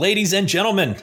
Ladies 0.00 0.32
and 0.32 0.48
gentlemen, 0.48 0.96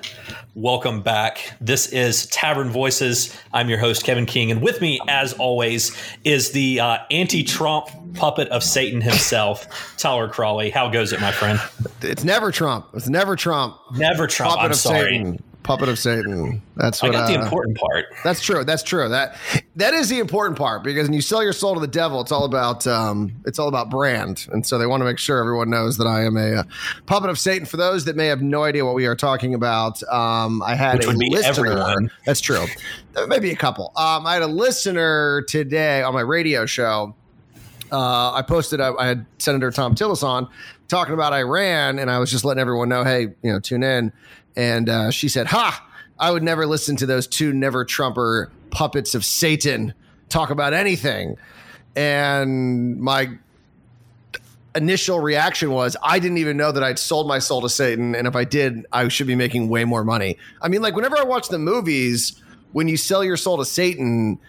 welcome 0.55 1.03
back. 1.03 1.53
This 1.61 1.85
is 1.93 2.25
Tavern 2.25 2.71
Voices. 2.71 3.31
I'm 3.53 3.69
your 3.69 3.77
host, 3.77 4.03
Kevin 4.03 4.25
King, 4.25 4.49
and 4.49 4.59
with 4.59 4.81
me, 4.81 4.99
as 5.07 5.33
always, 5.33 5.95
is 6.23 6.49
the 6.49 6.79
uh, 6.79 6.97
anti 7.11 7.43
Trump 7.43 7.89
puppet 8.15 8.47
of 8.47 8.63
Satan 8.63 8.99
himself, 8.99 9.67
Tyler 9.97 10.27
Crawley. 10.27 10.71
How 10.71 10.89
goes 10.89 11.13
it, 11.13 11.21
my 11.21 11.31
friend? 11.31 11.59
It's 12.01 12.23
never 12.23 12.51
Trump. 12.51 12.87
It's 12.95 13.07
never 13.07 13.35
Trump. 13.35 13.77
Never 13.93 14.25
Trump. 14.25 14.55
Puppet 14.55 14.65
I'm 14.65 14.71
of 14.71 14.77
sorry. 14.77 15.17
Satan. 15.17 15.43
Puppet 15.67 15.89
of 15.89 15.99
Satan. 15.99 16.61
That's 16.77 17.03
what 17.03 17.13
I 17.13 17.19
got 17.19 17.27
the 17.27 17.37
uh, 17.37 17.43
important 17.43 17.77
part. 17.77 18.05
That's 18.23 18.39
true. 18.41 18.63
That's 18.63 18.83
true. 18.83 19.09
That 19.09 19.35
that 19.75 19.93
is 19.93 20.07
the 20.07 20.19
important 20.19 20.57
part 20.57 20.81
because 20.81 21.07
when 21.09 21.13
you 21.13 21.21
sell 21.21 21.43
your 21.43 21.51
soul 21.51 21.73
to 21.73 21.81
the 21.81 21.87
devil, 21.87 22.21
it's 22.21 22.31
all 22.31 22.45
about 22.45 22.87
um, 22.87 23.33
it's 23.45 23.59
all 23.59 23.67
about 23.67 23.89
brand, 23.89 24.47
and 24.53 24.65
so 24.65 24.77
they 24.77 24.85
want 24.85 25.01
to 25.01 25.05
make 25.05 25.19
sure 25.19 25.39
everyone 25.39 25.69
knows 25.69 25.97
that 25.97 26.07
I 26.07 26.23
am 26.23 26.37
a, 26.37 26.53
uh 26.55 26.63
puppet 27.05 27.29
of 27.29 27.37
Satan. 27.37 27.65
For 27.65 27.75
those 27.75 28.05
that 28.05 28.15
may 28.15 28.27
have 28.27 28.41
no 28.41 28.63
idea 28.63 28.85
what 28.85 28.95
we 28.95 29.05
are 29.07 29.15
talking 29.15 29.53
about, 29.53 30.01
um, 30.03 30.61
I 30.63 30.73
had 30.73 30.99
Which 30.99 31.05
a 31.05 31.09
would 31.09 31.19
be 31.19 31.29
listener. 31.29 31.49
everyone. 31.67 32.11
That's 32.25 32.39
true. 32.39 32.65
There 33.11 33.27
may 33.27 33.39
be 33.39 33.51
a 33.51 33.55
couple. 33.55 33.91
Um, 33.97 34.25
I 34.25 34.35
had 34.35 34.43
a 34.43 34.47
listener 34.47 35.41
today 35.49 36.01
on 36.01 36.13
my 36.13 36.21
radio 36.21 36.65
show. 36.65 37.13
Uh, 37.91 38.31
I 38.33 38.41
posted. 38.41 38.79
I, 38.79 38.93
I 38.93 39.07
had 39.07 39.25
Senator 39.37 39.71
Thom 39.71 39.95
Tillis 39.95 40.23
on 40.23 40.47
talking 40.87 41.13
about 41.13 41.33
Iran, 41.33 41.99
and 41.99 42.09
I 42.09 42.19
was 42.19 42.31
just 42.31 42.45
letting 42.45 42.61
everyone 42.61 42.89
know, 42.89 43.03
hey, 43.03 43.21
you 43.41 43.51
know, 43.51 43.59
tune 43.59 43.83
in. 43.83 44.13
And 44.55 44.89
uh, 44.89 45.11
she 45.11 45.29
said, 45.29 45.47
"Ha! 45.47 45.85
I 46.19 46.31
would 46.31 46.43
never 46.43 46.65
listen 46.65 46.95
to 46.97 47.05
those 47.05 47.27
two 47.27 47.53
never 47.53 47.85
Trumper 47.85 48.51
puppets 48.71 49.15
of 49.15 49.23
Satan 49.23 49.93
talk 50.29 50.49
about 50.49 50.73
anything." 50.73 51.37
And 51.95 52.99
my 52.99 53.37
initial 54.75 55.19
reaction 55.19 55.71
was, 55.71 55.97
I 56.03 56.19
didn't 56.19 56.37
even 56.37 56.55
know 56.55 56.71
that 56.71 56.83
I'd 56.83 56.99
sold 56.99 57.27
my 57.27 57.39
soul 57.39 57.61
to 57.61 57.69
Satan, 57.69 58.15
and 58.15 58.27
if 58.27 58.35
I 58.35 58.43
did, 58.43 58.85
I 58.91 59.07
should 59.07 59.27
be 59.27 59.35
making 59.35 59.69
way 59.69 59.83
more 59.85 60.03
money. 60.03 60.37
I 60.61 60.67
mean, 60.67 60.81
like 60.81 60.95
whenever 60.95 61.17
I 61.17 61.23
watch 61.23 61.49
the 61.49 61.59
movies, 61.59 62.41
when 62.71 62.87
you 62.87 62.97
sell 62.97 63.23
your 63.23 63.37
soul 63.37 63.57
to 63.57 63.65
Satan 63.65 64.39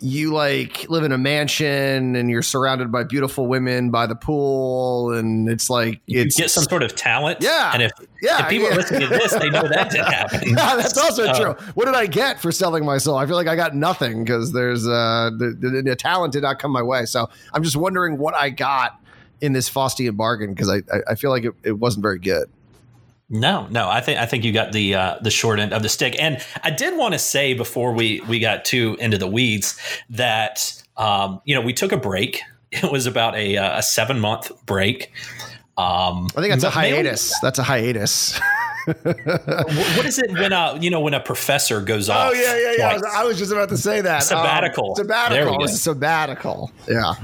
you 0.00 0.32
like 0.32 0.88
live 0.88 1.02
in 1.04 1.12
a 1.12 1.18
mansion 1.18 2.14
and 2.16 2.30
you're 2.30 2.42
surrounded 2.42 2.92
by 2.92 3.02
beautiful 3.04 3.46
women 3.46 3.90
by 3.90 4.06
the 4.06 4.14
pool 4.14 5.12
and 5.12 5.48
it's 5.48 5.68
like 5.68 6.00
You 6.06 6.20
it's 6.22 6.36
get 6.36 6.50
some 6.50 6.64
sort 6.64 6.82
of 6.82 6.94
talent. 6.94 7.38
Yeah. 7.40 7.72
And 7.74 7.82
if, 7.82 7.92
Yeah, 8.22 8.42
if 8.44 8.48
people 8.48 8.68
yeah. 8.68 8.74
are 8.74 8.76
listening 8.76 9.00
to 9.02 9.08
this, 9.08 9.32
they 9.32 9.50
know 9.50 9.66
that 9.66 9.90
didn't 9.90 10.06
happen. 10.12 10.48
Yeah, 10.50 10.76
that's 10.76 10.96
also 10.96 11.32
So- 11.32 11.54
true. 11.54 11.66
What 11.74 11.86
did 11.86 11.94
I 11.94 12.06
get 12.06 12.40
for 12.40 12.52
selling 12.52 12.84
my 12.84 12.98
soul? 12.98 13.16
I 13.16 13.26
feel 13.26 13.36
like 13.36 13.48
I 13.48 13.56
got 13.56 13.74
nothing 13.74 14.24
because 14.24 14.52
there's 14.52 14.86
uh 14.86 15.30
the, 15.36 15.56
the, 15.58 15.82
the 15.82 15.96
talent 15.96 16.32
did 16.32 16.42
not 16.42 16.58
come 16.58 16.70
my 16.70 16.82
way. 16.82 17.04
So 17.06 17.28
I'm 17.52 17.62
just 17.62 17.76
wondering 17.76 18.18
what 18.18 18.34
I 18.34 18.50
got 18.50 19.00
in 19.40 19.52
this 19.52 19.68
Faustian 19.70 20.16
bargain 20.16 20.52
because 20.54 20.68
I, 20.68 20.76
I 20.92 21.00
I 21.10 21.14
feel 21.16 21.30
like 21.30 21.44
it, 21.44 21.54
it 21.64 21.72
wasn't 21.72 22.02
very 22.02 22.18
good. 22.18 22.48
No, 23.30 23.66
no, 23.70 23.88
I 23.90 24.00
think 24.00 24.18
I 24.18 24.24
think 24.26 24.44
you 24.44 24.52
got 24.52 24.72
the 24.72 24.94
uh, 24.94 25.18
the 25.20 25.30
short 25.30 25.58
end 25.58 25.74
of 25.74 25.82
the 25.82 25.88
stick. 25.88 26.16
And 26.18 26.42
I 26.62 26.70
did 26.70 26.96
want 26.96 27.12
to 27.12 27.18
say 27.18 27.52
before 27.52 27.92
we 27.92 28.20
we 28.22 28.38
got 28.38 28.64
too 28.64 28.96
into 29.00 29.18
the 29.18 29.26
weeds 29.26 29.78
that 30.10 30.82
um, 30.96 31.40
you 31.44 31.54
know 31.54 31.60
we 31.60 31.72
took 31.72 31.92
a 31.92 31.98
break. 31.98 32.42
It 32.70 32.90
was 32.90 33.06
about 33.06 33.34
a 33.34 33.56
uh, 33.56 33.78
a 33.78 33.82
seven 33.82 34.20
month 34.20 34.50
break. 34.66 35.12
Um, 35.76 36.28
I 36.36 36.40
think 36.40 36.50
that's 36.52 36.64
a 36.64 36.70
hiatus. 36.70 37.38
That's 37.40 37.58
a 37.58 37.62
hiatus. 37.62 38.38
what 38.86 40.06
is 40.06 40.18
it 40.18 40.30
when 40.32 40.52
a 40.52 40.78
you 40.80 40.90
know 40.90 41.00
when 41.00 41.14
a 41.14 41.20
professor 41.20 41.80
goes 41.80 42.08
off? 42.08 42.30
Oh 42.30 42.34
yeah, 42.34 42.56
yeah, 42.58 42.74
yeah. 42.78 42.88
I 42.88 42.92
was, 42.94 43.02
I 43.04 43.24
was 43.24 43.38
just 43.38 43.52
about 43.52 43.68
to 43.68 43.76
say 43.76 44.00
that. 44.00 44.22
Sabbatical. 44.22 44.96
Um, 44.98 45.06
There 45.06 45.46
we 45.46 45.52
sabbatical. 45.52 45.54
It 45.54 45.56
go. 45.56 45.62
was 45.62 45.72
a 45.72 45.78
sabbatical. 45.78 46.72
Yeah. 46.88 47.14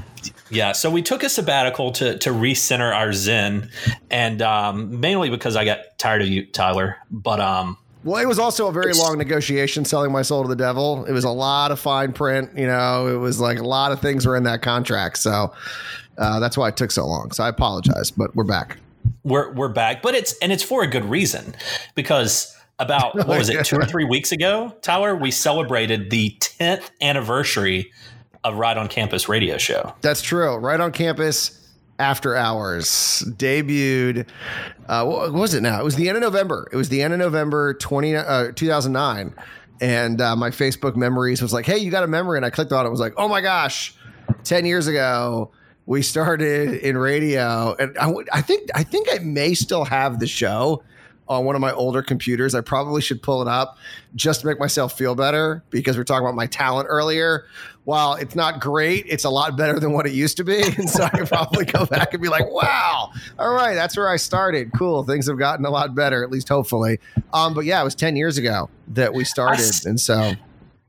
Yeah, 0.50 0.72
so 0.72 0.90
we 0.90 1.02
took 1.02 1.22
a 1.22 1.28
sabbatical 1.28 1.92
to 1.92 2.18
to 2.18 2.30
recenter 2.30 2.94
our 2.94 3.12
zen, 3.12 3.70
and 4.10 4.42
um, 4.42 5.00
mainly 5.00 5.30
because 5.30 5.56
I 5.56 5.64
got 5.64 5.98
tired 5.98 6.22
of 6.22 6.28
you, 6.28 6.46
Tyler. 6.46 6.96
But 7.10 7.40
um, 7.40 7.78
Well, 8.04 8.22
it 8.22 8.26
was 8.26 8.38
also 8.38 8.68
a 8.68 8.72
very 8.72 8.92
long 8.92 9.16
negotiation 9.16 9.84
selling 9.84 10.12
my 10.12 10.22
soul 10.22 10.42
to 10.42 10.48
the 10.48 10.56
devil. 10.56 11.04
It 11.06 11.12
was 11.12 11.24
a 11.24 11.30
lot 11.30 11.70
of 11.72 11.80
fine 11.80 12.12
print. 12.12 12.50
You 12.56 12.66
know, 12.66 13.06
it 13.08 13.16
was 13.16 13.40
like 13.40 13.58
a 13.58 13.64
lot 13.64 13.90
of 13.92 14.00
things 14.00 14.26
were 14.26 14.36
in 14.36 14.42
that 14.44 14.60
contract. 14.60 15.18
So 15.18 15.52
uh, 16.18 16.40
that's 16.40 16.58
why 16.58 16.68
it 16.68 16.76
took 16.76 16.90
so 16.90 17.06
long. 17.06 17.32
So 17.32 17.42
I 17.42 17.48
apologize, 17.48 18.10
but 18.10 18.34
we're 18.36 18.44
back. 18.44 18.78
we're 19.24 19.52
we're 19.54 19.68
back, 19.68 20.02
but 20.02 20.14
it's 20.14 20.36
and 20.38 20.52
it's 20.52 20.62
for 20.62 20.82
a 20.82 20.86
good 20.86 21.04
reason 21.06 21.54
because 21.94 22.54
about 22.78 23.14
what 23.14 23.28
was 23.28 23.48
it 23.48 23.64
two 23.64 23.76
or 23.76 23.84
three 23.86 24.04
weeks 24.04 24.30
ago, 24.32 24.76
Tyler, 24.82 25.14
we 25.16 25.30
celebrated 25.30 26.10
the 26.10 26.36
tenth 26.40 26.90
anniversary 27.00 27.90
of 28.44 28.56
Right 28.56 28.76
on 28.76 28.88
Campus 28.88 29.28
radio 29.28 29.58
show. 29.58 29.94
That's 30.02 30.22
true. 30.22 30.56
Right 30.56 30.80
on 30.80 30.92
campus. 30.92 31.60
After 31.96 32.34
hours 32.34 33.22
debuted. 33.36 34.26
Uh, 34.88 35.04
what 35.04 35.32
was 35.32 35.54
it 35.54 35.62
now? 35.62 35.80
It 35.80 35.84
was 35.84 35.94
the 35.94 36.08
end 36.08 36.16
of 36.16 36.22
November. 36.22 36.68
It 36.72 36.76
was 36.76 36.88
the 36.88 37.00
end 37.02 37.12
of 37.12 37.20
November 37.20 37.74
20, 37.74 38.16
uh, 38.16 38.50
2009. 38.50 39.32
And 39.80 40.20
uh, 40.20 40.34
my 40.34 40.50
Facebook 40.50 40.96
memories 40.96 41.40
was 41.40 41.52
like, 41.52 41.66
hey, 41.66 41.78
you 41.78 41.92
got 41.92 42.02
a 42.02 42.08
memory. 42.08 42.36
And 42.36 42.44
I 42.44 42.50
clicked 42.50 42.72
on 42.72 42.84
it. 42.84 42.88
It 42.88 42.90
was 42.90 42.98
like, 42.98 43.14
oh 43.16 43.28
my 43.28 43.40
gosh, 43.40 43.94
10 44.42 44.66
years 44.66 44.88
ago, 44.88 45.52
we 45.86 46.02
started 46.02 46.74
in 46.74 46.98
radio. 46.98 47.76
And 47.78 47.96
I, 47.98 48.12
I 48.32 48.42
think 48.42 48.70
I 48.74 48.82
think 48.82 49.08
I 49.12 49.18
may 49.18 49.54
still 49.54 49.84
have 49.84 50.18
the 50.18 50.26
show 50.26 50.82
on 51.28 51.44
one 51.44 51.54
of 51.54 51.60
my 51.60 51.72
older 51.72 52.02
computers. 52.02 52.54
I 52.54 52.60
probably 52.60 53.02
should 53.02 53.22
pull 53.22 53.42
it 53.42 53.48
up 53.48 53.78
just 54.14 54.40
to 54.40 54.46
make 54.46 54.58
myself 54.58 54.96
feel 54.96 55.14
better 55.14 55.62
because 55.70 55.96
we 55.96 56.00
are 56.00 56.04
talking 56.04 56.26
about 56.26 56.34
my 56.34 56.46
talent 56.46 56.86
earlier. 56.90 57.44
While 57.84 58.14
it's 58.14 58.34
not 58.34 58.60
great, 58.60 59.04
it's 59.08 59.24
a 59.24 59.30
lot 59.30 59.56
better 59.56 59.78
than 59.78 59.92
what 59.92 60.06
it 60.06 60.12
used 60.12 60.38
to 60.38 60.44
be. 60.44 60.62
And 60.78 60.88
so 60.88 61.04
I 61.04 61.10
can 61.10 61.26
probably 61.26 61.64
go 61.66 61.84
back 61.86 62.12
and 62.14 62.22
be 62.22 62.28
like, 62.28 62.50
wow, 62.50 63.10
all 63.38 63.52
right, 63.52 63.74
that's 63.74 63.96
where 63.96 64.08
I 64.08 64.16
started. 64.16 64.70
Cool. 64.76 65.04
Things 65.04 65.28
have 65.28 65.38
gotten 65.38 65.64
a 65.66 65.70
lot 65.70 65.94
better, 65.94 66.24
at 66.24 66.30
least 66.30 66.48
hopefully. 66.48 66.98
Um, 67.32 67.54
but 67.54 67.64
yeah, 67.64 67.80
it 67.80 67.84
was 67.84 67.94
10 67.94 68.16
years 68.16 68.38
ago 68.38 68.70
that 68.88 69.12
we 69.14 69.24
started. 69.24 69.70
and 69.86 70.00
so 70.00 70.32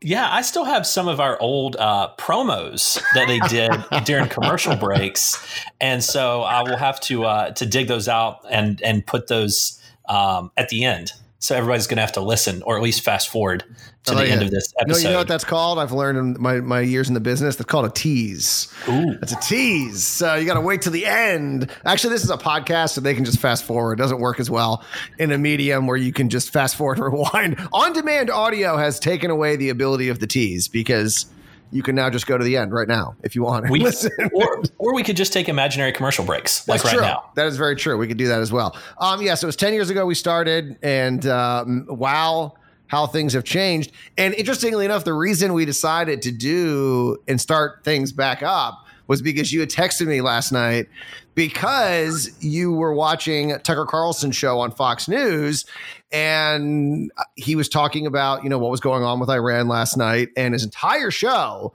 Yeah, 0.01 0.27
I 0.31 0.41
still 0.41 0.65
have 0.65 0.85
some 0.85 1.07
of 1.07 1.19
our 1.19 1.39
old 1.39 1.75
uh, 1.77 2.09
promos 2.17 3.01
that 3.13 3.27
they 3.27 3.39
did 3.49 3.71
during 4.05 4.29
commercial 4.29 4.75
breaks, 4.75 5.43
and 5.81 6.03
so 6.03 6.41
I 6.41 6.61
will 6.61 6.77
have 6.77 6.99
to 7.01 7.25
uh, 7.25 7.51
to 7.51 7.65
dig 7.65 7.87
those 7.87 8.07
out 8.07 8.39
and 8.49 8.81
and 8.81 9.05
put 9.05 9.27
those 9.27 9.81
um, 10.07 10.51
at 10.57 10.69
the 10.69 10.83
end. 10.83 11.11
So 11.45 11.55
everybody's 11.55 11.85
going 11.85 11.97
to 11.97 12.01
have 12.01 12.13
to 12.13 12.21
listen, 12.21 12.63
or 12.63 12.75
at 12.75 12.81
least 12.81 13.01
fast 13.01 13.29
forward 13.29 13.63
to 14.05 14.11
I 14.13 14.15
the 14.15 14.21
like 14.21 14.31
end 14.31 14.41
of 14.41 14.49
this 14.49 14.73
No, 14.79 14.81
episode. 14.81 15.03
you 15.03 15.13
know 15.13 15.19
what 15.19 15.27
that's 15.27 15.43
called? 15.43 15.77
I've 15.77 15.91
learned 15.91 16.17
in 16.17 16.41
my, 16.41 16.59
my 16.59 16.79
years 16.79 17.07
in 17.07 17.13
the 17.13 17.19
business. 17.19 17.55
That's 17.55 17.69
called 17.69 17.85
a 17.85 17.91
tease. 17.91 18.67
Ooh. 18.89 19.11
It's 19.21 19.31
a 19.31 19.39
tease. 19.41 20.03
So 20.03 20.33
you 20.33 20.47
got 20.47 20.55
to 20.55 20.61
wait 20.61 20.81
till 20.81 20.91
the 20.91 21.05
end. 21.05 21.69
Actually, 21.85 22.13
this 22.13 22.23
is 22.23 22.31
a 22.31 22.37
podcast, 22.37 22.93
so 22.93 23.01
they 23.01 23.13
can 23.13 23.25
just 23.25 23.37
fast 23.39 23.63
forward. 23.63 23.93
It 23.93 24.01
doesn't 24.01 24.21
work 24.21 24.39
as 24.39 24.49
well 24.49 24.83
in 25.19 25.31
a 25.31 25.37
medium 25.37 25.85
where 25.85 25.97
you 25.97 26.11
can 26.11 26.29
just 26.29 26.49
fast 26.51 26.77
forward 26.77 26.97
and 26.97 27.05
rewind. 27.13 27.59
On 27.71 27.93
demand 27.93 28.31
audio 28.31 28.75
has 28.77 28.99
taken 28.99 29.29
away 29.29 29.55
the 29.55 29.69
ability 29.69 30.09
of 30.09 30.17
the 30.17 30.25
tease 30.25 30.67
because 30.67 31.27
you 31.75 31.83
can 31.83 31.93
now 31.93 32.09
just 32.09 32.25
go 32.25 32.37
to 32.37 32.43
the 32.43 32.55
end 32.55 32.71
right 32.71 32.87
now 32.87 33.17
if 33.21 33.35
you 33.35 33.43
want. 33.43 33.69
We, 33.69 33.79
Listen. 33.81 34.11
or 34.33 34.63
or 34.77 34.95
we 34.95 35.03
could 35.03 35.17
just 35.17 35.33
take 35.33 35.49
imaginary 35.49 35.91
commercial 35.91 36.23
breaks 36.23 36.65
like 36.69 36.81
That's 36.81 36.93
right 36.93 36.99
true. 36.99 37.07
now. 37.07 37.29
That 37.35 37.47
is 37.47 37.57
very 37.57 37.75
true. 37.75 37.97
We 37.97 38.07
could 38.07 38.17
do 38.17 38.29
that 38.29 38.39
as 38.39 38.51
well. 38.51 38.77
Um, 38.99 39.21
yeah, 39.21 39.35
so 39.35 39.45
it 39.45 39.49
was 39.49 39.57
10 39.57 39.73
years 39.73 39.89
ago 39.89 40.05
we 40.05 40.15
started, 40.15 40.77
and 40.81 41.25
um, 41.25 41.85
wow, 41.89 42.53
how 42.87 43.07
things 43.07 43.33
have 43.33 43.43
changed. 43.43 43.91
And 44.17 44.33
interestingly 44.35 44.85
enough, 44.85 45.03
the 45.03 45.13
reason 45.13 45.51
we 45.51 45.65
decided 45.65 46.21
to 46.21 46.31
do 46.31 47.17
and 47.27 47.41
start 47.41 47.83
things 47.83 48.13
back 48.13 48.41
up 48.41 48.84
was 49.07 49.21
because 49.21 49.53
you 49.53 49.59
had 49.59 49.69
texted 49.69 50.07
me 50.07 50.21
last 50.21 50.51
night 50.51 50.87
because 51.35 52.31
you 52.41 52.71
were 52.71 52.93
watching 52.93 53.57
Tucker 53.59 53.85
Carlson 53.85 54.31
show 54.31 54.59
on 54.59 54.71
Fox 54.71 55.07
News 55.07 55.65
and 56.11 57.11
he 57.35 57.55
was 57.55 57.69
talking 57.69 58.05
about, 58.05 58.43
you 58.43 58.49
know, 58.49 58.57
what 58.57 58.71
was 58.71 58.79
going 58.79 59.03
on 59.03 59.19
with 59.19 59.29
Iran 59.29 59.67
last 59.67 59.97
night 59.97 60.29
and 60.35 60.53
his 60.53 60.63
entire 60.63 61.11
show 61.11 61.73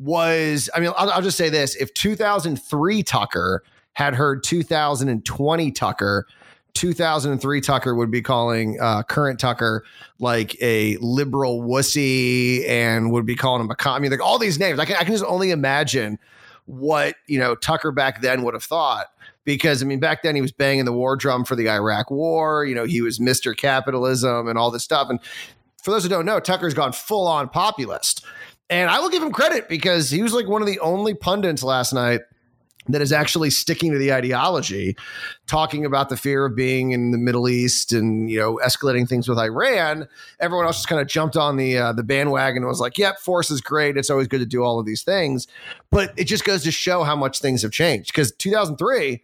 was 0.00 0.70
I 0.74 0.80
mean, 0.80 0.92
I'll, 0.96 1.10
I'll 1.10 1.22
just 1.22 1.36
say 1.36 1.50
this: 1.50 1.76
if 1.76 1.92
2003 1.94 3.02
Tucker 3.02 3.62
had 3.92 4.14
heard 4.14 4.42
2020 4.42 5.70
Tucker, 5.72 6.26
2003 6.74 7.60
Tucker 7.60 7.94
would 7.94 8.10
be 8.10 8.22
calling 8.22 8.78
uh, 8.80 9.02
current 9.02 9.38
Tucker 9.38 9.84
like 10.18 10.60
a 10.62 10.96
liberal 10.98 11.60
wussy 11.62 12.66
and 12.68 13.12
would 13.12 13.26
be 13.26 13.36
calling 13.36 13.62
him 13.62 13.70
a 13.70 13.76
com. 13.76 13.96
I 13.96 13.98
mean, 13.98 14.10
like 14.10 14.22
all 14.22 14.38
these 14.38 14.58
names. 14.58 14.78
I 14.78 14.84
can 14.84 14.96
I 14.96 15.04
can 15.04 15.12
just 15.12 15.24
only 15.24 15.50
imagine 15.50 16.18
what 16.70 17.16
you 17.26 17.38
know 17.38 17.54
Tucker 17.54 17.92
back 17.92 18.22
then 18.22 18.42
would 18.42 18.54
have 18.54 18.64
thought. 18.64 19.06
Because 19.44 19.82
I 19.82 19.86
mean, 19.86 20.00
back 20.00 20.22
then 20.22 20.34
he 20.34 20.42
was 20.42 20.52
banging 20.52 20.84
the 20.84 20.92
war 20.92 21.16
drum 21.16 21.44
for 21.44 21.56
the 21.56 21.68
Iraq 21.68 22.10
War. 22.10 22.64
You 22.64 22.74
know, 22.74 22.84
he 22.84 23.00
was 23.00 23.18
Mister 23.18 23.54
Capitalism 23.54 24.46
and 24.48 24.58
all 24.58 24.70
this 24.70 24.84
stuff. 24.84 25.08
And 25.10 25.18
for 25.82 25.90
those 25.90 26.02
who 26.02 26.08
don't 26.08 26.26
know, 26.26 26.38
Tucker's 26.38 26.74
gone 26.74 26.92
full 26.92 27.26
on 27.26 27.48
populist. 27.48 28.24
And 28.68 28.88
I 28.88 29.00
will 29.00 29.08
give 29.08 29.22
him 29.22 29.32
credit 29.32 29.68
because 29.68 30.10
he 30.10 30.22
was 30.22 30.32
like 30.32 30.46
one 30.46 30.62
of 30.62 30.68
the 30.68 30.78
only 30.78 31.14
pundits 31.14 31.62
last 31.62 31.92
night 31.92 32.20
that 32.88 33.02
is 33.02 33.12
actually 33.12 33.50
sticking 33.50 33.92
to 33.92 33.98
the 33.98 34.12
ideology, 34.12 34.96
talking 35.46 35.84
about 35.84 36.08
the 36.08 36.16
fear 36.16 36.46
of 36.46 36.56
being 36.56 36.92
in 36.92 37.10
the 37.10 37.18
Middle 37.18 37.48
East 37.48 37.92
and 37.92 38.30
you 38.30 38.38
know 38.38 38.58
escalating 38.64 39.08
things 39.08 39.28
with 39.28 39.38
Iran. 39.38 40.08
Everyone 40.40 40.66
else 40.66 40.76
just 40.76 40.88
kind 40.88 41.00
of 41.00 41.06
jumped 41.06 41.36
on 41.36 41.56
the 41.56 41.76
uh, 41.76 41.92
the 41.92 42.02
bandwagon 42.02 42.62
and 42.62 42.68
was 42.68 42.80
like, 42.80 42.98
"Yep, 42.98 43.18
force 43.18 43.50
is 43.50 43.60
great. 43.60 43.96
It's 43.96 44.10
always 44.10 44.28
good 44.28 44.40
to 44.40 44.46
do 44.46 44.62
all 44.62 44.78
of 44.78 44.86
these 44.86 45.02
things." 45.02 45.46
But 45.90 46.12
it 46.16 46.24
just 46.24 46.44
goes 46.44 46.62
to 46.64 46.70
show 46.70 47.02
how 47.02 47.16
much 47.16 47.40
things 47.40 47.62
have 47.62 47.72
changed. 47.72 48.12
Because 48.12 48.32
2003, 48.32 49.22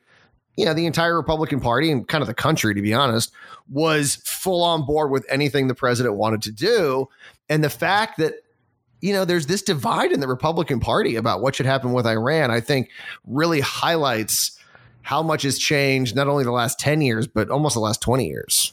you 0.57 0.65
know, 0.65 0.75
the 0.75 0.87
entire 0.87 1.17
Republican 1.17 1.61
Party 1.61 1.91
and 1.91 2.07
kind 2.07 2.23
of 2.23 2.29
the 2.29 2.35
country, 2.35 2.75
to 2.75 2.83
be 2.83 2.95
honest, 2.95 3.33
was 3.71 4.17
full 4.25 4.63
on 4.63 4.85
board 4.87 5.11
with 5.11 5.27
anything 5.29 5.69
the 5.69 5.75
president 5.75 6.17
wanted 6.17 6.43
to 6.43 6.53
do. 6.53 7.09
And 7.49 7.63
the 7.63 7.71
fact 7.71 8.19
that, 8.19 8.35
you 9.01 9.13
know, 9.13 9.25
there's 9.25 9.47
this 9.47 9.63
divide 9.63 10.13
in 10.13 10.21
the 10.21 10.29
Republican 10.29 10.81
Party 10.81 11.17
about 11.17 11.41
what 11.41 11.55
should 11.55 11.67
happen 11.67 11.93
with 11.93 12.07
Iran, 12.07 12.51
I 12.51 12.61
think 12.61 12.91
really 13.27 13.61
highlights 13.61 14.59
how 15.03 15.23
much 15.23 15.43
has 15.43 15.59
changed, 15.59 16.17
not 16.17 16.27
only 16.27 16.45
the 16.45 16.51
last 16.51 16.81
10 16.81 17.01
years, 17.01 17.27
but 17.27 17.49
almost 17.51 17.75
the 17.75 17.81
last 17.81 18.01
20 18.03 18.27
years. 18.27 18.73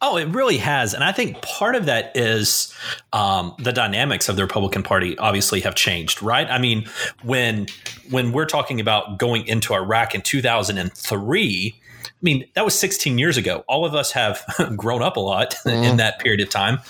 Oh, 0.00 0.16
it 0.16 0.28
really 0.28 0.56
has, 0.58 0.94
and 0.94 1.04
I 1.04 1.12
think 1.12 1.42
part 1.42 1.74
of 1.74 1.86
that 1.86 2.16
is 2.16 2.74
um, 3.12 3.54
the 3.58 3.72
dynamics 3.72 4.28
of 4.28 4.36
the 4.36 4.42
Republican 4.42 4.82
Party. 4.82 5.18
Obviously, 5.18 5.60
have 5.60 5.74
changed, 5.74 6.22
right? 6.22 6.48
I 6.48 6.58
mean, 6.58 6.86
when 7.22 7.66
when 8.08 8.32
we're 8.32 8.46
talking 8.46 8.80
about 8.80 9.18
going 9.18 9.46
into 9.46 9.74
Iraq 9.74 10.14
in 10.14 10.22
2003. 10.22 11.79
I 12.20 12.22
mean, 12.22 12.46
that 12.54 12.64
was 12.66 12.78
16 12.78 13.18
years 13.18 13.38
ago. 13.38 13.64
All 13.66 13.86
of 13.86 13.94
us 13.94 14.12
have 14.12 14.44
grown 14.76 15.02
up 15.02 15.16
a 15.16 15.20
lot 15.20 15.54
mm. 15.64 15.84
in 15.90 15.96
that 15.96 16.18
period 16.18 16.40
of 16.40 16.50
time. 16.50 16.80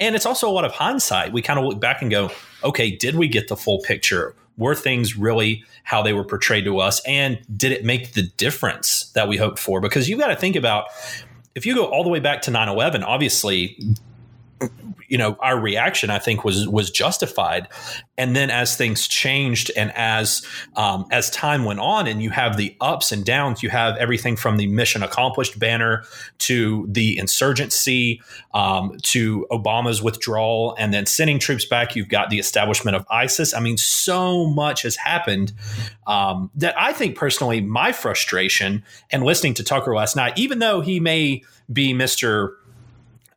And 0.00 0.16
it's 0.16 0.26
also 0.26 0.48
a 0.48 0.52
lot 0.52 0.64
of 0.64 0.72
hindsight. 0.72 1.32
We 1.32 1.42
kind 1.42 1.58
of 1.58 1.64
look 1.64 1.78
back 1.78 2.02
and 2.02 2.10
go, 2.10 2.30
okay, 2.64 2.90
did 2.90 3.14
we 3.14 3.28
get 3.28 3.48
the 3.48 3.56
full 3.56 3.80
picture? 3.80 4.34
Were 4.56 4.74
things 4.74 5.16
really 5.16 5.64
how 5.84 6.02
they 6.02 6.12
were 6.12 6.24
portrayed 6.24 6.64
to 6.64 6.80
us? 6.80 7.00
And 7.06 7.38
did 7.56 7.72
it 7.72 7.84
make 7.84 8.14
the 8.14 8.22
difference 8.36 9.10
that 9.12 9.28
we 9.28 9.36
hoped 9.36 9.58
for? 9.60 9.80
Because 9.80 10.08
you've 10.08 10.18
got 10.18 10.28
to 10.28 10.36
think 10.36 10.56
about 10.56 10.86
if 11.54 11.66
you 11.66 11.74
go 11.74 11.86
all 11.86 12.02
the 12.02 12.10
way 12.10 12.20
back 12.20 12.42
to 12.42 12.50
9-11 12.50 13.02
obviously 13.04 13.76
you 15.10 15.18
know 15.18 15.36
our 15.40 15.60
reaction 15.60 16.08
i 16.08 16.18
think 16.18 16.44
was 16.44 16.66
was 16.68 16.90
justified. 16.90 17.68
And 18.16 18.36
then 18.36 18.50
as 18.50 18.76
things 18.76 19.08
changed 19.08 19.70
and 19.76 19.90
as 19.96 20.42
um, 20.76 21.06
as 21.10 21.30
time 21.30 21.64
went 21.64 21.80
on 21.80 22.06
and 22.06 22.22
you 22.22 22.28
have 22.28 22.58
the 22.58 22.76
ups 22.78 23.12
and 23.12 23.24
downs 23.24 23.62
you 23.62 23.70
have 23.70 23.96
everything 23.96 24.36
from 24.36 24.58
the 24.58 24.66
mission 24.66 25.02
accomplished 25.02 25.58
banner 25.58 26.04
to 26.38 26.86
the 26.90 27.16
insurgency 27.18 28.20
um, 28.52 28.98
to 29.04 29.46
obama's 29.50 30.02
withdrawal 30.02 30.76
and 30.78 30.92
then 30.92 31.06
sending 31.06 31.38
troops 31.38 31.64
back 31.64 31.96
you've 31.96 32.08
got 32.08 32.28
the 32.28 32.38
establishment 32.38 32.94
of 32.94 33.06
isis. 33.10 33.54
I 33.54 33.60
mean 33.60 33.78
so 33.78 34.46
much 34.46 34.82
has 34.82 34.96
happened 34.96 35.52
um, 36.06 36.50
that 36.54 36.78
i 36.78 36.92
think 36.92 37.16
personally 37.16 37.62
my 37.62 37.90
frustration 37.92 38.84
and 39.10 39.22
listening 39.22 39.54
to 39.54 39.64
tucker 39.64 39.94
last 39.94 40.14
night 40.14 40.38
even 40.38 40.58
though 40.58 40.82
he 40.82 41.00
may 41.00 41.42
be 41.72 41.94
mr 41.94 42.54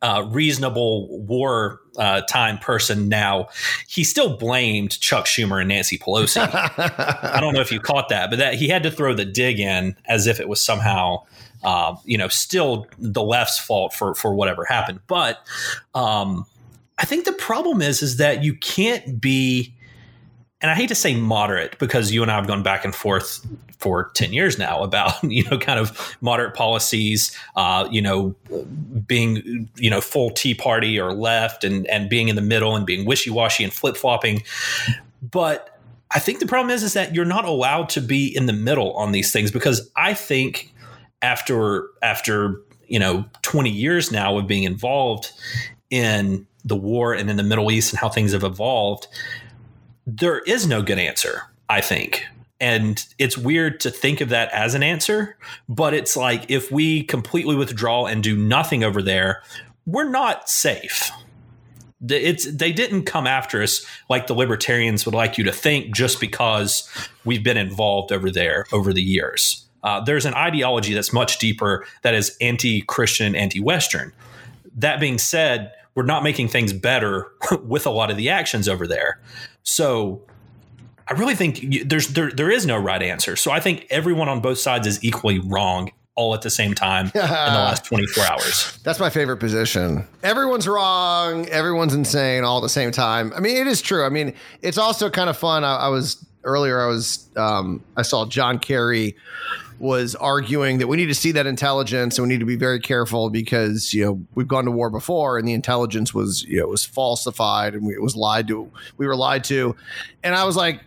uh, 0.02 0.26
reasonable 0.28 1.18
war 1.20 1.80
uh, 1.96 2.20
time 2.22 2.58
person 2.58 3.08
now, 3.08 3.48
he 3.86 4.04
still 4.04 4.36
blamed 4.36 5.00
Chuck 5.00 5.26
Schumer 5.26 5.60
and 5.60 5.68
Nancy 5.68 5.98
Pelosi. 5.98 6.40
I 6.42 7.40
don't 7.40 7.54
know 7.54 7.60
if 7.60 7.72
you 7.72 7.80
caught 7.80 8.08
that, 8.08 8.30
but 8.30 8.38
that 8.38 8.54
he 8.54 8.68
had 8.68 8.82
to 8.82 8.90
throw 8.90 9.14
the 9.14 9.24
dig 9.24 9.60
in 9.60 9.96
as 10.06 10.26
if 10.26 10.40
it 10.40 10.48
was 10.48 10.60
somehow, 10.60 11.22
uh, 11.62 11.96
you 12.04 12.18
know, 12.18 12.28
still 12.28 12.86
the 12.98 13.22
left's 13.22 13.58
fault 13.58 13.94
for 13.94 14.14
for 14.14 14.34
whatever 14.34 14.64
happened. 14.64 15.00
But 15.06 15.38
um, 15.94 16.46
I 16.98 17.04
think 17.04 17.24
the 17.24 17.32
problem 17.32 17.80
is 17.80 18.02
is 18.02 18.18
that 18.18 18.42
you 18.42 18.54
can't 18.54 19.20
be 19.20 19.74
and 20.64 20.70
I 20.70 20.76
hate 20.76 20.88
to 20.88 20.94
say 20.94 21.14
moderate 21.14 21.78
because 21.78 22.10
you 22.10 22.22
and 22.22 22.30
I 22.30 22.36
have 22.36 22.46
gone 22.46 22.62
back 22.62 22.86
and 22.86 22.94
forth 22.94 23.46
for 23.80 24.10
10 24.14 24.32
years 24.32 24.58
now 24.58 24.82
about, 24.82 25.22
you 25.22 25.44
know, 25.50 25.58
kind 25.58 25.78
of 25.78 26.16
moderate 26.22 26.54
policies, 26.54 27.36
uh, 27.54 27.86
you 27.90 28.00
know, 28.00 28.34
being, 29.06 29.68
you 29.76 29.90
know, 29.90 30.00
full 30.00 30.30
Tea 30.30 30.54
Party 30.54 30.98
or 30.98 31.12
left 31.12 31.64
and, 31.64 31.86
and 31.88 32.08
being 32.08 32.28
in 32.28 32.34
the 32.34 32.40
middle 32.40 32.74
and 32.76 32.86
being 32.86 33.04
wishy 33.04 33.28
washy 33.28 33.62
and 33.62 33.74
flip 33.74 33.94
flopping. 33.94 34.42
But 35.20 35.78
I 36.12 36.18
think 36.18 36.40
the 36.40 36.46
problem 36.46 36.70
is, 36.70 36.82
is 36.82 36.94
that 36.94 37.14
you're 37.14 37.26
not 37.26 37.44
allowed 37.44 37.90
to 37.90 38.00
be 38.00 38.34
in 38.34 38.46
the 38.46 38.54
middle 38.54 38.94
on 38.94 39.12
these 39.12 39.30
things 39.30 39.50
because 39.50 39.90
I 39.96 40.14
think 40.14 40.72
after, 41.20 41.90
after, 42.00 42.62
you 42.86 42.98
know, 42.98 43.26
20 43.42 43.68
years 43.68 44.10
now 44.10 44.38
of 44.38 44.46
being 44.46 44.62
involved 44.62 45.30
in 45.90 46.46
the 46.64 46.76
war 46.76 47.12
and 47.12 47.28
in 47.28 47.36
the 47.36 47.42
Middle 47.42 47.70
East 47.70 47.92
and 47.92 48.00
how 48.00 48.08
things 48.08 48.32
have 48.32 48.44
evolved, 48.44 49.08
there 50.06 50.38
is 50.40 50.66
no 50.66 50.82
good 50.82 50.98
answer, 50.98 51.42
I 51.68 51.80
think. 51.80 52.26
And 52.60 53.04
it's 53.18 53.36
weird 53.36 53.80
to 53.80 53.90
think 53.90 54.20
of 54.20 54.28
that 54.30 54.52
as 54.52 54.74
an 54.74 54.82
answer, 54.82 55.36
but 55.68 55.92
it's 55.92 56.16
like 56.16 56.50
if 56.50 56.70
we 56.70 57.02
completely 57.02 57.56
withdraw 57.56 58.06
and 58.06 58.22
do 58.22 58.36
nothing 58.36 58.84
over 58.84 59.02
there, 59.02 59.42
we're 59.86 60.08
not 60.08 60.48
safe. 60.48 61.10
It's 62.06 62.50
they 62.50 62.72
didn't 62.72 63.04
come 63.04 63.26
after 63.26 63.62
us 63.62 63.84
like 64.08 64.26
the 64.26 64.34
libertarians 64.34 65.06
would 65.06 65.14
like 65.14 65.38
you 65.38 65.44
to 65.44 65.52
think 65.52 65.94
just 65.94 66.20
because 66.20 66.88
we've 67.24 67.42
been 67.42 67.56
involved 67.56 68.12
over 68.12 68.30
there 68.30 68.66
over 68.72 68.92
the 68.92 69.02
years. 69.02 69.66
Uh, 69.82 70.00
there's 70.00 70.24
an 70.24 70.34
ideology 70.34 70.94
that's 70.94 71.12
much 71.12 71.38
deeper 71.38 71.86
that 72.02 72.14
is 72.14 72.36
anti-Christian, 72.40 73.34
anti-Western. 73.34 74.12
That 74.76 75.00
being 75.00 75.18
said, 75.18 75.72
we're 75.94 76.04
not 76.04 76.22
making 76.22 76.48
things 76.48 76.72
better 76.72 77.30
with 77.62 77.86
a 77.86 77.90
lot 77.90 78.10
of 78.10 78.16
the 78.16 78.28
actions 78.28 78.68
over 78.68 78.86
there. 78.86 79.20
So 79.62 80.22
I 81.08 81.14
really 81.14 81.34
think 81.34 81.88
there's 81.88 82.08
there 82.08 82.30
there 82.30 82.50
is 82.50 82.66
no 82.66 82.78
right 82.78 83.02
answer. 83.02 83.36
So 83.36 83.50
I 83.50 83.60
think 83.60 83.86
everyone 83.90 84.28
on 84.28 84.40
both 84.40 84.58
sides 84.58 84.86
is 84.86 85.02
equally 85.04 85.38
wrong 85.38 85.90
all 86.16 86.32
at 86.32 86.42
the 86.42 86.50
same 86.50 86.74
time 86.74 87.06
in 87.06 87.12
the 87.12 87.20
last 87.22 87.84
24 87.84 88.24
hours. 88.24 88.78
That's 88.84 89.00
my 89.00 89.10
favorite 89.10 89.38
position. 89.38 90.06
Everyone's 90.22 90.68
wrong, 90.68 91.46
everyone's 91.46 91.92
insane 91.92 92.44
all 92.44 92.58
at 92.58 92.62
the 92.62 92.68
same 92.68 92.92
time. 92.92 93.32
I 93.34 93.40
mean, 93.40 93.56
it 93.56 93.66
is 93.66 93.82
true. 93.82 94.04
I 94.04 94.10
mean, 94.10 94.32
it's 94.62 94.78
also 94.78 95.10
kind 95.10 95.28
of 95.28 95.36
fun. 95.36 95.64
I, 95.64 95.76
I 95.76 95.88
was 95.88 96.24
earlier 96.44 96.80
I 96.80 96.86
was 96.86 97.28
um, 97.36 97.82
I 97.96 98.02
saw 98.02 98.26
John 98.26 98.58
Kerry 98.58 99.16
was 99.78 100.14
arguing 100.14 100.78
that 100.78 100.86
we 100.86 100.96
need 100.96 101.06
to 101.06 101.14
see 101.14 101.32
that 101.32 101.46
intelligence 101.46 102.16
and 102.16 102.26
we 102.26 102.32
need 102.32 102.40
to 102.40 102.46
be 102.46 102.56
very 102.56 102.78
careful 102.78 103.28
because 103.28 103.92
you 103.92 104.04
know 104.04 104.24
we've 104.34 104.48
gone 104.48 104.64
to 104.64 104.70
war 104.70 104.88
before 104.88 105.36
and 105.38 105.48
the 105.48 105.52
intelligence 105.52 106.14
was 106.14 106.44
you 106.44 106.60
know 106.60 106.66
was 106.66 106.84
falsified 106.84 107.74
and 107.74 107.86
we, 107.86 107.94
it 107.94 108.00
was 108.00 108.14
lied 108.14 108.46
to 108.46 108.70
we 108.96 109.06
were 109.06 109.16
lied 109.16 109.42
to 109.44 109.74
and 110.22 110.34
I 110.34 110.44
was 110.44 110.56
like 110.56 110.80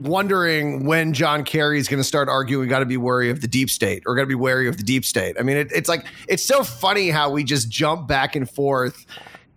wondering 0.00 0.84
when 0.86 1.12
John 1.12 1.44
Kerry 1.44 1.78
is 1.78 1.86
going 1.86 2.00
to 2.00 2.04
start 2.04 2.28
arguing 2.28 2.62
we 2.62 2.68
got 2.68 2.80
to 2.80 2.86
be 2.86 2.96
wary 2.96 3.30
of 3.30 3.40
the 3.40 3.48
deep 3.48 3.70
state 3.70 4.02
or 4.06 4.16
got 4.16 4.22
to 4.22 4.26
be 4.26 4.34
wary 4.34 4.66
of 4.66 4.76
the 4.76 4.82
deep 4.82 5.04
state. 5.04 5.36
I 5.38 5.42
mean 5.42 5.56
it, 5.56 5.70
it's 5.72 5.88
like 5.88 6.04
it's 6.28 6.44
so 6.44 6.64
funny 6.64 7.10
how 7.10 7.30
we 7.30 7.44
just 7.44 7.70
jump 7.70 8.08
back 8.08 8.34
and 8.34 8.50
forth 8.50 9.06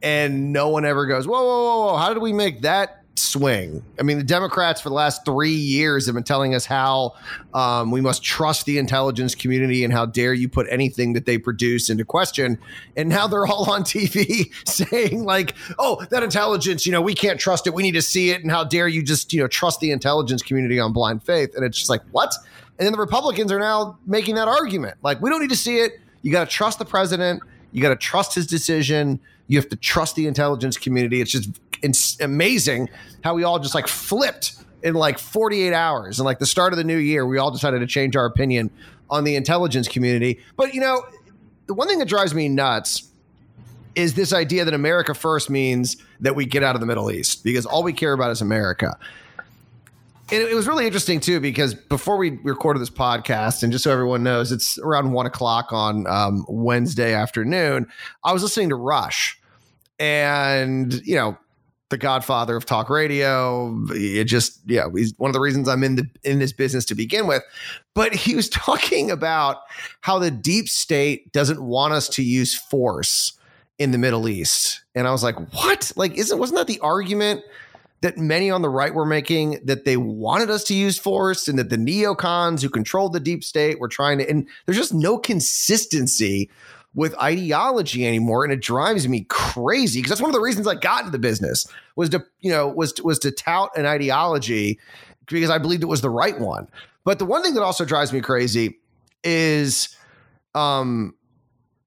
and 0.03 0.53
no 0.53 0.69
one 0.69 0.85
ever 0.85 1.07
goes 1.07 1.27
whoa 1.27 1.41
whoa 1.41 1.63
whoa 1.63 1.87
whoa 1.87 1.97
how 1.97 2.13
did 2.13 2.21
we 2.21 2.31
make 2.31 2.61
that 2.61 3.03
swing. 3.17 3.83
I 3.99 4.03
mean, 4.03 4.17
the 4.17 4.23
Democrats 4.23 4.81
for 4.81 4.89
the 4.89 4.95
last 4.95 5.25
three 5.25 5.53
years 5.53 6.05
have 6.05 6.15
been 6.15 6.23
telling 6.23 6.55
us 6.55 6.65
how 6.65 7.13
um, 7.53 7.91
we 7.91 8.01
must 8.01 8.23
trust 8.23 8.65
the 8.65 8.77
intelligence 8.77 9.35
community 9.35 9.83
and 9.83 9.93
how 9.93 10.05
dare 10.05 10.33
you 10.33 10.49
put 10.49 10.67
anything 10.69 11.13
that 11.13 11.25
they 11.25 11.37
produce 11.37 11.89
into 11.89 12.05
question. 12.05 12.57
And 12.95 13.09
now 13.09 13.27
they're 13.27 13.45
all 13.45 13.69
on 13.71 13.83
TV 13.83 14.51
saying, 14.67 15.23
like, 15.23 15.55
oh, 15.79 16.03
that 16.09 16.23
intelligence, 16.23 16.85
you 16.85 16.91
know, 16.91 17.01
we 17.01 17.13
can't 17.13 17.39
trust 17.39 17.67
it. 17.67 17.73
We 17.73 17.83
need 17.83 17.93
to 17.93 18.01
see 18.01 18.31
it. 18.31 18.41
And 18.41 18.51
how 18.51 18.63
dare 18.63 18.87
you 18.87 19.03
just, 19.03 19.33
you 19.33 19.41
know, 19.41 19.47
trust 19.47 19.79
the 19.79 19.91
intelligence 19.91 20.41
community 20.41 20.79
on 20.79 20.93
blind 20.93 21.23
faith? 21.23 21.55
And 21.55 21.65
it's 21.65 21.77
just 21.77 21.89
like, 21.89 22.01
what? 22.11 22.33
And 22.79 22.85
then 22.85 22.93
the 22.93 22.99
Republicans 22.99 23.51
are 23.51 23.59
now 23.59 23.97
making 24.05 24.35
that 24.35 24.47
argument. 24.47 24.97
Like, 25.01 25.21
we 25.21 25.29
don't 25.29 25.41
need 25.41 25.49
to 25.49 25.55
see 25.55 25.77
it. 25.77 25.99
You 26.21 26.31
got 26.31 26.49
to 26.49 26.55
trust 26.55 26.79
the 26.79 26.85
president. 26.85 27.41
You 27.71 27.81
got 27.81 27.89
to 27.89 27.95
trust 27.95 28.35
his 28.35 28.47
decision. 28.47 29.19
You 29.47 29.57
have 29.57 29.69
to 29.69 29.75
trust 29.75 30.15
the 30.15 30.27
intelligence 30.27 30.77
community. 30.77 31.21
It's 31.21 31.31
just 31.31 31.49
amazing 32.19 32.89
how 33.23 33.33
we 33.33 33.43
all 33.43 33.59
just 33.59 33.75
like 33.75 33.87
flipped 33.87 34.53
in 34.83 34.93
like 34.93 35.19
48 35.19 35.73
hours. 35.73 36.19
And 36.19 36.25
like 36.25 36.39
the 36.39 36.45
start 36.45 36.73
of 36.73 36.77
the 36.77 36.83
new 36.83 36.97
year 36.97 37.25
we 37.25 37.37
all 37.37 37.51
decided 37.51 37.79
to 37.79 37.87
change 37.87 38.15
our 38.15 38.25
opinion 38.25 38.69
on 39.09 39.23
the 39.23 39.35
intelligence 39.35 39.87
community. 39.87 40.39
But 40.55 40.73
you 40.73 40.81
know 40.81 41.03
the 41.67 41.73
one 41.73 41.87
thing 41.87 41.99
that 41.99 42.07
drives 42.07 42.33
me 42.33 42.49
nuts 42.49 43.03
is 43.95 44.13
this 44.13 44.31
idea 44.31 44.63
that 44.63 44.73
america 44.73 45.13
first 45.13 45.49
means 45.49 45.97
that 46.19 46.35
we 46.35 46.45
get 46.45 46.63
out 46.63 46.75
of 46.75 46.81
the 46.81 46.87
middle 46.87 47.11
east 47.11 47.43
because 47.43 47.65
all 47.65 47.83
we 47.83 47.93
care 47.93 48.13
about 48.13 48.31
is 48.31 48.41
america. 48.41 48.97
And 50.29 50.41
it 50.41 50.53
was 50.53 50.67
really 50.67 50.85
interesting 50.85 51.21
too 51.21 51.39
because 51.39 51.73
before 51.73 52.17
we 52.17 52.31
recorded 52.43 52.79
this 52.79 52.89
podcast 52.89 53.63
and 53.63 53.71
just 53.71 53.85
so 53.85 53.91
everyone 53.91 54.23
knows 54.23 54.51
it's 54.51 54.77
around 54.79 55.13
one 55.13 55.25
o'clock 55.25 55.71
on 55.71 56.05
um, 56.07 56.45
wednesday 56.47 57.13
afternoon 57.13 57.87
i 58.23 58.33
was 58.33 58.43
listening 58.43 58.69
to 58.69 58.75
rush. 58.75 59.39
And 59.99 60.93
you 61.05 61.15
know 61.15 61.37
the 61.89 61.97
godfather 61.97 62.55
of 62.55 62.65
talk 62.65 62.89
radio. 62.89 63.77
It 63.91 64.25
just, 64.25 64.59
yeah, 64.65 64.87
he's 64.93 65.13
one 65.17 65.29
of 65.29 65.33
the 65.33 65.39
reasons 65.39 65.69
I'm 65.69 65.83
in 65.83 65.95
the 65.95 66.09
in 66.23 66.39
this 66.39 66.51
business 66.51 66.85
to 66.85 66.95
begin 66.95 67.27
with. 67.27 67.43
But 67.93 68.13
he 68.13 68.35
was 68.35 68.49
talking 68.49 69.11
about 69.11 69.57
how 70.01 70.19
the 70.19 70.31
deep 70.31 70.67
state 70.67 71.31
doesn't 71.31 71.61
want 71.61 71.93
us 71.93 72.09
to 72.09 72.23
use 72.23 72.55
force 72.55 73.33
in 73.79 73.91
the 73.91 73.97
Middle 73.97 74.27
East. 74.27 74.81
And 74.95 75.07
I 75.07 75.11
was 75.11 75.23
like, 75.23 75.35
what? 75.53 75.91
Like, 75.95 76.17
isn't 76.17 76.37
wasn't 76.37 76.57
that 76.57 76.67
the 76.67 76.79
argument 76.79 77.43
that 78.01 78.17
many 78.17 78.51
on 78.51 78.61
the 78.61 78.69
right 78.69 78.93
were 78.93 79.05
making 79.05 79.59
that 79.65 79.85
they 79.85 79.97
wanted 79.97 80.49
us 80.49 80.63
to 80.65 80.75
use 80.75 80.97
force 80.97 81.47
and 81.47 81.57
that 81.57 81.69
the 81.69 81.77
neocons 81.77 82.61
who 82.61 82.69
controlled 82.69 83.13
the 83.13 83.19
deep 83.19 83.43
state 83.43 83.79
were 83.79 83.87
trying 83.87 84.19
to 84.19 84.29
and 84.29 84.47
there's 84.65 84.77
just 84.77 84.93
no 84.93 85.17
consistency 85.17 86.49
with 86.97 87.15
ideology 87.21 88.07
anymore 88.07 88.43
and 88.43 88.51
it 88.51 88.59
drives 88.59 89.07
me 89.07 89.23
crazy 89.29 89.99
because 89.99 90.09
that's 90.09 90.21
one 90.21 90.31
of 90.31 90.33
the 90.33 90.41
reasons 90.41 90.67
I 90.67 90.73
got 90.73 91.01
into 91.01 91.11
the 91.11 91.19
business 91.19 91.67
was 91.95 92.09
to 92.09 92.25
you 92.39 92.51
know 92.51 92.67
was 92.67 92.99
was 93.03 93.19
to 93.19 93.29
tout 93.29 93.69
an 93.77 93.85
ideology 93.85 94.79
because 95.27 95.51
I 95.51 95.59
believed 95.59 95.83
it 95.83 95.87
was 95.87 96.01
the 96.01 96.09
right 96.09 96.37
one. 96.39 96.67
But 97.03 97.19
the 97.19 97.25
one 97.25 97.43
thing 97.43 97.53
that 97.53 97.61
also 97.61 97.85
drives 97.85 98.11
me 98.11 98.19
crazy 98.19 98.79
is 99.23 99.95
um, 100.55 101.13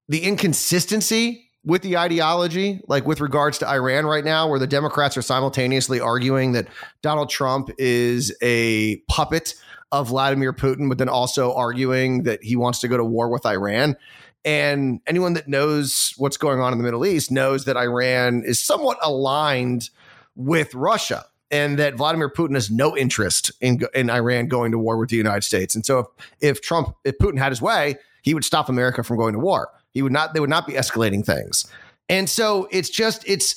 the 0.09 0.23
inconsistency 0.23 1.51
with 1.65 1.83
the 1.83 1.99
ideology, 1.99 2.81
like 2.87 3.05
with 3.05 3.21
regards 3.21 3.59
to 3.59 3.69
Iran 3.69 4.07
right 4.07 4.25
now, 4.25 4.49
where 4.49 4.61
the 4.61 4.67
Democrats 4.67 5.17
are 5.17 5.23
simultaneously 5.23 5.99
arguing 5.99 6.53
that 6.53 6.69
Donald 7.03 7.31
Trump 7.31 7.69
is 7.79 8.35
a 8.43 8.99
puppet 9.09 9.55
of 9.93 10.09
Vladimir 10.09 10.53
Putin, 10.53 10.89
but 10.89 10.99
then 10.99 11.09
also 11.09 11.53
arguing 11.53 12.23
that 12.23 12.43
he 12.45 12.55
wants 12.55 12.79
to 12.79 12.89
go 12.89 12.97
to 12.97 13.05
war 13.05 13.29
with 13.29 13.45
Iran. 13.45 13.97
And 14.45 15.01
anyone 15.07 15.35
that 15.35 15.49
knows 15.49 16.15
what's 16.17 16.37
going 16.37 16.61
on 16.61 16.73
in 16.73 16.79
the 16.79 16.85
Middle 16.85 17.05
East 17.05 17.31
knows 17.31 17.67
that 17.67 17.77
Iran 17.77 18.43
is 18.45 18.63
somewhat 18.63 18.99
aligned 19.03 19.91
with 20.35 20.75
Russia 20.75 21.27
and 21.51 21.79
that 21.79 21.95
Vladimir 21.95 22.31
Putin 22.31 22.55
has 22.55 22.71
no 22.71 22.97
interest 22.97 23.51
in, 23.61 23.81
in 23.95 24.09
Iran 24.09 24.47
going 24.47 24.73
to 24.73 24.79
war 24.79 24.97
with 24.97 25.11
the 25.11 25.17
United 25.17 25.43
States. 25.43 25.75
And 25.75 25.85
so 25.85 25.99
if, 25.99 26.07
if 26.41 26.63
Trump, 26.63 26.95
if 27.05 27.19
Putin 27.19 27.39
had 27.39 27.51
his 27.51 27.61
way, 27.61 27.97
he 28.23 28.35
would 28.35 28.45
stop 28.45 28.69
America 28.69 29.03
from 29.03 29.17
going 29.17 29.33
to 29.33 29.39
war. 29.39 29.69
He 29.93 30.03
would 30.03 30.13
not, 30.13 30.33
they 30.33 30.41
would 30.41 30.51
not 30.51 30.67
be 30.67 30.75
escalating 30.75 31.25
things. 31.25 31.67
And 32.09 32.29
so 32.29 32.69
it's 32.71 32.89
just, 32.89 33.29
it's, 33.29 33.57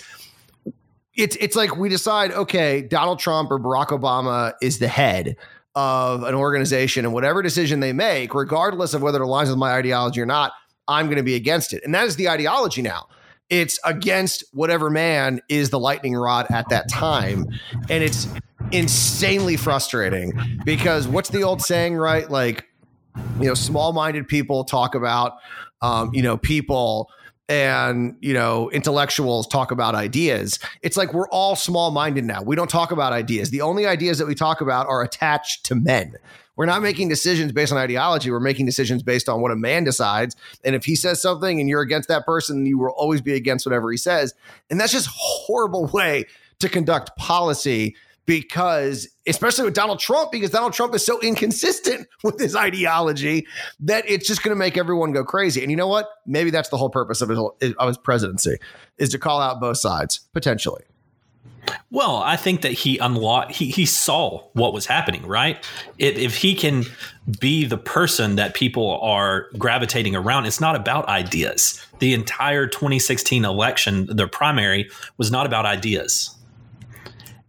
it's, 1.16 1.36
it's 1.38 1.56
like 1.56 1.78
we 1.78 1.90
decide, 1.90 2.32
okay, 2.32 2.82
Donald 2.82 3.20
Trump 3.20 3.52
or 3.52 3.60
Barack 3.60 3.88
Obama 3.88 4.54
is 4.62 4.80
the 4.80 4.88
head 4.88 5.38
of 5.76 6.24
an 6.24 6.36
organization 6.36 7.06
and 7.06 7.14
whatever 7.14 7.42
decision 7.42 7.80
they 7.80 7.94
make, 7.94 8.34
regardless 8.34 8.94
of 8.94 9.02
whether 9.02 9.22
it 9.22 9.26
aligns 9.26 9.50
with 9.50 9.58
my 9.58 9.74
ideology 9.74 10.22
or 10.22 10.26
not, 10.26 10.54
I'm 10.88 11.06
going 11.08 11.18
to 11.18 11.24
be 11.24 11.36
against 11.36 11.74
it. 11.74 11.84
And 11.84 11.94
that 11.96 12.06
is 12.06 12.16
the 12.16 12.30
ideology 12.30 12.82
now. 12.82 13.08
It's 13.50 13.80
against 13.86 14.44
whatever 14.52 14.90
man 14.90 15.42
is 15.50 15.70
the 15.70 15.80
lightning 15.80 16.16
rod 16.16 16.48
at 16.50 16.70
that 16.70 16.90
time. 16.90 17.46
And 17.90 18.04
it's 18.04 18.28
insanely 18.72 19.58
frustrating 19.58 20.34
because 20.66 21.08
what's 21.08 21.30
the 21.30 21.44
old 21.44 21.62
saying, 21.62 21.96
right? 21.96 22.30
Like, 22.30 22.66
you 23.40 23.46
know, 23.46 23.54
small 23.54 23.94
minded 23.94 24.28
people 24.28 24.64
talk 24.64 24.96
about, 24.96 25.34
um, 25.82 26.10
you 26.14 26.24
know, 26.24 26.38
people 26.38 27.10
and 27.50 28.16
you 28.22 28.34
know 28.34 28.70
intellectuals 28.72 29.46
talk 29.48 29.72
about 29.72 29.96
ideas 29.96 30.60
it's 30.82 30.96
like 30.96 31.14
we're 31.14 31.28
all 31.28 31.58
small 31.58 31.92
minded 31.92 32.24
now 32.24 32.42
we 32.42 32.56
don't 32.56 32.70
talk 32.70 32.92
about 32.92 33.12
ideas 33.12 33.50
the 33.50 33.60
only 33.60 33.86
ideas 33.86 34.18
that 34.18 34.26
we 34.26 34.34
talk 34.34 34.62
about 34.62 34.88
are 34.88 35.02
attached 35.02 35.66
to 35.66 35.76
men 35.76 36.14
we're 36.56 36.66
not 36.66 36.82
making 36.82 37.10
decisions 37.10 37.52
based 37.52 37.72
on 37.72 37.78
ideology 37.78 38.32
we're 38.32 38.40
making 38.40 38.66
decisions 38.66 39.04
based 39.04 39.30
on 39.30 39.42
what 39.42 39.52
a 39.52 39.56
man 39.56 39.84
decides 39.84 40.36
and 40.64 40.76
if 40.76 40.86
he 40.86 40.96
says 40.96 41.22
something 41.22 41.60
and 41.60 41.70
you're 41.70 41.82
against 41.82 42.10
that 42.10 42.26
person 42.26 42.66
you 42.66 42.78
will 42.78 42.94
always 42.96 43.22
be 43.22 43.34
against 43.34 43.66
whatever 43.66 43.92
he 43.92 43.98
says 43.98 44.34
and 44.70 44.80
that's 44.80 44.92
just 44.92 45.08
a 45.08 45.14
horrible 45.14 45.88
way 45.88 46.26
to 46.60 46.70
conduct 46.70 47.16
policy 47.18 47.96
because 48.26 49.10
especially 49.28 49.66
with 49.66 49.74
Donald 49.74 50.00
Trump, 50.00 50.32
because 50.32 50.50
Donald 50.50 50.74
Trump 50.74 50.96
is 50.96 51.06
so 51.06 51.20
inconsistent 51.22 52.08
with 52.24 52.40
his 52.40 52.56
ideology 52.56 53.48
that 53.82 54.08
it's 54.08 54.28
just 54.28 54.44
going 54.44 54.56
to 54.56 54.60
make 54.60 54.78
everyone 54.78 55.12
go 55.12 55.24
crazy. 55.24 55.62
And 55.62 55.72
you 55.72 55.78
know 55.78 55.88
what? 55.88 56.08
Maybe 56.26 56.50
that's 56.50 56.70
the 56.70 56.78
whole 56.78 56.90
purpose 56.90 57.22
of 57.22 57.30
his, 57.30 57.74
of 57.74 57.88
his 57.88 57.98
presidency 57.98 58.58
is 58.98 59.10
to 59.10 59.20
call 59.20 59.42
out 59.42 59.60
both 59.60 59.78
sides 59.78 60.22
potentially. 60.34 60.84
Well, 61.92 62.18
I 62.18 62.36
think 62.36 62.62
that 62.62 62.72
he 62.72 62.98
unlocked, 62.98 63.52
he, 63.52 63.70
he 63.70 63.86
saw 63.86 64.48
what 64.54 64.74
was 64.74 64.86
happening, 64.86 65.26
right? 65.26 65.64
If, 65.98 66.18
if 66.18 66.38
he 66.38 66.56
can 66.56 66.84
be 67.40 67.66
the 67.66 67.78
person 67.78 68.36
that 68.36 68.54
people 68.54 69.00
are 69.02 69.48
gravitating 69.58 70.16
around, 70.16 70.46
it's 70.46 70.60
not 70.60 70.76
about 70.76 71.08
ideas. 71.08 71.86
The 72.00 72.14
entire 72.14 72.68
2016 72.68 73.46
election, 73.46 74.08
the 74.08 74.28
primary, 74.28 74.90
was 75.18 75.32
not 75.32 75.46
about 75.46 75.66
ideas 75.66 76.36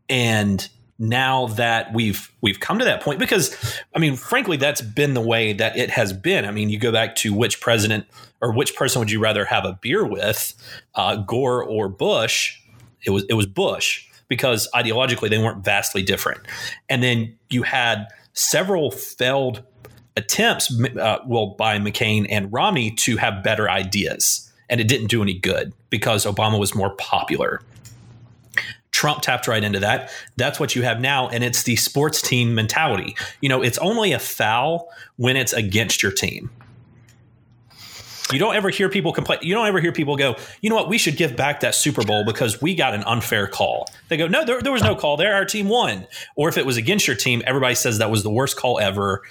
and 0.08 0.68
now 0.98 1.46
that 1.48 1.92
we've 1.92 2.32
we've 2.40 2.60
come 2.60 2.78
to 2.78 2.84
that 2.84 3.02
point 3.02 3.18
because 3.18 3.80
i 3.94 3.98
mean 3.98 4.14
frankly 4.14 4.56
that's 4.56 4.80
been 4.80 5.14
the 5.14 5.20
way 5.20 5.52
that 5.52 5.76
it 5.76 5.90
has 5.90 6.12
been 6.12 6.44
i 6.44 6.52
mean 6.52 6.70
you 6.70 6.78
go 6.78 6.92
back 6.92 7.16
to 7.16 7.34
which 7.34 7.60
president 7.60 8.06
or 8.40 8.52
which 8.52 8.76
person 8.76 9.00
would 9.00 9.10
you 9.10 9.18
rather 9.18 9.44
have 9.44 9.64
a 9.64 9.76
beer 9.80 10.04
with 10.04 10.54
uh, 10.94 11.16
gore 11.16 11.64
or 11.64 11.88
bush 11.88 12.60
it 13.06 13.10
was 13.10 13.24
it 13.28 13.34
was 13.34 13.46
bush 13.46 14.06
because 14.28 14.68
ideologically 14.74 15.28
they 15.28 15.38
weren't 15.38 15.64
vastly 15.64 16.02
different 16.02 16.40
and 16.88 17.02
then 17.02 17.36
you 17.50 17.62
had 17.62 18.06
several 18.32 18.90
failed 18.90 19.62
attempts 20.16 20.72
uh, 20.98 21.18
well 21.26 21.54
by 21.58 21.78
mccain 21.78 22.26
and 22.30 22.52
romney 22.52 22.90
to 22.90 23.16
have 23.16 23.42
better 23.42 23.68
ideas 23.70 24.50
and 24.68 24.80
it 24.80 24.88
didn't 24.88 25.08
do 25.08 25.22
any 25.22 25.38
good 25.38 25.72
because 25.90 26.24
obama 26.24 26.58
was 26.58 26.74
more 26.74 26.90
popular 26.96 27.60
Trump 28.94 29.22
tapped 29.22 29.48
right 29.48 29.64
into 29.64 29.80
that. 29.80 30.08
That's 30.36 30.60
what 30.60 30.76
you 30.76 30.82
have 30.82 31.00
now. 31.00 31.28
And 31.28 31.42
it's 31.42 31.64
the 31.64 31.74
sports 31.74 32.22
team 32.22 32.54
mentality. 32.54 33.16
You 33.40 33.48
know, 33.48 33.60
it's 33.60 33.76
only 33.78 34.12
a 34.12 34.20
foul 34.20 34.88
when 35.16 35.36
it's 35.36 35.52
against 35.52 36.00
your 36.00 36.12
team. 36.12 36.48
You 38.32 38.38
don't 38.38 38.56
ever 38.56 38.70
hear 38.70 38.88
people 38.88 39.12
complain. 39.12 39.40
You 39.42 39.54
don't 39.54 39.66
ever 39.66 39.80
hear 39.80 39.92
people 39.92 40.16
go, 40.16 40.36
you 40.62 40.70
know 40.70 40.76
what, 40.76 40.88
we 40.88 40.96
should 40.96 41.16
give 41.16 41.36
back 41.36 41.60
that 41.60 41.74
Super 41.74 42.02
Bowl 42.02 42.24
because 42.24 42.62
we 42.62 42.74
got 42.74 42.94
an 42.94 43.04
unfair 43.04 43.46
call. 43.46 43.86
They 44.08 44.16
go, 44.16 44.26
no, 44.26 44.44
there, 44.44 44.62
there 44.62 44.72
was 44.72 44.82
no 44.82 44.96
call 44.96 45.16
there. 45.16 45.34
Our 45.34 45.44
team 45.44 45.68
won. 45.68 46.06
Or 46.34 46.48
if 46.48 46.56
it 46.56 46.64
was 46.64 46.76
against 46.76 47.06
your 47.06 47.16
team, 47.16 47.42
everybody 47.46 47.74
says 47.74 47.98
that 47.98 48.10
was 48.10 48.22
the 48.22 48.30
worst 48.30 48.56
call 48.56 48.80
ever. 48.80 49.22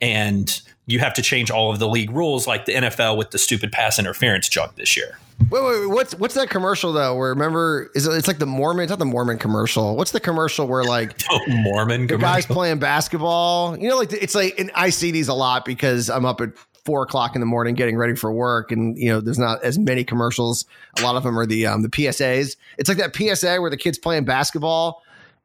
And 0.00 0.60
you 0.86 0.98
have 0.98 1.14
to 1.14 1.22
change 1.22 1.50
all 1.50 1.70
of 1.70 1.78
the 1.78 1.88
league 1.88 2.10
rules 2.10 2.46
like 2.46 2.66
the 2.66 2.72
NFL 2.72 3.16
with 3.16 3.30
the 3.30 3.38
stupid 3.38 3.72
pass 3.72 3.98
interference 3.98 4.48
junk 4.48 4.76
this 4.76 4.96
year. 4.96 5.18
Wait, 5.50 5.62
wait, 5.62 5.80
wait, 5.80 5.86
what's 5.86 6.14
what's 6.16 6.34
that 6.34 6.50
commercial 6.50 6.92
though? 6.92 7.16
Where 7.16 7.30
remember 7.30 7.90
is 7.94 8.06
it, 8.06 8.12
it's 8.12 8.28
like 8.28 8.38
the 8.38 8.46
Mormon? 8.46 8.84
It's 8.84 8.90
not 8.90 8.98
the 8.98 9.04
Mormon 9.04 9.38
commercial. 9.38 9.96
What's 9.96 10.12
the 10.12 10.20
commercial 10.20 10.68
where 10.68 10.84
like 10.84 11.20
oh, 11.30 11.40
Mormon 11.48 12.06
the 12.06 12.18
guys 12.18 12.46
playing 12.46 12.78
basketball? 12.78 13.76
You 13.76 13.88
know, 13.88 13.96
like 13.96 14.12
it's 14.12 14.34
like 14.34 14.58
and 14.58 14.70
I 14.74 14.90
see 14.90 15.10
these 15.10 15.28
a 15.28 15.34
lot 15.34 15.64
because 15.64 16.10
I'm 16.10 16.24
up 16.24 16.40
at 16.40 16.50
four 16.84 17.02
o'clock 17.02 17.34
in 17.34 17.40
the 17.40 17.46
morning 17.46 17.74
getting 17.74 17.96
ready 17.96 18.14
for 18.14 18.32
work, 18.32 18.72
and 18.72 18.96
you 18.96 19.08
know 19.08 19.20
there's 19.20 19.38
not 19.38 19.62
as 19.64 19.78
many 19.78 20.04
commercials. 20.04 20.64
A 20.98 21.02
lot 21.02 21.16
of 21.16 21.22
them 21.22 21.38
are 21.38 21.46
the 21.46 21.66
um, 21.66 21.82
the 21.82 21.88
PSAs. 21.88 22.56
It's 22.78 22.88
like 22.88 22.98
that 22.98 23.14
PSA 23.14 23.60
where 23.60 23.70
the 23.70 23.76
kids 23.76 23.98
playing 23.98 24.24
basketball 24.24 25.02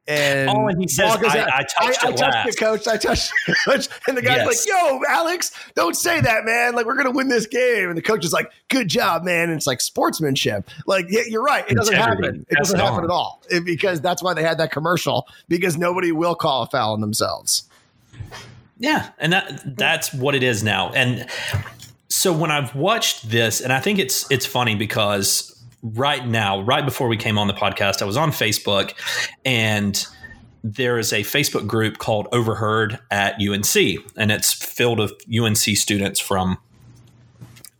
and, 0.08 0.48
oh, 0.48 0.68
and 0.68 0.80
he 0.80 0.88
says, 0.88 1.16
I, 1.16 1.44
I, 1.44 1.64
touched, 1.64 2.02
I, 2.02 2.08
I 2.08 2.12
touched 2.12 2.48
it, 2.48 2.58
coach. 2.58 2.88
I 2.88 2.96
touched 2.96 3.30
it, 3.66 3.88
And 4.08 4.16
the 4.16 4.22
guy's 4.22 4.38
yes. 4.38 4.46
like, 4.46 4.56
yo, 4.66 5.00
Alex, 5.06 5.52
don't 5.74 5.94
say 5.94 6.18
that, 6.18 6.46
man. 6.46 6.74
Like, 6.74 6.86
we're 6.86 6.94
going 6.94 7.04
to 7.04 7.12
win 7.12 7.28
this 7.28 7.46
game. 7.46 7.90
And 7.90 7.98
the 7.98 8.00
coach 8.00 8.24
is 8.24 8.32
like, 8.32 8.50
good 8.68 8.88
job, 8.88 9.22
man. 9.22 9.50
And 9.50 9.58
it's 9.58 9.66
like 9.66 9.82
sportsmanship. 9.82 10.70
Like, 10.86 11.06
yeah, 11.10 11.22
you're 11.28 11.42
right. 11.42 11.62
It 11.68 11.74
doesn't 11.74 11.94
happen. 11.94 12.46
It 12.48 12.56
doesn't 12.56 12.80
happen 12.80 13.04
at 13.04 13.10
all. 13.10 13.42
It, 13.50 13.66
because 13.66 14.00
that's 14.00 14.22
why 14.22 14.32
they 14.32 14.42
had 14.42 14.56
that 14.58 14.72
commercial, 14.72 15.26
because 15.46 15.76
nobody 15.76 16.10
will 16.10 16.34
call 16.34 16.62
a 16.62 16.66
foul 16.68 16.94
on 16.94 17.02
themselves. 17.02 17.67
Yeah. 18.78 19.10
And 19.18 19.32
that 19.32 19.76
that's 19.76 20.12
what 20.12 20.34
it 20.34 20.42
is 20.42 20.62
now. 20.62 20.90
And 20.92 21.26
so 22.08 22.32
when 22.32 22.50
I've 22.50 22.74
watched 22.74 23.30
this, 23.30 23.60
and 23.60 23.72
I 23.72 23.80
think 23.80 23.98
it's 23.98 24.30
it's 24.30 24.46
funny 24.46 24.74
because 24.74 25.54
right 25.82 26.26
now, 26.26 26.60
right 26.60 26.84
before 26.84 27.08
we 27.08 27.16
came 27.16 27.38
on 27.38 27.46
the 27.46 27.54
podcast, 27.54 28.02
I 28.02 28.04
was 28.04 28.16
on 28.16 28.30
Facebook 28.30 28.94
and 29.44 30.06
there 30.64 30.98
is 30.98 31.12
a 31.12 31.20
Facebook 31.20 31.66
group 31.66 31.98
called 31.98 32.26
Overheard 32.32 32.98
at 33.10 33.34
UNC, 33.40 33.76
and 34.16 34.32
it's 34.32 34.52
filled 34.52 34.98
with 34.98 35.12
UNC 35.32 35.56
students 35.56 36.20
from 36.20 36.58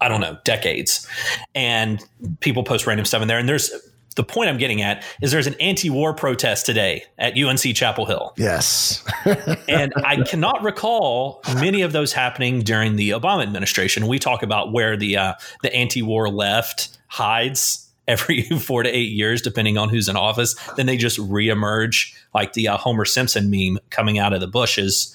I 0.01 0.09
don't 0.09 0.21
know 0.21 0.39
decades, 0.45 1.07
and 1.55 2.05
people 2.41 2.63
post 2.63 2.87
random 2.87 3.05
stuff 3.05 3.23
in 3.23 3.29
there. 3.29 3.39
And 3.39 3.49
there's 3.49 3.73
the 4.17 4.25
point 4.25 4.51
I'm 4.51 4.59
getting 4.59 4.83
at 4.83 5.05
is 5.21 5.31
there's 5.31 5.47
an 5.47 5.55
anti-war 5.61 6.15
protest 6.15 6.67
today 6.67 7.05
at 7.19 7.39
UNC 7.39 7.61
Chapel 7.75 8.07
Hill. 8.07 8.33
Yes, 8.37 9.05
and 9.69 9.93
I 9.97 10.23
cannot 10.23 10.63
recall 10.63 11.43
many 11.55 11.83
of 11.83 11.93
those 11.93 12.13
happening 12.13 12.61
during 12.61 12.97
the 12.97 13.11
Obama 13.11 13.43
administration. 13.43 14.07
We 14.07 14.19
talk 14.19 14.43
about 14.43 14.73
where 14.73 14.97
the 14.97 15.17
uh, 15.17 15.35
the 15.63 15.75
anti-war 15.75 16.29
left 16.29 16.99
hides 17.09 17.88
every 18.09 18.43
four 18.59 18.83
to 18.83 18.89
eight 18.89 19.13
years, 19.13 19.43
depending 19.43 19.79
on 19.79 19.91
who's 19.91 20.09
in 20.09 20.17
office. 20.17 20.57
Then 20.77 20.87
they 20.87 20.97
just 20.97 21.19
reemerge 21.19 22.15
like 22.35 22.55
the 22.55 22.69
uh, 22.69 22.77
Homer 22.77 23.05
Simpson 23.05 23.51
meme 23.51 23.79
coming 23.91 24.19
out 24.19 24.33
of 24.33 24.41
the 24.41 24.49
bushes. 24.49 25.15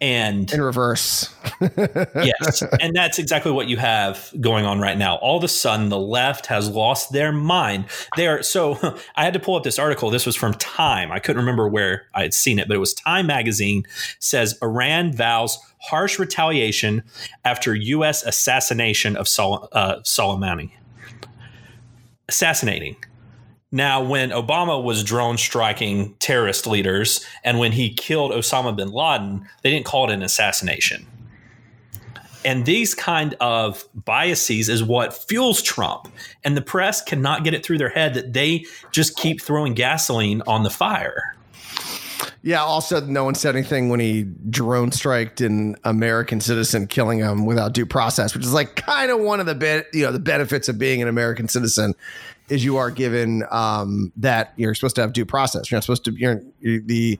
And 0.00 0.52
in 0.52 0.60
reverse. 0.60 1.34
yes. 1.60 2.62
And 2.80 2.94
that's 2.94 3.18
exactly 3.18 3.52
what 3.52 3.68
you 3.68 3.76
have 3.78 4.32
going 4.40 4.66
on 4.66 4.80
right 4.80 4.98
now. 4.98 5.16
All 5.16 5.38
of 5.38 5.44
a 5.44 5.48
sudden, 5.48 5.88
the 5.88 5.98
left 5.98 6.46
has 6.46 6.68
lost 6.68 7.12
their 7.12 7.32
mind. 7.32 7.86
They 8.16 8.26
are 8.26 8.42
so 8.42 8.78
I 9.16 9.24
had 9.24 9.32
to 9.34 9.40
pull 9.40 9.54
up 9.54 9.62
this 9.62 9.78
article. 9.78 10.10
This 10.10 10.26
was 10.26 10.36
from 10.36 10.54
Time. 10.54 11.10
I 11.10 11.20
couldn't 11.20 11.40
remember 11.40 11.68
where 11.68 12.06
I 12.14 12.22
had 12.22 12.34
seen 12.34 12.58
it, 12.58 12.68
but 12.68 12.74
it 12.74 12.80
was 12.80 12.92
Time 12.92 13.26
magazine 13.26 13.84
says 14.18 14.58
Iran 14.62 15.12
vows 15.12 15.58
harsh 15.78 16.18
retaliation 16.18 17.02
after 17.44 17.74
U.S. 17.74 18.24
assassination 18.24 19.16
of 19.16 19.28
Sol- 19.28 19.68
uh, 19.72 19.96
Soleimani 20.00 20.70
assassinating. 22.28 22.96
Now, 23.70 24.02
when 24.02 24.30
Obama 24.30 24.80
was 24.82 25.02
drone 25.02 25.36
striking 25.36 26.14
terrorist 26.20 26.66
leaders 26.66 27.26
and 27.42 27.58
when 27.58 27.72
he 27.72 27.92
killed 27.92 28.30
Osama 28.30 28.76
bin 28.76 28.92
Laden, 28.92 29.48
they 29.62 29.70
didn't 29.70 29.86
call 29.86 30.08
it 30.08 30.14
an 30.14 30.22
assassination. 30.22 31.06
And 32.44 32.66
these 32.66 32.94
kind 32.94 33.34
of 33.40 33.84
biases 33.94 34.68
is 34.68 34.84
what 34.84 35.14
fuels 35.14 35.62
Trump. 35.62 36.08
And 36.44 36.56
the 36.56 36.62
press 36.62 37.02
cannot 37.02 37.42
get 37.42 37.54
it 37.54 37.64
through 37.64 37.78
their 37.78 37.88
head 37.88 38.14
that 38.14 38.32
they 38.32 38.66
just 38.92 39.16
keep 39.16 39.40
throwing 39.40 39.74
gasoline 39.74 40.42
on 40.46 40.62
the 40.62 40.70
fire. 40.70 41.34
Yeah. 42.42 42.62
Also, 42.62 43.00
no 43.00 43.24
one 43.24 43.34
said 43.34 43.56
anything 43.56 43.88
when 43.88 44.00
he 44.00 44.24
drone 44.50 44.92
striked 44.92 45.40
an 45.40 45.76
American 45.84 46.40
citizen, 46.40 46.86
killing 46.86 47.18
him 47.18 47.46
without 47.46 47.72
due 47.72 47.86
process, 47.86 48.34
which 48.34 48.44
is 48.44 48.52
like 48.52 48.76
kind 48.76 49.10
of 49.10 49.20
one 49.20 49.40
of 49.40 49.46
the 49.46 49.54
bit, 49.54 49.88
you 49.92 50.02
know, 50.04 50.12
the 50.12 50.18
benefits 50.18 50.68
of 50.68 50.78
being 50.78 51.02
an 51.02 51.08
American 51.08 51.48
citizen 51.48 51.94
is 52.48 52.64
you 52.64 52.76
are 52.76 52.90
given 52.90 53.44
um, 53.50 54.12
that 54.16 54.52
you're 54.56 54.74
supposed 54.74 54.96
to 54.96 55.00
have 55.00 55.12
due 55.12 55.24
process. 55.24 55.70
You're 55.70 55.76
not 55.76 55.84
supposed 55.84 56.04
to. 56.04 56.12
You're, 56.12 56.42
you're 56.60 56.80
the 56.80 57.18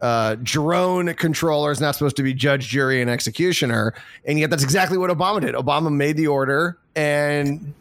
uh, 0.00 0.36
drone 0.42 1.14
controller 1.14 1.70
is 1.70 1.80
not 1.80 1.94
supposed 1.94 2.16
to 2.16 2.22
be 2.22 2.34
judge, 2.34 2.68
jury, 2.68 3.00
and 3.00 3.10
executioner, 3.10 3.94
and 4.24 4.38
yet 4.38 4.50
that's 4.50 4.64
exactly 4.64 4.98
what 4.98 5.10
Obama 5.10 5.40
did. 5.40 5.54
Obama 5.54 5.92
made 5.92 6.16
the 6.16 6.26
order, 6.26 6.78
and 6.96 7.72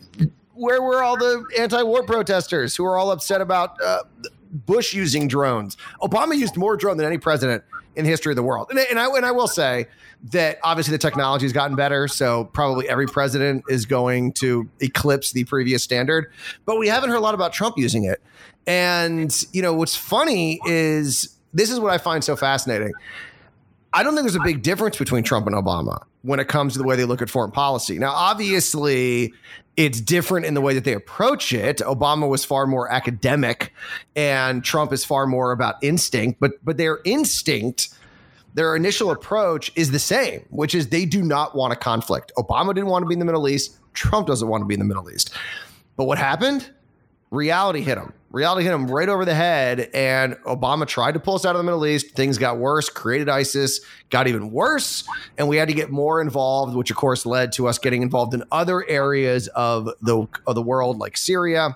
where 0.53 0.82
were 0.82 1.01
all 1.01 1.18
the 1.18 1.44
anti-war 1.58 2.03
protesters 2.03 2.75
who 2.75 2.86
are 2.86 2.98
all 2.98 3.12
upset 3.12 3.41
about 3.41 3.82
uh, 3.84 4.03
Bush 4.51 4.93
using 4.93 5.27
drones? 5.27 5.77
Obama 6.01 6.38
used 6.38 6.58
more 6.58 6.77
drone 6.77 6.98
than 6.98 7.05
any 7.05 7.17
president 7.17 7.63
in 7.96 8.05
the 8.05 8.10
history 8.10 8.31
of 8.31 8.36
the 8.36 8.43
world, 8.43 8.67
and, 8.70 8.79
and 8.79 9.00
I 9.00 9.08
and 9.08 9.25
I 9.25 9.31
will 9.31 9.48
say 9.48 9.88
that 10.31 10.60
obviously 10.63 10.91
the 10.91 10.98
technology 10.98 11.46
has 11.46 11.53
gotten 11.53 11.75
better, 11.75 12.08
so 12.08 12.46
probably 12.46 12.88
every 12.88 13.08
president 13.08 13.63
is 13.70 13.86
going 13.86 14.34
to 14.34 14.70
eclipse 14.79 15.31
the 15.31 15.43
previous 15.46 15.84
standard. 15.84 16.31
But 16.65 16.77
we 16.77 16.88
haven't 16.88 17.10
heard 17.10 17.17
a 17.17 17.22
lot 17.22 17.34
about 17.34 17.53
Trump 17.53 17.77
using 17.77 18.05
it, 18.05 18.22
and 18.67 19.34
you 19.51 19.62
know 19.62 19.74
what's 19.74 19.96
funny 19.96 20.60
is 20.65 21.38
this 21.53 21.70
is 21.70 21.79
what 21.79 21.91
I 21.91 21.98
find 21.98 22.24
so 22.24 22.36
fascinating. 22.36 22.93
I 23.93 24.03
don't 24.03 24.13
think 24.13 24.24
there's 24.24 24.36
a 24.36 24.39
big 24.39 24.62
difference 24.62 24.98
between 24.98 25.24
Trump 25.24 25.48
and 25.48 25.55
Obama 25.55 26.03
when 26.24 26.40
it 26.40 26.48
comes 26.48 26.74
to 26.74 26.80
the 26.80 26.86
way 26.86 26.96
they 26.96 27.06
look 27.06 27.22
at 27.22 27.30
foreign 27.30 27.51
policy. 27.51 27.98
Now, 27.98 28.12
obviously, 28.12 29.34
it's 29.78 30.00
different 30.01 30.46
in 30.46 30.54
the 30.54 30.62
way 30.62 30.74
that 30.74 30.84
they 30.84 30.94
approach 30.94 31.54
it. 31.54 31.78
Obama 31.78 32.30
was 32.30 32.46
far 32.46 32.68
more 32.68 32.92
academic, 32.92 33.74
and 34.16 34.63
Trump 34.63 34.94
is 34.94 35.04
far 35.04 35.25
more 35.28 35.51
about 35.51 35.75
instinct. 35.82 36.40
But 36.40 36.54
but 36.63 36.78
their 36.78 37.00
instinct, 37.06 37.90
their 38.54 38.75
initial 38.75 39.12
approach 39.12 39.72
is 39.75 39.92
the 39.92 40.00
same, 40.00 40.46
which 40.50 40.75
is 40.75 40.90
they 40.90 41.06
do 41.06 41.24
not 41.24 41.56
want 41.56 41.74
a 41.74 41.78
conflict. 41.78 42.32
Obama 42.38 42.74
didn't 42.74 42.90
want 42.90 43.04
to 43.04 43.08
be 43.08 43.13
in 43.13 43.20
the 43.20 43.25
Middle 43.25 43.48
East. 43.48 43.78
Trump 43.94 44.28
doesn't 44.28 44.48
want 44.48 44.62
to 44.62 44.66
be 44.66 44.74
in 44.74 44.80
the 44.80 44.86
Middle 44.86 45.10
East. 45.10 45.34
But 45.98 46.06
what 46.06 46.18
happened? 46.18 46.70
Reality 47.32 47.82
hit 47.82 47.98
him 47.98 48.13
reality 48.32 48.64
hit 48.64 48.74
him 48.74 48.88
right 48.88 49.10
over 49.10 49.26
the 49.26 49.36
head. 49.36 49.90
And 49.94 50.36
Obama 50.46 50.88
tried 50.88 51.14
to 51.14 51.20
pull 51.20 51.36
us 51.36 51.46
out 51.46 51.56
of 51.56 51.60
the 51.60 51.64
Middle 51.64 51.86
East. 51.86 52.12
Things 52.12 52.38
got 52.38 52.58
worse, 52.58 52.90
created 52.90 53.30
ISIS, 53.30 53.82
got 54.10 54.28
even 54.28 54.52
worse. 54.52 55.04
And 55.38 55.48
we 55.48 55.58
had 55.58 55.68
to 55.68 55.74
get 55.74 55.90
more 55.90 56.22
involved, 56.22 56.76
which 56.76 56.92
of 56.92 56.98
course 56.98 57.26
led 57.26 57.52
to 57.54 57.68
us 57.68 57.78
getting 57.78 58.02
involved 58.02 58.34
in 58.34 58.44
other 58.52 58.88
areas 58.88 59.48
of 59.50 59.90
the, 60.02 60.28
of 60.48 60.56
the 60.56 60.62
world, 60.62 60.98
like 60.98 61.18
Syria. 61.18 61.76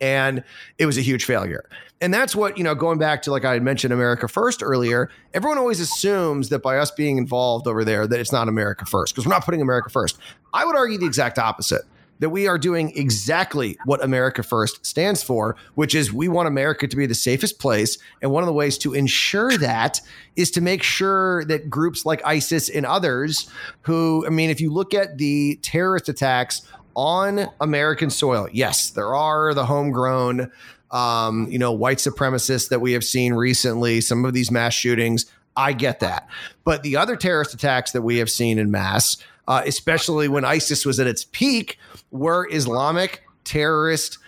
And 0.00 0.42
it 0.78 0.86
was 0.86 0.98
a 0.98 1.02
huge 1.02 1.24
failure. 1.24 1.68
And 2.00 2.12
that's 2.12 2.36
what, 2.36 2.58
you 2.58 2.64
know, 2.64 2.74
going 2.74 2.98
back 2.98 3.22
to 3.22 3.30
like 3.30 3.44
I 3.44 3.54
had 3.54 3.62
mentioned 3.62 3.92
America 3.92 4.28
First 4.28 4.62
earlier, 4.62 5.10
everyone 5.32 5.56
always 5.56 5.80
assumes 5.80 6.48
that 6.50 6.62
by 6.62 6.76
us 6.76 6.90
being 6.90 7.16
involved 7.16 7.66
over 7.66 7.84
there, 7.84 8.06
that 8.06 8.20
it's 8.20 8.32
not 8.32 8.48
America 8.48 8.84
First 8.84 9.14
because 9.14 9.24
we're 9.24 9.32
not 9.32 9.44
putting 9.44 9.62
America 9.62 9.88
first. 9.88 10.18
I 10.52 10.64
would 10.64 10.76
argue 10.76 10.98
the 10.98 11.06
exact 11.06 11.38
opposite 11.38 11.82
that 12.20 12.30
we 12.30 12.46
are 12.46 12.58
doing 12.58 12.96
exactly 12.96 13.76
what 13.84 14.02
America 14.02 14.42
First 14.42 14.84
stands 14.86 15.22
for, 15.22 15.56
which 15.74 15.94
is 15.94 16.12
we 16.12 16.28
want 16.28 16.48
America 16.48 16.86
to 16.86 16.96
be 16.96 17.06
the 17.06 17.14
safest 17.14 17.58
place. 17.58 17.98
And 18.22 18.30
one 18.30 18.42
of 18.42 18.46
the 18.46 18.52
ways 18.52 18.78
to 18.78 18.94
ensure 18.94 19.56
that 19.58 20.00
is 20.36 20.50
to 20.52 20.60
make 20.60 20.82
sure 20.82 21.44
that 21.46 21.68
groups 21.68 22.06
like 22.06 22.24
ISIS 22.24 22.68
and 22.68 22.86
others, 22.86 23.50
who, 23.82 24.24
I 24.26 24.30
mean, 24.30 24.50
if 24.50 24.60
you 24.60 24.72
look 24.72 24.94
at 24.94 25.18
the 25.18 25.58
terrorist 25.62 26.08
attacks 26.08 26.62
on 26.96 27.48
American 27.60 28.10
soil, 28.10 28.48
yes, 28.52 28.90
there 28.90 29.14
are 29.14 29.52
the 29.54 29.66
homegrown, 29.66 30.50
um, 30.90 31.50
you 31.50 31.58
know, 31.58 31.72
white 31.72 31.98
supremacists 31.98 32.68
that 32.68 32.80
we 32.80 32.92
have 32.92 33.04
seen 33.04 33.34
recently, 33.34 34.00
some 34.00 34.24
of 34.24 34.32
these 34.32 34.50
mass 34.50 34.74
shootings. 34.74 35.26
I 35.56 35.72
get 35.72 36.00
that. 36.00 36.28
But 36.64 36.82
the 36.82 36.96
other 36.96 37.16
terrorist 37.16 37.54
attacks 37.54 37.92
that 37.92 38.02
we 38.02 38.18
have 38.18 38.30
seen 38.30 38.58
in 38.58 38.70
mass, 38.70 39.16
uh, 39.48 39.62
especially 39.66 40.28
when 40.28 40.44
ISIS 40.44 40.86
was 40.86 40.98
at 41.00 41.06
its 41.06 41.24
peak, 41.24 41.78
were 42.10 42.48
Islamic 42.50 43.22
terrorists 43.44 44.18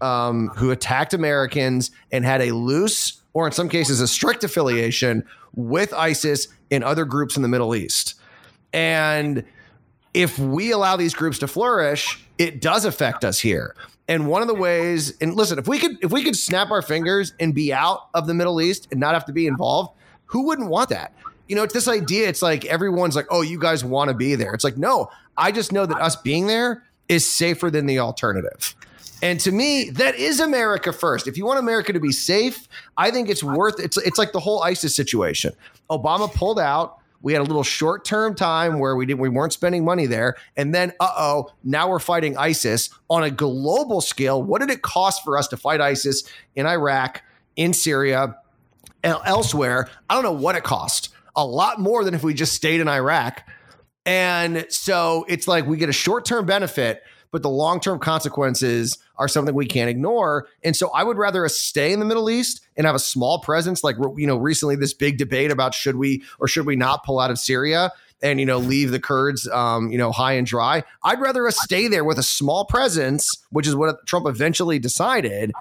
um, 0.00 0.48
who 0.56 0.70
attacked 0.70 1.14
Americans 1.14 1.90
and 2.12 2.24
had 2.24 2.42
a 2.42 2.52
loose, 2.52 3.20
or 3.32 3.46
in 3.46 3.52
some 3.52 3.68
cases, 3.68 4.00
a 4.00 4.08
strict 4.08 4.44
affiliation 4.44 5.24
with 5.54 5.92
ISIS 5.94 6.48
and 6.70 6.84
other 6.84 7.04
groups 7.04 7.36
in 7.36 7.42
the 7.42 7.48
Middle 7.48 7.74
East. 7.74 8.14
And 8.72 9.44
if 10.12 10.38
we 10.38 10.72
allow 10.72 10.96
these 10.96 11.14
groups 11.14 11.38
to 11.38 11.48
flourish, 11.48 12.22
it 12.38 12.60
does 12.60 12.84
affect 12.84 13.24
us 13.24 13.40
here. 13.40 13.74
And 14.08 14.28
one 14.28 14.42
of 14.42 14.48
the 14.48 14.54
ways, 14.54 15.16
and 15.20 15.34
listen, 15.34 15.58
if 15.58 15.66
we 15.66 15.78
could 15.78 15.96
if 16.02 16.12
we 16.12 16.22
could 16.22 16.36
snap 16.36 16.70
our 16.70 16.82
fingers 16.82 17.32
and 17.40 17.54
be 17.54 17.72
out 17.72 18.08
of 18.14 18.26
the 18.26 18.34
Middle 18.34 18.60
East 18.60 18.88
and 18.90 19.00
not 19.00 19.14
have 19.14 19.24
to 19.26 19.32
be 19.32 19.46
involved, 19.46 19.96
who 20.26 20.46
wouldn't 20.46 20.68
want 20.68 20.90
that? 20.90 21.12
You 21.48 21.56
know, 21.56 21.62
it's 21.62 21.74
this 21.74 21.88
idea. 21.88 22.28
It's 22.28 22.42
like 22.42 22.64
everyone's 22.64 23.16
like, 23.16 23.26
oh, 23.30 23.42
you 23.42 23.58
guys 23.58 23.84
want 23.84 24.08
to 24.08 24.14
be 24.14 24.34
there. 24.34 24.52
It's 24.52 24.64
like, 24.64 24.76
no, 24.76 25.10
I 25.36 25.52
just 25.52 25.72
know 25.72 25.86
that 25.86 26.00
us 26.00 26.16
being 26.16 26.46
there 26.46 26.82
is 27.08 27.30
safer 27.30 27.70
than 27.70 27.86
the 27.86 27.98
alternative. 27.98 28.74
And 29.22 29.40
to 29.40 29.52
me, 29.52 29.90
that 29.90 30.14
is 30.16 30.40
America 30.40 30.92
first. 30.92 31.26
If 31.26 31.38
you 31.38 31.46
want 31.46 31.58
America 31.58 31.92
to 31.92 32.00
be 32.00 32.12
safe, 32.12 32.68
I 32.96 33.10
think 33.10 33.30
it's 33.30 33.42
worth 33.42 33.80
it's 33.80 33.96
it's 33.96 34.18
like 34.18 34.32
the 34.32 34.40
whole 34.40 34.62
ISIS 34.62 34.94
situation. 34.94 35.52
Obama 35.90 36.32
pulled 36.32 36.60
out. 36.60 36.98
We 37.22 37.32
had 37.32 37.40
a 37.40 37.44
little 37.44 37.62
short-term 37.62 38.34
time 38.34 38.78
where 38.78 38.94
we 38.94 39.06
didn't 39.06 39.20
we 39.20 39.30
weren't 39.30 39.54
spending 39.54 39.84
money 39.84 40.04
there. 40.04 40.36
And 40.56 40.74
then 40.74 40.92
uh-oh, 41.00 41.50
now 41.64 41.88
we're 41.88 41.98
fighting 41.98 42.36
ISIS 42.36 42.90
on 43.08 43.22
a 43.22 43.30
global 43.30 44.02
scale. 44.02 44.42
What 44.42 44.60
did 44.60 44.70
it 44.70 44.82
cost 44.82 45.24
for 45.24 45.38
us 45.38 45.48
to 45.48 45.56
fight 45.56 45.80
ISIS 45.80 46.24
in 46.54 46.66
Iraq, 46.66 47.22
in 47.56 47.72
Syria, 47.72 48.36
elsewhere? 49.02 49.88
I 50.10 50.14
don't 50.14 50.24
know 50.24 50.32
what 50.32 50.56
it 50.56 50.62
cost 50.62 51.15
a 51.36 51.46
lot 51.46 51.78
more 51.78 52.02
than 52.02 52.14
if 52.14 52.24
we 52.24 52.34
just 52.34 52.54
stayed 52.54 52.80
in 52.80 52.88
Iraq. 52.88 53.42
And 54.04 54.66
so 54.70 55.24
it's 55.28 55.46
like 55.46 55.66
we 55.66 55.76
get 55.76 55.88
a 55.88 55.92
short 55.92 56.24
term 56.24 56.46
benefit, 56.46 57.02
but 57.30 57.42
the 57.42 57.50
long 57.50 57.80
term 57.80 57.98
consequences 57.98 58.98
are 59.16 59.28
something 59.28 59.54
we 59.54 59.66
can't 59.66 59.90
ignore. 59.90 60.46
And 60.62 60.74
so 60.74 60.90
I 60.90 61.04
would 61.04 61.18
rather 61.18 61.46
stay 61.48 61.92
in 61.92 62.00
the 62.00 62.04
Middle 62.06 62.30
East 62.30 62.66
and 62.76 62.86
have 62.86 62.94
a 62.94 63.00
small 63.00 63.40
presence. 63.40 63.82
Like, 63.82 63.96
you 64.16 64.26
know, 64.26 64.36
recently 64.36 64.76
this 64.76 64.94
big 64.94 65.18
debate 65.18 65.50
about 65.50 65.74
should 65.74 65.96
we 65.96 66.22
or 66.38 66.48
should 66.48 66.66
we 66.66 66.76
not 66.76 67.04
pull 67.04 67.18
out 67.18 67.30
of 67.30 67.38
Syria 67.38 67.92
and, 68.22 68.40
you 68.40 68.46
know, 68.46 68.58
leave 68.58 68.92
the 68.92 69.00
Kurds, 69.00 69.46
um, 69.48 69.90
you 69.90 69.98
know, 69.98 70.10
high 70.12 70.32
and 70.34 70.46
dry. 70.46 70.84
I'd 71.02 71.20
rather 71.20 71.50
stay 71.50 71.88
there 71.88 72.04
with 72.04 72.18
a 72.18 72.22
small 72.22 72.64
presence, 72.64 73.44
which 73.50 73.66
is 73.66 73.74
what 73.74 74.06
Trump 74.06 74.26
eventually 74.26 74.78
decided 74.78 75.52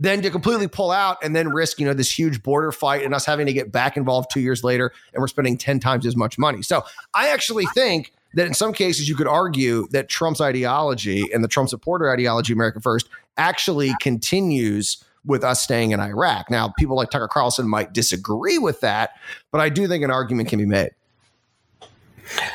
than 0.00 0.22
to 0.22 0.30
completely 0.30 0.66
pull 0.66 0.90
out 0.90 1.18
and 1.22 1.36
then 1.36 1.50
risk, 1.50 1.78
you 1.78 1.86
know, 1.86 1.92
this 1.92 2.10
huge 2.10 2.42
border 2.42 2.72
fight 2.72 3.04
and 3.04 3.14
us 3.14 3.26
having 3.26 3.46
to 3.46 3.52
get 3.52 3.70
back 3.70 3.96
involved 3.98 4.30
two 4.32 4.40
years 4.40 4.64
later 4.64 4.92
and 5.12 5.20
we're 5.20 5.28
spending 5.28 5.58
10 5.58 5.78
times 5.78 6.06
as 6.06 6.16
much 6.16 6.38
money. 6.38 6.62
So 6.62 6.82
I 7.12 7.28
actually 7.28 7.66
think 7.66 8.12
that 8.34 8.46
in 8.46 8.54
some 8.54 8.72
cases 8.72 9.08
you 9.08 9.14
could 9.14 9.26
argue 9.26 9.86
that 9.90 10.08
Trump's 10.08 10.40
ideology 10.40 11.30
and 11.32 11.44
the 11.44 11.48
Trump 11.48 11.68
supporter 11.68 12.10
ideology, 12.10 12.52
America 12.52 12.80
First, 12.80 13.08
actually 13.36 13.92
continues 14.00 15.04
with 15.26 15.44
us 15.44 15.60
staying 15.60 15.90
in 15.90 16.00
Iraq. 16.00 16.50
Now, 16.50 16.72
people 16.78 16.96
like 16.96 17.10
Tucker 17.10 17.28
Carlson 17.28 17.68
might 17.68 17.92
disagree 17.92 18.56
with 18.56 18.80
that, 18.80 19.10
but 19.50 19.60
I 19.60 19.68
do 19.68 19.86
think 19.86 20.02
an 20.02 20.10
argument 20.10 20.48
can 20.48 20.58
be 20.58 20.66
made. 20.66 20.92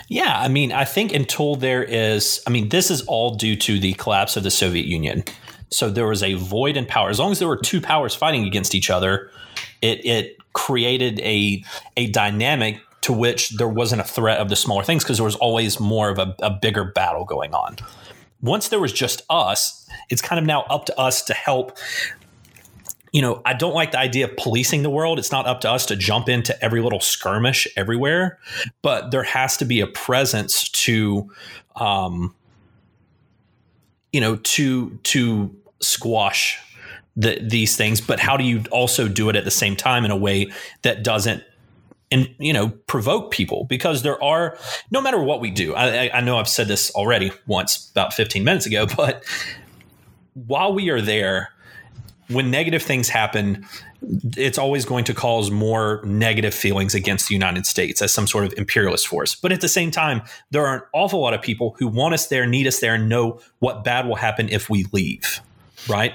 Yeah, 0.07 0.39
I 0.39 0.47
mean, 0.47 0.71
I 0.71 0.85
think 0.85 1.13
until 1.13 1.55
there 1.55 1.83
is, 1.83 2.41
I 2.47 2.49
mean, 2.49 2.69
this 2.69 2.89
is 2.89 3.01
all 3.03 3.35
due 3.35 3.55
to 3.57 3.79
the 3.79 3.93
collapse 3.93 4.37
of 4.37 4.43
the 4.43 4.51
Soviet 4.51 4.85
Union. 4.85 5.23
So 5.69 5.89
there 5.89 6.07
was 6.07 6.23
a 6.23 6.35
void 6.35 6.77
in 6.77 6.85
power. 6.85 7.09
As 7.09 7.19
long 7.19 7.31
as 7.31 7.39
there 7.39 7.47
were 7.47 7.57
two 7.57 7.81
powers 7.81 8.15
fighting 8.15 8.45
against 8.45 8.75
each 8.75 8.89
other, 8.89 9.31
it 9.81 10.05
it 10.05 10.37
created 10.53 11.19
a 11.19 11.63
a 11.97 12.07
dynamic 12.11 12.79
to 13.01 13.13
which 13.13 13.49
there 13.51 13.67
wasn't 13.67 14.01
a 14.01 14.03
threat 14.03 14.39
of 14.39 14.49
the 14.49 14.55
smaller 14.55 14.83
things 14.83 15.03
because 15.03 15.17
there 15.17 15.25
was 15.25 15.35
always 15.35 15.79
more 15.79 16.09
of 16.09 16.17
a, 16.17 16.35
a 16.41 16.49
bigger 16.49 16.85
battle 16.85 17.23
going 17.23 17.53
on. 17.53 17.75
Once 18.41 18.69
there 18.69 18.79
was 18.79 18.91
just 18.91 19.21
us, 19.29 19.87
it's 20.09 20.21
kind 20.21 20.39
of 20.39 20.45
now 20.45 20.61
up 20.63 20.85
to 20.85 20.99
us 20.99 21.21
to 21.23 21.33
help 21.33 21.77
you 23.15 23.21
know, 23.21 23.41
I 23.45 23.53
don't 23.53 23.73
like 23.73 23.91
the 23.91 23.99
idea 23.99 24.25
of 24.25 24.35
policing 24.35 24.83
the 24.83 24.89
world. 24.89 25.19
It's 25.19 25.31
not 25.31 25.45
up 25.45 25.61
to 25.61 25.71
us 25.71 25.85
to 25.85 25.95
jump 25.95 26.27
into 26.27 26.61
every 26.61 26.81
little 26.81 26.99
skirmish 26.99 27.65
everywhere, 27.77 28.39
but 28.81 29.11
there 29.11 29.23
has 29.23 29.55
to 29.57 29.65
be 29.65 29.79
a 29.79 29.87
presence 29.87 30.67
to 30.69 31.31
um, 31.77 32.35
you 34.15 34.21
know 34.21 34.37
to 34.37 34.91
to 35.03 35.53
squash 35.81 36.57
the, 37.17 37.37
these 37.41 37.75
things 37.75 37.99
but 37.99 38.17
how 38.17 38.37
do 38.37 38.45
you 38.45 38.63
also 38.71 39.09
do 39.09 39.27
it 39.27 39.35
at 39.35 39.43
the 39.43 39.51
same 39.51 39.75
time 39.75 40.05
in 40.05 40.11
a 40.11 40.15
way 40.15 40.49
that 40.83 41.03
doesn't 41.03 41.43
and 42.11 42.33
you 42.39 42.53
know 42.53 42.69
provoke 42.87 43.29
people? 43.29 43.65
Because 43.65 44.03
there 44.03 44.21
are 44.23 44.57
no 44.89 45.01
matter 45.01 45.21
what 45.21 45.41
we 45.41 45.51
do 45.51 45.75
I, 45.75 46.09
I 46.13 46.21
know 46.21 46.37
i've 46.37 46.47
said 46.47 46.69
this 46.69 46.91
already 46.91 47.33
once 47.45 47.91
about 47.91 48.13
15 48.13 48.45
minutes 48.45 48.65
ago 48.65 48.85
but 48.95 49.21
while 50.33 50.73
we 50.73 50.89
are 50.89 51.01
there 51.01 51.49
when 52.29 52.49
negative 52.49 52.81
things 52.81 53.09
happen 53.09 53.65
it's 54.37 54.57
always 54.57 54.85
going 54.85 55.03
to 55.05 55.13
cause 55.13 55.49
more 55.49 56.01
negative 56.03 56.53
feelings 56.53 56.93
against 56.93 57.27
the 57.27 57.33
United 57.33 57.65
States 57.65 58.01
as 58.01 58.13
some 58.13 58.27
sort 58.27 58.45
of 58.45 58.53
imperialist 58.57 59.07
force. 59.07 59.35
But 59.35 59.51
at 59.51 59.61
the 59.61 59.69
same 59.69 59.91
time, 59.91 60.21
there 60.51 60.65
are 60.65 60.75
an 60.75 60.81
awful 60.93 61.21
lot 61.21 61.33
of 61.33 61.41
people 61.41 61.75
who 61.79 61.87
want 61.87 62.13
us 62.13 62.27
there, 62.27 62.45
need 62.45 62.67
us 62.67 62.79
there, 62.79 62.95
and 62.95 63.09
know 63.09 63.39
what 63.59 63.83
bad 63.83 64.07
will 64.07 64.15
happen 64.15 64.49
if 64.49 64.69
we 64.69 64.85
leave, 64.91 65.41
right? 65.87 66.13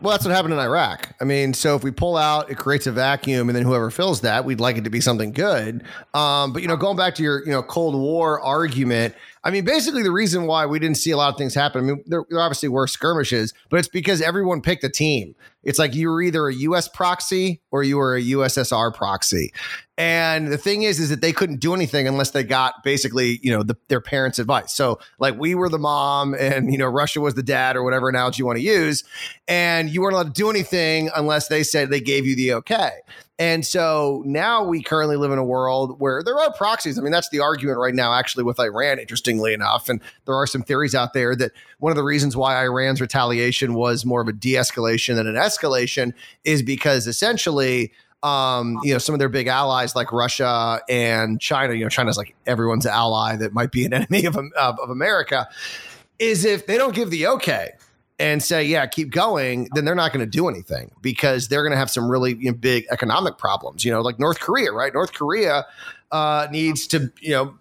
Well, 0.00 0.12
that's 0.12 0.24
what 0.24 0.32
happened 0.32 0.54
in 0.54 0.60
Iraq. 0.60 1.12
I 1.20 1.24
mean, 1.24 1.54
so 1.54 1.74
if 1.74 1.82
we 1.82 1.90
pull 1.90 2.16
out, 2.16 2.50
it 2.50 2.56
creates 2.56 2.86
a 2.86 2.92
vacuum, 2.92 3.48
and 3.48 3.56
then 3.56 3.64
whoever 3.64 3.90
fills 3.90 4.20
that, 4.20 4.44
we'd 4.44 4.60
like 4.60 4.76
it 4.76 4.84
to 4.84 4.90
be 4.90 5.00
something 5.00 5.32
good. 5.32 5.82
Um, 6.14 6.52
but 6.52 6.62
you 6.62 6.68
know, 6.68 6.76
going 6.76 6.96
back 6.96 7.16
to 7.16 7.22
your 7.22 7.44
you 7.44 7.50
know 7.50 7.64
Cold 7.64 7.96
War 7.96 8.40
argument, 8.40 9.16
I 9.44 9.50
mean, 9.50 9.64
basically 9.64 10.02
the 10.02 10.10
reason 10.10 10.46
why 10.46 10.66
we 10.66 10.78
didn't 10.78 10.96
see 10.96 11.10
a 11.10 11.16
lot 11.16 11.32
of 11.32 11.38
things 11.38 11.54
happen. 11.54 11.84
I 11.84 11.86
mean, 11.86 12.04
there, 12.06 12.24
there 12.28 12.40
obviously 12.40 12.68
were 12.68 12.86
skirmishes, 12.86 13.54
but 13.70 13.78
it's 13.78 13.88
because 13.88 14.20
everyone 14.20 14.60
picked 14.60 14.84
a 14.84 14.88
team. 14.88 15.34
It's 15.62 15.78
like 15.78 15.94
you 15.94 16.08
were 16.08 16.22
either 16.22 16.48
a 16.48 16.54
U.S. 16.54 16.88
proxy 16.88 17.60
or 17.70 17.82
you 17.82 17.96
were 17.96 18.16
a 18.16 18.22
USSR 18.22 18.94
proxy. 18.94 19.52
And 19.96 20.48
the 20.48 20.56
thing 20.56 20.82
is, 20.82 21.00
is 21.00 21.10
that 21.10 21.20
they 21.20 21.32
couldn't 21.32 21.60
do 21.60 21.74
anything 21.74 22.06
unless 22.06 22.30
they 22.30 22.44
got 22.44 22.84
basically, 22.84 23.40
you 23.42 23.50
know, 23.50 23.62
the, 23.62 23.76
their 23.88 24.00
parents' 24.00 24.38
advice. 24.38 24.72
So, 24.72 24.98
like, 25.18 25.36
we 25.38 25.54
were 25.54 25.68
the 25.68 25.78
mom, 25.78 26.34
and 26.34 26.70
you 26.72 26.78
know, 26.78 26.86
Russia 26.86 27.20
was 27.20 27.34
the 27.34 27.42
dad, 27.42 27.76
or 27.76 27.82
whatever 27.82 28.08
analogy 28.08 28.40
you 28.40 28.46
want 28.46 28.58
to 28.58 28.64
use, 28.64 29.04
and 29.48 29.90
you 29.90 30.00
weren't 30.00 30.14
allowed 30.14 30.34
to 30.34 30.40
do 30.40 30.48
anything 30.48 31.10
unless 31.16 31.48
they 31.48 31.62
said 31.62 31.90
they 31.90 32.00
gave 32.00 32.26
you 32.26 32.36
the 32.36 32.54
okay. 32.54 32.92
And 33.38 33.64
so 33.64 34.24
now 34.26 34.64
we 34.64 34.82
currently 34.82 35.16
live 35.16 35.30
in 35.30 35.38
a 35.38 35.44
world 35.44 36.00
where 36.00 36.24
there 36.24 36.36
are 36.36 36.52
proxies. 36.52 36.98
I 36.98 37.02
mean, 37.02 37.12
that's 37.12 37.28
the 37.28 37.38
argument 37.38 37.78
right 37.78 37.94
now, 37.94 38.12
actually, 38.12 38.42
with 38.42 38.58
Iran, 38.58 38.98
interestingly 38.98 39.54
enough. 39.54 39.88
And 39.88 40.00
there 40.24 40.34
are 40.34 40.46
some 40.46 40.62
theories 40.62 40.92
out 40.92 41.12
there 41.12 41.36
that 41.36 41.52
one 41.78 41.92
of 41.92 41.96
the 41.96 42.02
reasons 42.02 42.36
why 42.36 42.60
Iran's 42.60 43.00
retaliation 43.00 43.74
was 43.74 44.04
more 44.04 44.20
of 44.20 44.26
a 44.26 44.32
de 44.32 44.54
escalation 44.54 45.14
than 45.14 45.28
an 45.28 45.36
escalation 45.36 46.14
is 46.42 46.64
because 46.64 47.06
essentially, 47.06 47.92
um, 48.24 48.80
you 48.82 48.92
know, 48.92 48.98
some 48.98 49.14
of 49.14 49.20
their 49.20 49.28
big 49.28 49.46
allies 49.46 49.94
like 49.94 50.10
Russia 50.10 50.80
and 50.88 51.40
China, 51.40 51.74
you 51.74 51.84
know, 51.84 51.88
China's 51.88 52.16
like 52.16 52.34
everyone's 52.44 52.86
ally 52.86 53.36
that 53.36 53.52
might 53.52 53.70
be 53.70 53.84
an 53.84 53.92
enemy 53.94 54.24
of, 54.24 54.36
of, 54.36 54.80
of 54.80 54.90
America, 54.90 55.48
is 56.18 56.44
if 56.44 56.66
they 56.66 56.76
don't 56.76 56.94
give 56.94 57.10
the 57.10 57.28
okay 57.28 57.70
and 58.18 58.42
say, 58.42 58.64
yeah, 58.64 58.86
keep 58.86 59.10
going, 59.10 59.68
then 59.74 59.84
they're 59.84 59.94
not 59.94 60.12
going 60.12 60.24
to 60.24 60.30
do 60.30 60.48
anything 60.48 60.90
because 61.00 61.48
they're 61.48 61.62
going 61.62 61.72
to 61.72 61.78
have 61.78 61.90
some 61.90 62.10
really 62.10 62.34
you 62.34 62.50
know, 62.50 62.56
big 62.56 62.84
economic 62.90 63.38
problems. 63.38 63.84
You 63.84 63.92
know, 63.92 64.00
like 64.00 64.18
North 64.18 64.40
Korea, 64.40 64.72
right? 64.72 64.92
North 64.92 65.12
Korea 65.12 65.66
uh, 66.10 66.48
needs 66.50 66.86
to, 66.88 67.12
you 67.20 67.30
know, 67.30 67.54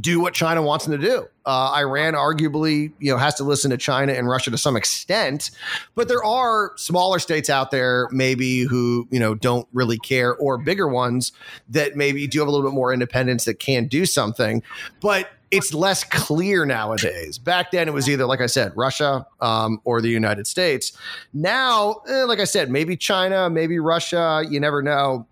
do 0.00 0.20
what 0.20 0.32
China 0.32 0.62
wants 0.62 0.86
them 0.86 0.98
to 0.98 1.06
do. 1.06 1.26
Uh, 1.44 1.74
Iran 1.76 2.14
arguably, 2.14 2.92
you 2.98 3.12
know, 3.12 3.18
has 3.18 3.34
to 3.34 3.44
listen 3.44 3.70
to 3.72 3.76
China 3.76 4.12
and 4.12 4.26
Russia 4.26 4.50
to 4.50 4.56
some 4.56 4.74
extent, 4.76 5.50
but 5.94 6.08
there 6.08 6.24
are 6.24 6.72
smaller 6.76 7.18
states 7.18 7.50
out 7.50 7.70
there 7.70 8.08
maybe 8.10 8.62
who 8.62 9.06
you 9.10 9.20
know 9.20 9.34
don't 9.34 9.68
really 9.72 9.98
care, 9.98 10.34
or 10.36 10.56
bigger 10.56 10.88
ones 10.88 11.32
that 11.68 11.94
maybe 11.94 12.26
do 12.26 12.38
have 12.38 12.48
a 12.48 12.50
little 12.50 12.66
bit 12.66 12.74
more 12.74 12.92
independence 12.92 13.44
that 13.44 13.58
can 13.58 13.86
do 13.86 14.06
something. 14.06 14.62
But 15.02 15.28
it's 15.52 15.74
less 15.74 16.02
clear 16.02 16.64
nowadays. 16.64 17.38
Back 17.38 17.70
then, 17.70 17.86
it 17.86 17.92
was 17.92 18.08
either, 18.08 18.24
like 18.24 18.40
I 18.40 18.46
said, 18.46 18.72
Russia 18.74 19.26
um, 19.40 19.80
or 19.84 20.00
the 20.00 20.08
United 20.08 20.46
States. 20.46 20.92
Now, 21.34 22.00
eh, 22.08 22.24
like 22.24 22.40
I 22.40 22.44
said, 22.44 22.70
maybe 22.70 22.96
China, 22.96 23.50
maybe 23.50 23.78
Russia. 23.78 24.42
You 24.48 24.58
never 24.58 24.82
know. 24.82 25.28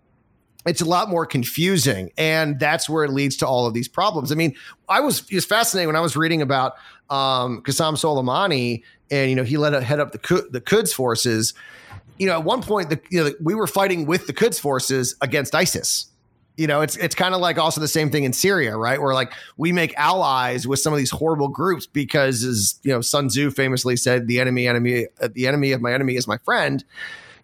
It's 0.67 0.83
a 0.83 0.85
lot 0.85 1.09
more 1.09 1.25
confusing, 1.25 2.13
and 2.19 2.61
that's 2.61 2.87
where 2.87 3.03
it 3.03 3.11
leads 3.11 3.35
to 3.39 3.47
all 3.47 3.67
of 3.67 3.73
these 3.73 3.89
problems. 3.89 4.31
I 4.31 4.35
mean, 4.35 4.55
I 4.91 5.01
was 5.01 5.29
was 5.33 5.47
fascinating 5.47 5.89
when 5.89 5.97
I 5.97 6.01
was 6.01 6.17
reading 6.17 6.43
about 6.43 6.75
um, 7.09 7.63
Qasem 7.63 7.95
Soleimani, 7.95 8.83
and 9.11 9.31
you 9.31 9.37
know 9.37 9.43
he 9.43 9.57
led 9.57 9.73
a, 9.73 9.81
head 9.81 10.01
up 10.01 10.13
the 10.13 10.49
the 10.51 10.61
Quds 10.61 10.93
forces. 10.93 11.55
You 12.19 12.27
know, 12.27 12.35
at 12.35 12.45
one 12.45 12.63
point, 12.63 12.91
the, 12.91 13.01
you 13.09 13.25
know, 13.25 13.31
we 13.41 13.55
were 13.55 13.67
fighting 13.67 14.05
with 14.05 14.27
the 14.27 14.35
Quds 14.35 14.59
forces 14.59 15.17
against 15.23 15.55
ISIS 15.55 16.11
you 16.61 16.67
know, 16.67 16.83
it's 16.83 16.95
it's 16.97 17.15
kind 17.15 17.35
of 17.35 17.41
like 17.41 17.57
also 17.57 17.81
the 17.81 17.89
same 17.89 18.11
thing 18.11 18.25
in 18.25 18.35
Syria, 18.35 18.77
right? 18.77 19.01
Where 19.01 19.15
like 19.15 19.33
we 19.57 19.73
make 19.73 19.95
allies 19.97 20.67
with 20.67 20.79
some 20.79 20.93
of 20.93 20.99
these 20.99 21.11
horrible 21.11 21.49
groups 21.49 21.87
because, 21.87 22.45
as 22.45 22.79
you 22.83 22.93
know, 22.93 23.01
Sun 23.01 23.29
Tzu 23.29 23.51
famously 23.51 23.97
said, 23.97 24.27
"The 24.27 24.41
enemy, 24.41 24.69
enemy, 24.69 25.07
uh, 25.23 25.29
the 25.33 25.47
enemy 25.47 25.73
of 25.73 25.81
my 25.81 25.95
enemy 25.95 26.17
is 26.17 26.29
my 26.29 26.37
friend." 26.45 26.85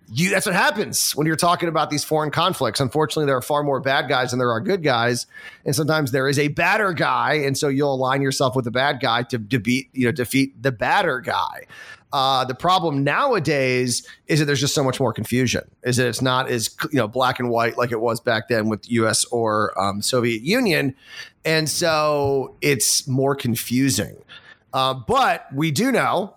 You, 0.08 0.30
that's 0.30 0.46
what 0.46 0.54
happens 0.54 1.16
when 1.16 1.26
you're 1.26 1.34
talking 1.34 1.68
about 1.68 1.90
these 1.90 2.04
foreign 2.04 2.30
conflicts. 2.30 2.78
Unfortunately, 2.78 3.26
there 3.26 3.36
are 3.36 3.42
far 3.42 3.64
more 3.64 3.80
bad 3.80 4.08
guys 4.08 4.30
than 4.30 4.38
there 4.38 4.52
are 4.52 4.60
good 4.60 4.84
guys, 4.84 5.26
and 5.64 5.74
sometimes 5.74 6.12
there 6.12 6.28
is 6.28 6.38
a 6.38 6.48
badder 6.48 6.92
guy, 6.92 7.34
and 7.34 7.58
so 7.58 7.68
you'll 7.68 7.94
align 7.94 8.22
yourself 8.22 8.54
with 8.54 8.64
the 8.64 8.70
bad 8.70 9.00
guy 9.00 9.24
to, 9.24 9.38
beat, 9.38 9.88
you 9.92 10.06
know, 10.06 10.12
defeat 10.12 10.62
the 10.62 10.70
badder 10.70 11.20
guy. 11.20 11.66
Uh, 12.12 12.44
the 12.44 12.54
problem 12.54 13.02
nowadays 13.02 14.06
is 14.28 14.38
that 14.38 14.44
there's 14.44 14.60
just 14.60 14.74
so 14.74 14.84
much 14.84 15.00
more 15.00 15.12
confusion. 15.12 15.68
Is 15.82 15.96
that 15.96 16.06
it's 16.06 16.22
not 16.22 16.48
as 16.48 16.74
you 16.92 16.98
know 16.98 17.08
black 17.08 17.40
and 17.40 17.50
white 17.50 17.76
like 17.76 17.90
it 17.90 18.00
was 18.00 18.20
back 18.20 18.48
then 18.48 18.68
with 18.68 18.88
U.S. 18.90 19.24
or 19.26 19.78
um, 19.78 20.00
Soviet 20.02 20.42
Union, 20.42 20.94
and 21.44 21.68
so 21.68 22.54
it's 22.60 23.08
more 23.08 23.34
confusing. 23.34 24.16
Uh, 24.72 24.94
but 24.94 25.46
we 25.52 25.72
do 25.72 25.90
know 25.90 26.35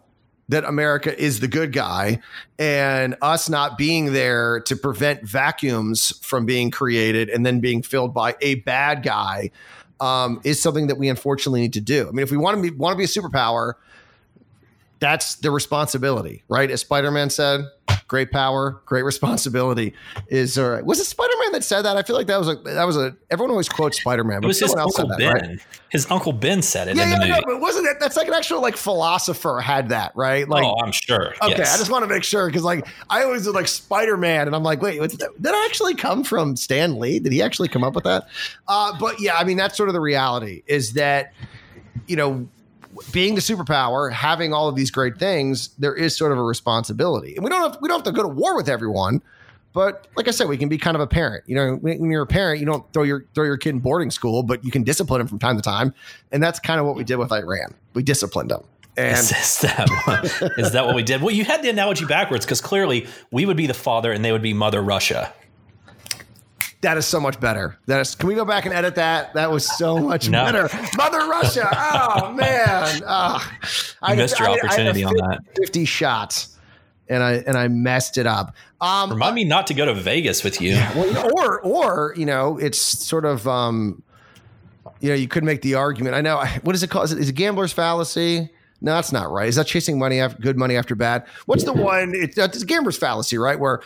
that 0.49 0.65
America 0.65 1.17
is 1.17 1.39
the 1.39 1.47
good 1.47 1.71
guy, 1.71 2.19
and 2.57 3.15
us 3.21 3.49
not 3.49 3.77
being 3.77 4.13
there 4.13 4.59
to 4.61 4.75
prevent 4.75 5.23
vacuums 5.23 6.17
from 6.21 6.45
being 6.45 6.71
created 6.71 7.29
and 7.29 7.45
then 7.45 7.59
being 7.59 7.81
filled 7.81 8.13
by 8.13 8.35
a 8.41 8.55
bad 8.55 9.03
guy 9.03 9.51
um, 9.99 10.41
is 10.43 10.61
something 10.61 10.87
that 10.87 10.97
we 10.97 11.07
unfortunately 11.07 11.61
need 11.61 11.73
to 11.73 11.81
do. 11.81 12.07
I 12.07 12.11
mean, 12.11 12.23
if 12.23 12.31
we 12.31 12.37
want 12.37 12.57
to 12.57 12.61
be 12.61 12.75
want 12.75 12.93
to 12.93 12.97
be 12.97 13.03
a 13.03 13.07
superpower 13.07 13.73
that's 14.99 15.35
the 15.35 15.51
responsibility, 15.51 16.43
right? 16.49 16.69
As 16.69 16.81
Spider 16.81 17.11
Man 17.11 17.29
said, 17.29 17.61
great 18.07 18.31
power, 18.31 18.81
great 18.85 19.03
responsibility 19.05 19.93
is 20.27 20.57
all 20.57 20.69
right. 20.69 20.85
Was 20.85 20.99
it 20.99 21.05
Spider 21.05 21.33
Man 21.39 21.53
that 21.53 21.63
said 21.63 21.83
that? 21.83 21.95
I 21.95 22.03
feel 22.03 22.15
like 22.15 22.27
that 22.27 22.37
was 22.37 22.49
a 22.49 22.55
that 22.55 22.83
was 22.83 22.97
a 22.97 23.15
everyone 23.29 23.51
always 23.51 23.69
quotes 23.69 23.99
Spider 23.99 24.23
Man, 24.23 24.41
but 24.41 24.45
it 24.45 24.47
was 24.47 24.59
his 24.59 24.75
uncle 24.75 25.07
that, 25.07 25.17
Ben. 25.17 25.33
Right? 25.33 25.59
His 25.89 26.09
uncle 26.11 26.33
Ben 26.33 26.61
said 26.61 26.89
it. 26.89 26.97
Yeah, 26.97 27.03
in 27.03 27.09
yeah, 27.09 27.15
the 27.15 27.25
movie. 27.27 27.39
No, 27.39 27.53
but 27.53 27.61
wasn't 27.61 27.87
it? 27.87 27.97
That's 27.99 28.17
like 28.17 28.27
an 28.27 28.33
actual 28.33 28.61
like 28.61 28.75
philosopher 28.75 29.61
had 29.61 29.89
that, 29.89 30.11
right? 30.15 30.47
Like, 30.47 30.65
oh, 30.65 30.75
I'm 30.83 30.91
sure. 30.91 31.33
Okay, 31.41 31.55
yes. 31.57 31.73
I 31.73 31.77
just 31.77 31.89
want 31.89 32.03
to 32.03 32.13
make 32.13 32.23
sure 32.23 32.47
because 32.47 32.63
like 32.63 32.85
I 33.09 33.23
always 33.23 33.45
did 33.45 33.51
like 33.51 33.67
Spider 33.67 34.17
Man, 34.17 34.47
and 34.47 34.55
I'm 34.55 34.63
like, 34.63 34.81
wait, 34.81 34.99
did 34.99 35.21
that 35.39 35.65
actually 35.65 35.95
come 35.95 36.23
from 36.23 36.55
Stan 36.57 36.99
Lee? 36.99 37.19
Did 37.19 37.31
he 37.31 37.41
actually 37.41 37.69
come 37.69 37.83
up 37.83 37.95
with 37.95 38.03
that? 38.03 38.27
Uh, 38.67 38.97
but 38.99 39.21
yeah, 39.21 39.35
I 39.35 39.45
mean 39.45 39.57
that's 39.57 39.77
sort 39.77 39.87
of 39.87 39.93
the 39.93 40.01
reality 40.01 40.63
is 40.67 40.93
that 40.93 41.33
you 42.07 42.17
know 42.17 42.47
being 43.11 43.35
the 43.35 43.41
superpower, 43.41 44.11
having 44.11 44.53
all 44.53 44.67
of 44.67 44.75
these 44.75 44.91
great 44.91 45.17
things, 45.17 45.69
there 45.79 45.95
is 45.95 46.15
sort 46.15 46.31
of 46.31 46.37
a 46.37 46.43
responsibility. 46.43 47.35
And 47.35 47.43
we 47.43 47.49
don't 47.49 47.61
have 47.61 47.81
we 47.81 47.87
don't 47.87 47.97
have 47.97 48.05
to 48.05 48.11
go 48.11 48.23
to 48.23 48.29
war 48.29 48.55
with 48.55 48.69
everyone, 48.69 49.21
but 49.73 50.07
like 50.15 50.27
I 50.27 50.31
said, 50.31 50.47
we 50.47 50.57
can 50.57 50.69
be 50.69 50.77
kind 50.77 50.95
of 50.95 51.01
a 51.01 51.07
parent. 51.07 51.43
You 51.47 51.55
know, 51.55 51.75
when 51.75 52.09
you're 52.09 52.23
a 52.23 52.27
parent, 52.27 52.59
you 52.59 52.65
don't 52.65 52.91
throw 52.93 53.03
your 53.03 53.25
throw 53.35 53.45
your 53.45 53.57
kid 53.57 53.69
in 53.69 53.79
boarding 53.79 54.11
school, 54.11 54.43
but 54.43 54.63
you 54.63 54.71
can 54.71 54.83
discipline 54.83 55.21
him 55.21 55.27
from 55.27 55.39
time 55.39 55.55
to 55.55 55.61
time. 55.61 55.93
And 56.31 56.41
that's 56.41 56.59
kind 56.59 56.79
of 56.79 56.85
what 56.85 56.95
we 56.95 57.03
did 57.03 57.17
with 57.17 57.31
Iran. 57.31 57.73
We 57.93 58.03
disciplined 58.03 58.51
them. 58.51 58.63
And 58.97 59.17
is, 59.17 59.31
is, 59.31 59.61
that 59.61 59.87
that 60.73 60.85
what 60.85 60.95
we 60.95 61.03
did? 61.03 61.21
Well, 61.21 61.33
you 61.33 61.45
had 61.45 61.61
the 61.61 61.69
analogy 61.69 62.05
backwards 62.05 62.45
because 62.45 62.59
clearly 62.59 63.07
we 63.31 63.45
would 63.45 63.55
be 63.55 63.67
the 63.67 63.73
father 63.73 64.11
and 64.11 64.25
they 64.25 64.31
would 64.31 64.41
be 64.41 64.53
Mother 64.53 64.81
Russia. 64.81 65.33
That 66.81 66.97
is 66.97 67.05
so 67.05 67.19
much 67.19 67.39
better. 67.39 67.77
That 67.87 67.99
is. 67.99 68.15
Can 68.15 68.29
we 68.29 68.35
go 68.35 68.45
back 68.45 68.65
and 68.65 68.73
edit 68.73 68.95
that? 68.95 69.33
That 69.33 69.51
was 69.51 69.65
so 69.77 69.97
much 69.97 70.29
no. 70.29 70.45
better. 70.45 70.69
Mother 70.97 71.19
Russia. 71.29 71.69
Oh 71.91 72.31
man. 72.33 73.01
Oh, 73.05 73.51
I 74.01 74.15
missed 74.15 74.39
your 74.39 74.49
opportunity 74.49 75.03
I, 75.03 75.09
I 75.09 75.11
50, 75.11 75.23
on 75.23 75.29
that. 75.29 75.39
Fifty 75.55 75.85
shots, 75.85 76.57
and 77.09 77.21
I 77.21 77.33
and 77.45 77.57
I 77.57 77.67
messed 77.67 78.17
it 78.17 78.27
up. 78.27 78.55
Um, 78.79 79.09
Remind 79.09 79.35
me 79.35 79.43
not 79.43 79.67
to 79.67 79.73
go 79.73 79.85
to 79.85 79.93
Vegas 79.93 80.43
with 80.43 80.61
you. 80.61 80.71
Yeah, 80.71 80.97
well, 80.97 81.31
or 81.33 81.61
or 81.61 82.13
you 82.15 82.25
know, 82.25 82.57
it's 82.57 82.79
sort 82.79 83.25
of 83.25 83.47
um, 83.47 84.01
you 84.99 85.09
know, 85.09 85.15
you 85.15 85.27
could 85.27 85.43
make 85.43 85.61
the 85.61 85.75
argument. 85.75 86.15
I 86.15 86.21
know. 86.21 86.43
What 86.63 86.75
is 86.75 86.83
it 86.83 86.89
called? 86.89 87.05
Is 87.05 87.11
it, 87.13 87.19
is 87.19 87.29
it 87.29 87.33
gambler's 87.33 87.73
fallacy? 87.73 88.49
No, 88.81 88.93
that's 88.93 89.11
not 89.11 89.29
right. 89.29 89.47
Is 89.47 89.55
that 89.55 89.67
chasing 89.67 89.99
money 89.99 90.19
after 90.19 90.41
good 90.41 90.57
money 90.57 90.75
after 90.77 90.95
bad? 90.95 91.25
What's 91.45 91.63
the 91.63 91.73
one? 91.89 92.13
It's, 92.15 92.37
it's 92.37 92.63
gambler's 92.63 92.97
fallacy, 92.97 93.37
right? 93.37 93.59
Where 93.59 93.81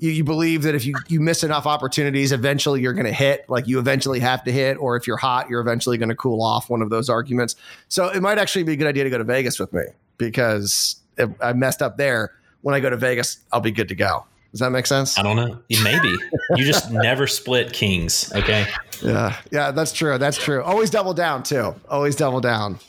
you, 0.00 0.10
you 0.10 0.24
believe 0.24 0.62
that 0.62 0.74
if 0.74 0.84
you, 0.84 0.94
you 1.08 1.20
miss 1.20 1.44
enough 1.44 1.66
opportunities, 1.66 2.32
eventually 2.32 2.80
you're 2.80 2.94
going 2.94 3.06
to 3.06 3.12
hit, 3.12 3.48
like 3.48 3.68
you 3.68 3.78
eventually 3.78 4.18
have 4.18 4.42
to 4.44 4.52
hit, 4.52 4.76
or 4.78 4.96
if 4.96 5.06
you're 5.06 5.18
hot, 5.18 5.48
you're 5.48 5.60
eventually 5.60 5.98
going 5.98 6.08
to 6.08 6.16
cool 6.16 6.42
off. 6.42 6.68
One 6.70 6.82
of 6.82 6.90
those 6.90 7.08
arguments. 7.08 7.54
So 7.88 8.08
it 8.08 8.20
might 8.20 8.38
actually 8.38 8.64
be 8.64 8.72
a 8.72 8.76
good 8.76 8.88
idea 8.88 9.04
to 9.04 9.10
go 9.10 9.18
to 9.18 9.24
Vegas 9.24 9.60
with 9.60 9.72
me 9.72 9.84
because 10.18 10.96
if 11.18 11.30
I 11.40 11.52
messed 11.52 11.82
up 11.82 11.98
there, 11.98 12.32
when 12.62 12.74
I 12.74 12.80
go 12.80 12.90
to 12.90 12.96
Vegas, 12.96 13.38
I'll 13.52 13.60
be 13.60 13.70
good 13.70 13.88
to 13.88 13.94
go. 13.94 14.24
Does 14.50 14.60
that 14.60 14.70
make 14.70 14.86
sense? 14.86 15.16
I 15.16 15.22
don't 15.22 15.36
know. 15.36 15.60
Maybe 15.84 16.16
you 16.56 16.64
just 16.64 16.90
never 16.90 17.26
split 17.26 17.72
kings. 17.72 18.32
Okay. 18.34 18.66
Yeah. 19.00 19.36
Yeah. 19.52 19.70
That's 19.70 19.92
true. 19.92 20.18
That's 20.18 20.36
true. 20.36 20.62
Always 20.62 20.90
double 20.90 21.14
down 21.14 21.44
too. 21.44 21.74
Always 21.88 22.16
double 22.16 22.40
down. 22.40 22.80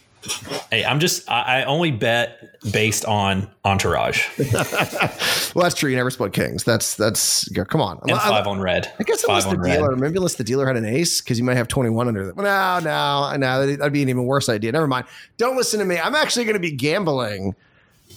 Hey, 0.70 0.86
I'm 0.86 1.00
just 1.00 1.30
I, 1.30 1.64
only 1.64 1.92
bet 1.92 2.62
based 2.72 3.06
on 3.06 3.50
entourage. 3.66 4.28
well, 4.54 5.64
that's 5.64 5.76
true. 5.76 5.90
You 5.90 5.96
never 5.96 6.12
split 6.12 6.32
kings. 6.34 6.64
That's 6.64 6.96
that's 6.96 7.50
come 7.68 7.82
on. 7.82 8.00
And 8.04 8.18
five 8.20 8.46
on 8.46 8.60
red. 8.60 8.92
I 9.00 9.04
guess 9.04 9.24
unless 9.24 9.46
the 9.46 9.58
dealer, 9.58 9.90
red. 9.90 10.00
maybe 10.00 10.18
unless 10.18 10.36
the 10.36 10.44
dealer 10.44 10.68
had 10.68 10.78
an 10.78 10.86
ace, 10.86 11.22
because 11.22 11.40
you 11.40 11.44
might 11.44 11.58
have 11.58 11.68
21 11.68 12.08
under 12.08 12.28
them. 12.28 12.36
No, 12.38 12.80
no, 12.80 13.36
no. 13.36 13.66
That'd 13.66 13.94
be 13.94 14.04
an 14.04 14.10
even 14.10 14.26
worse 14.26 14.48
idea. 14.48 14.72
Never 14.72 14.88
mind. 14.88 15.08
Don't 15.38 15.58
listen 15.58 15.80
to 15.80 15.86
me. 15.86 15.98
I'm 15.98 16.16
actually 16.16 16.46
going 16.46 16.56
to 16.56 16.60
be 16.60 16.72
gambling 16.72 17.56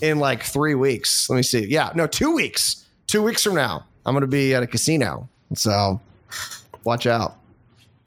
in 0.03 0.19
like 0.19 0.43
three 0.43 0.75
weeks. 0.75 1.31
Let 1.31 1.37
me 1.37 1.43
see. 1.43 1.67
Yeah, 1.67 1.91
no, 1.95 2.07
two 2.07 2.35
weeks. 2.35 2.85
Two 3.07 3.23
weeks 3.23 3.43
from 3.43 3.55
now, 3.55 3.85
I'm 4.05 4.15
going 4.15 4.23
to 4.23 4.27
be 4.27 4.55
at 4.55 4.63
a 4.63 4.67
casino. 4.67 5.29
So 5.55 6.01
watch 6.85 7.07
out. 7.07 7.37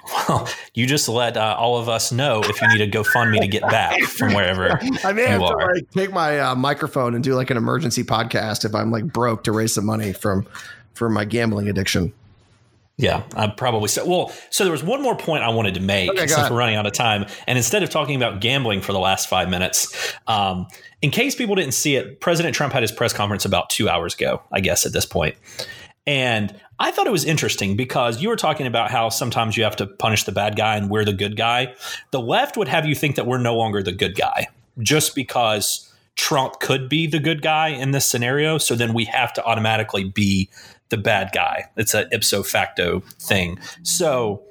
Well, 0.07 0.47
you 0.73 0.85
just 0.87 1.09
let 1.09 1.37
uh, 1.37 1.55
all 1.57 1.77
of 1.77 1.89
us 1.89 2.11
know 2.11 2.41
if 2.43 2.61
you 2.61 2.67
need 2.69 2.81
a 2.81 2.89
GoFundMe 2.89 3.39
to 3.39 3.47
get 3.47 3.61
back 3.63 4.01
from 4.03 4.33
wherever 4.33 4.79
I 5.03 5.13
may 5.13 5.25
have 5.25 5.41
are. 5.41 5.57
to 5.57 5.73
like 5.73 5.91
take 5.91 6.11
my 6.11 6.39
uh, 6.39 6.55
microphone 6.55 7.15
and 7.15 7.23
do 7.23 7.35
like 7.35 7.49
an 7.49 7.57
emergency 7.57 8.03
podcast 8.03 8.65
if 8.65 8.73
I'm 8.73 8.91
like 8.91 9.05
broke 9.05 9.43
to 9.45 9.51
raise 9.51 9.73
some 9.73 9.85
money 9.85 10.13
from 10.13 10.47
for 10.93 11.09
my 11.09 11.25
gambling 11.25 11.67
addiction. 11.69 12.13
Yeah, 12.99 13.23
I 13.35 13.47
probably 13.47 13.89
so. 13.89 14.05
Well, 14.07 14.33
so 14.49 14.63
there 14.63 14.71
was 14.71 14.83
one 14.83 15.03
more 15.03 15.15
point 15.15 15.43
I 15.43 15.49
wanted 15.49 15.75
to 15.75 15.79
make 15.79 16.09
Okay, 16.09 16.25
since 16.25 16.49
we're 16.49 16.57
running 16.57 16.75
out 16.75 16.87
of 16.87 16.93
time, 16.93 17.27
and 17.45 17.55
instead 17.55 17.83
of 17.83 17.91
talking 17.91 18.15
about 18.15 18.41
gambling 18.41 18.81
for 18.81 18.91
the 18.91 18.99
last 18.99 19.29
five 19.29 19.49
minutes, 19.49 20.15
um, 20.25 20.67
in 21.03 21.11
case 21.11 21.35
people 21.35 21.53
didn't 21.53 21.75
see 21.75 21.95
it, 21.95 22.19
President 22.21 22.55
Trump 22.55 22.73
had 22.73 22.81
his 22.81 22.91
press 22.91 23.13
conference 23.13 23.45
about 23.45 23.69
two 23.69 23.87
hours 23.87 24.15
ago, 24.15 24.41
I 24.51 24.61
guess 24.61 24.87
at 24.87 24.93
this 24.93 25.05
point, 25.05 25.35
and 26.07 26.57
I 26.79 26.91
thought 26.91 27.05
it 27.05 27.11
was 27.11 27.25
interesting 27.25 27.75
because 27.75 28.21
you 28.21 28.29
were 28.29 28.37
talking 28.37 28.65
about 28.65 28.89
how 28.89 29.09
sometimes 29.09 29.57
you 29.57 29.63
have 29.63 29.75
to 29.75 29.85
punish 29.85 30.23
the 30.23 30.31
bad 30.31 30.55
guy 30.55 30.77
and 30.77 30.89
we're 30.89 31.05
the 31.05 31.13
good 31.13 31.35
guy. 31.35 31.75
The 32.11 32.21
left 32.21 32.55
would 32.55 32.69
have 32.69 32.85
you 32.85 32.95
think 32.95 33.15
that 33.17 33.27
we're 33.27 33.39
no 33.39 33.55
longer 33.55 33.83
the 33.83 33.91
good 33.91 34.15
guy 34.15 34.47
just 34.79 35.15
because 35.15 35.91
Trump 36.15 36.59
could 36.59 36.87
be 36.87 37.07
the 37.07 37.19
good 37.19 37.41
guy 37.41 37.69
in 37.69 37.91
this 37.91 38.05
scenario. 38.05 38.57
So 38.57 38.73
then 38.75 38.93
we 38.93 39.05
have 39.05 39.33
to 39.33 39.43
automatically 39.43 40.05
be 40.05 40.49
the 40.89 40.97
bad 40.97 41.31
guy. 41.33 41.65
It's 41.75 41.93
a 41.93 42.07
ipso 42.13 42.43
facto 42.43 43.01
thing. 43.19 43.59
So 43.83 44.43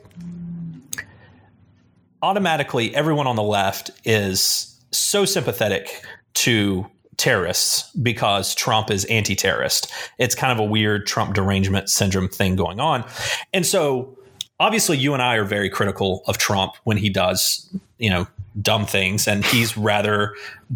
automatically, 2.23 2.95
everyone 2.95 3.27
on 3.27 3.37
the 3.37 3.43
left 3.43 3.91
is 4.05 4.79
so 4.91 5.25
sympathetic 5.25 6.05
to 6.35 6.87
terrorists 7.17 7.91
because 8.03 8.55
Trump 8.55 8.91
is 8.91 9.05
anti 9.07 9.35
terrorist. 9.35 9.91
It's 10.19 10.35
kind 10.35 10.53
of 10.53 10.59
a 10.59 10.69
weird 10.69 11.07
Trump 11.07 11.35
derangement 11.35 11.89
syndrome 11.89 12.29
thing 12.29 12.57
going 12.57 12.81
on. 12.81 13.05
And 13.53 13.65
so 13.67 14.17
obviously 14.59 14.99
you 14.99 15.15
and 15.15 15.23
I 15.23 15.37
are 15.37 15.45
very 15.45 15.71
critical 15.71 16.23
of 16.27 16.39
Trump 16.39 16.75
when 16.85 16.97
he 16.97 17.09
does, 17.09 17.69
you 17.99 18.11
know, 18.11 18.27
dumb 18.61 18.87
things 18.87 19.29
and 19.29 19.45
he's 19.45 19.77
rather 19.77 20.35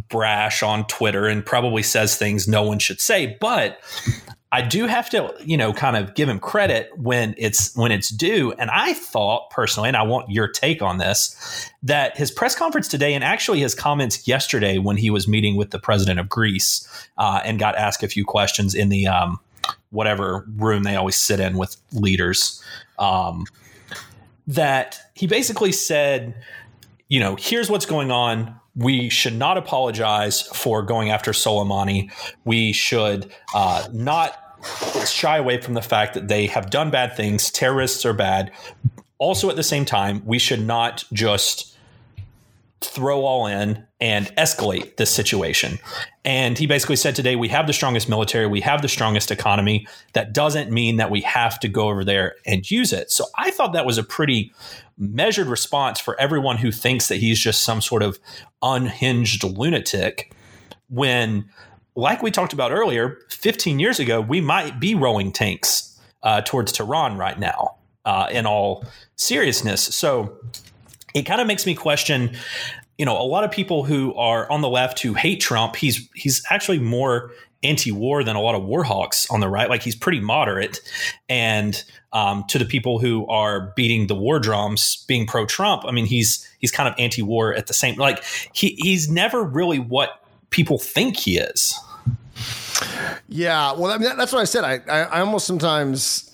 brash 0.09 0.63
on 0.63 0.87
Twitter 0.87 1.27
and 1.27 1.45
probably 1.45 1.83
says 1.83 2.17
things 2.17 2.47
no 2.47 2.63
one 2.63 2.79
should 2.79 3.01
say, 3.01 3.37
but 3.41 3.81
I 4.53 4.63
do 4.63 4.87
have 4.87 5.09
to, 5.11 5.33
you 5.45 5.57
know, 5.57 5.73
kind 5.73 5.97
of 5.97 6.15
give 6.15 6.29
him 6.29 6.41
credit 6.41 6.91
when 6.99 7.35
it's 7.39 7.75
when 7.77 7.93
it's 7.93 8.09
due. 8.09 8.53
And 8.53 8.69
I 8.71 8.95
thought 8.95 9.51
personally, 9.51 9.89
and 9.89 9.97
I 9.97 10.03
want 10.03 10.29
your 10.29 10.49
take 10.49 10.83
on 10.83 10.99
this, 10.99 11.71
that 11.85 12.17
his 12.17 12.33
press 12.33 12.57
conference 12.57 12.89
today 12.89 13.15
and 13.15 13.23
actually 13.23 13.61
his 13.61 13.77
comments 13.77 14.27
yesterday 14.27 14.79
when 14.79 14.97
he 14.97 15.09
was 15.09 15.29
meeting 15.29 15.57
with 15.57 15.71
the 15.71 15.79
president 15.79 16.19
of 16.19 16.29
Greece 16.29 16.89
uh, 17.17 17.41
and 17.45 17.61
got 17.61 17.77
asked 17.77 18.03
a 18.03 18.09
few 18.09 18.25
questions 18.25 18.75
in 18.75 18.89
the 18.89 19.07
um, 19.07 19.39
whatever 19.91 20.45
room 20.57 20.83
they 20.83 20.97
always 20.97 21.17
sit 21.17 21.39
in 21.39 21.57
with 21.57 21.77
leaders, 21.93 22.63
um, 22.99 23.45
that 24.49 24.99
he 25.15 25.29
basically 25.29 25.71
said, 25.71 26.35
you 27.11 27.21
know, 27.21 27.37
here's 27.39 27.69
what's 27.69 27.87
going 27.87 28.11
on. 28.11 28.59
We 28.77 29.11
should 29.11 29.35
not 29.35 29.59
apologize 29.59 30.43
for 30.43 30.83
going 30.83 31.11
after 31.11 31.33
Soleimani. 31.33 32.11
We 32.45 32.73
should 32.73 33.31
uh, 33.53 33.89
not 33.93 34.39
shy 35.07 35.37
away 35.37 35.61
from 35.61 35.75
the 35.75 35.83
fact 35.83 36.15
that 36.15 36.29
they 36.29 36.47
have 36.47 36.71
done 36.71 36.91
bad 36.91 37.17
things. 37.17 37.51
Terrorists 37.51 38.07
are 38.07 38.15
bad. 38.15 38.53
Also, 39.19 39.51
at 39.51 39.57
the 39.57 39.65
same 39.65 39.85
time, 39.85 40.23
we 40.25 40.39
should 40.39 40.65
not 40.65 41.05
just 41.13 41.70
throw 42.83 43.25
all 43.25 43.47
in 43.47 43.87
and 44.01 44.35
escalate 44.37 44.97
this 44.97 45.11
situation. 45.11 45.79
And 46.25 46.57
he 46.57 46.67
basically 46.67 46.97
said 46.97 47.15
today, 47.15 47.37
we 47.37 47.49
have 47.49 47.67
the 47.67 47.73
strongest 47.73 48.09
military, 48.09 48.47
we 48.47 48.63
have 48.63 48.81
the 48.81 48.89
strongest 48.89 49.31
economy. 49.31 49.87
That 50.15 50.33
doesn't 50.33 50.71
mean 50.71 50.97
that 50.97 51.11
we 51.11 51.21
have 51.21 51.61
to 51.61 51.69
go 51.69 51.89
over 51.89 52.05
there 52.05 52.37
and 52.47 52.69
use 52.71 52.93
it. 52.93 53.11
So 53.11 53.27
I 53.37 53.51
thought 53.51 53.75
that 53.75 53.85
was 53.85 53.99
a 53.99 54.03
pretty 54.03 54.53
measured 54.97 55.47
response 55.47 56.01
for 56.01 56.19
everyone 56.21 56.59
who 56.59 56.71
thinks 56.71 57.09
that 57.09 57.17
he's 57.17 57.39
just 57.39 57.63
some 57.63 57.81
sort 57.81 58.03
of 58.03 58.19
unhinged 58.63 59.43
lunatic 59.45 60.33
when 60.89 61.49
like 61.97 62.23
we 62.23 62.31
talked 62.31 62.53
about 62.53 62.71
earlier 62.71 63.19
15 63.31 63.79
years 63.79 63.99
ago 63.99 64.21
we 64.21 64.43
might 64.43 64.79
be 64.79 64.95
rowing 64.95 65.33
tanks 65.33 65.99
uh, 66.23 66.43
towards 66.43 66.71
tehran 66.71 67.17
right 67.17 67.39
now 67.39 67.77
uh, 68.05 68.29
in 68.31 68.45
all 68.45 68.85
seriousness 69.17 69.81
so 69.81 70.37
it 71.15 71.23
kind 71.23 71.41
of 71.41 71.47
makes 71.47 71.67
me 71.67 71.75
question 71.75 72.37
you 72.99 73.05
know 73.05 73.21
a 73.21 73.25
lot 73.25 73.45
of 73.45 73.51
people 73.51 73.85
who 73.85 74.15
are 74.15 74.51
on 74.51 74.61
the 74.61 74.69
left 74.69 75.01
who 75.01 75.15
hate 75.15 75.41
trump 75.41 75.77
he's 75.77 76.09
he's 76.15 76.43
actually 76.51 76.79
more 76.79 77.33
anti-war 77.63 78.25
than 78.25 78.37
a 78.37 78.41
lot 78.41 78.55
of 78.55 78.65
war 78.65 78.83
hawks 78.83 79.31
on 79.31 79.41
the 79.41 79.49
right 79.49 79.69
like 79.69 79.83
he's 79.83 79.97
pretty 79.97 80.21
moderate 80.21 80.81
and 81.29 81.85
um, 82.13 82.43
to 82.49 82.59
the 82.59 82.65
people 82.65 82.99
who 82.99 83.27
are 83.29 83.73
beating 83.77 84.07
the 84.07 84.15
war 84.15 84.39
drums 84.39 85.05
being 85.07 85.27
pro-trump 85.27 85.83
i 85.87 85.91
mean 85.91 86.07
he's 86.07 86.49
he's 86.59 86.71
kind 86.71 86.89
of 86.89 86.95
anti-war 86.99 87.55
at 87.55 87.67
the 87.67 87.75
same 87.75 87.97
like 87.97 88.25
he, 88.53 88.77
he's 88.79 89.11
never 89.11 89.43
really 89.43 89.79
what 89.79 90.25
people 90.51 90.79
think 90.79 91.17
he 91.17 91.39
is 91.39 91.79
Yeah, 93.29 93.73
well, 93.73 93.93
I 93.93 93.99
mean, 93.99 94.17
that's 94.17 94.33
what 94.33 94.41
I 94.41 94.45
said. 94.45 94.65
I, 94.65 94.81
I, 94.89 95.01
I 95.03 95.21
almost 95.21 95.47
sometimes, 95.47 96.30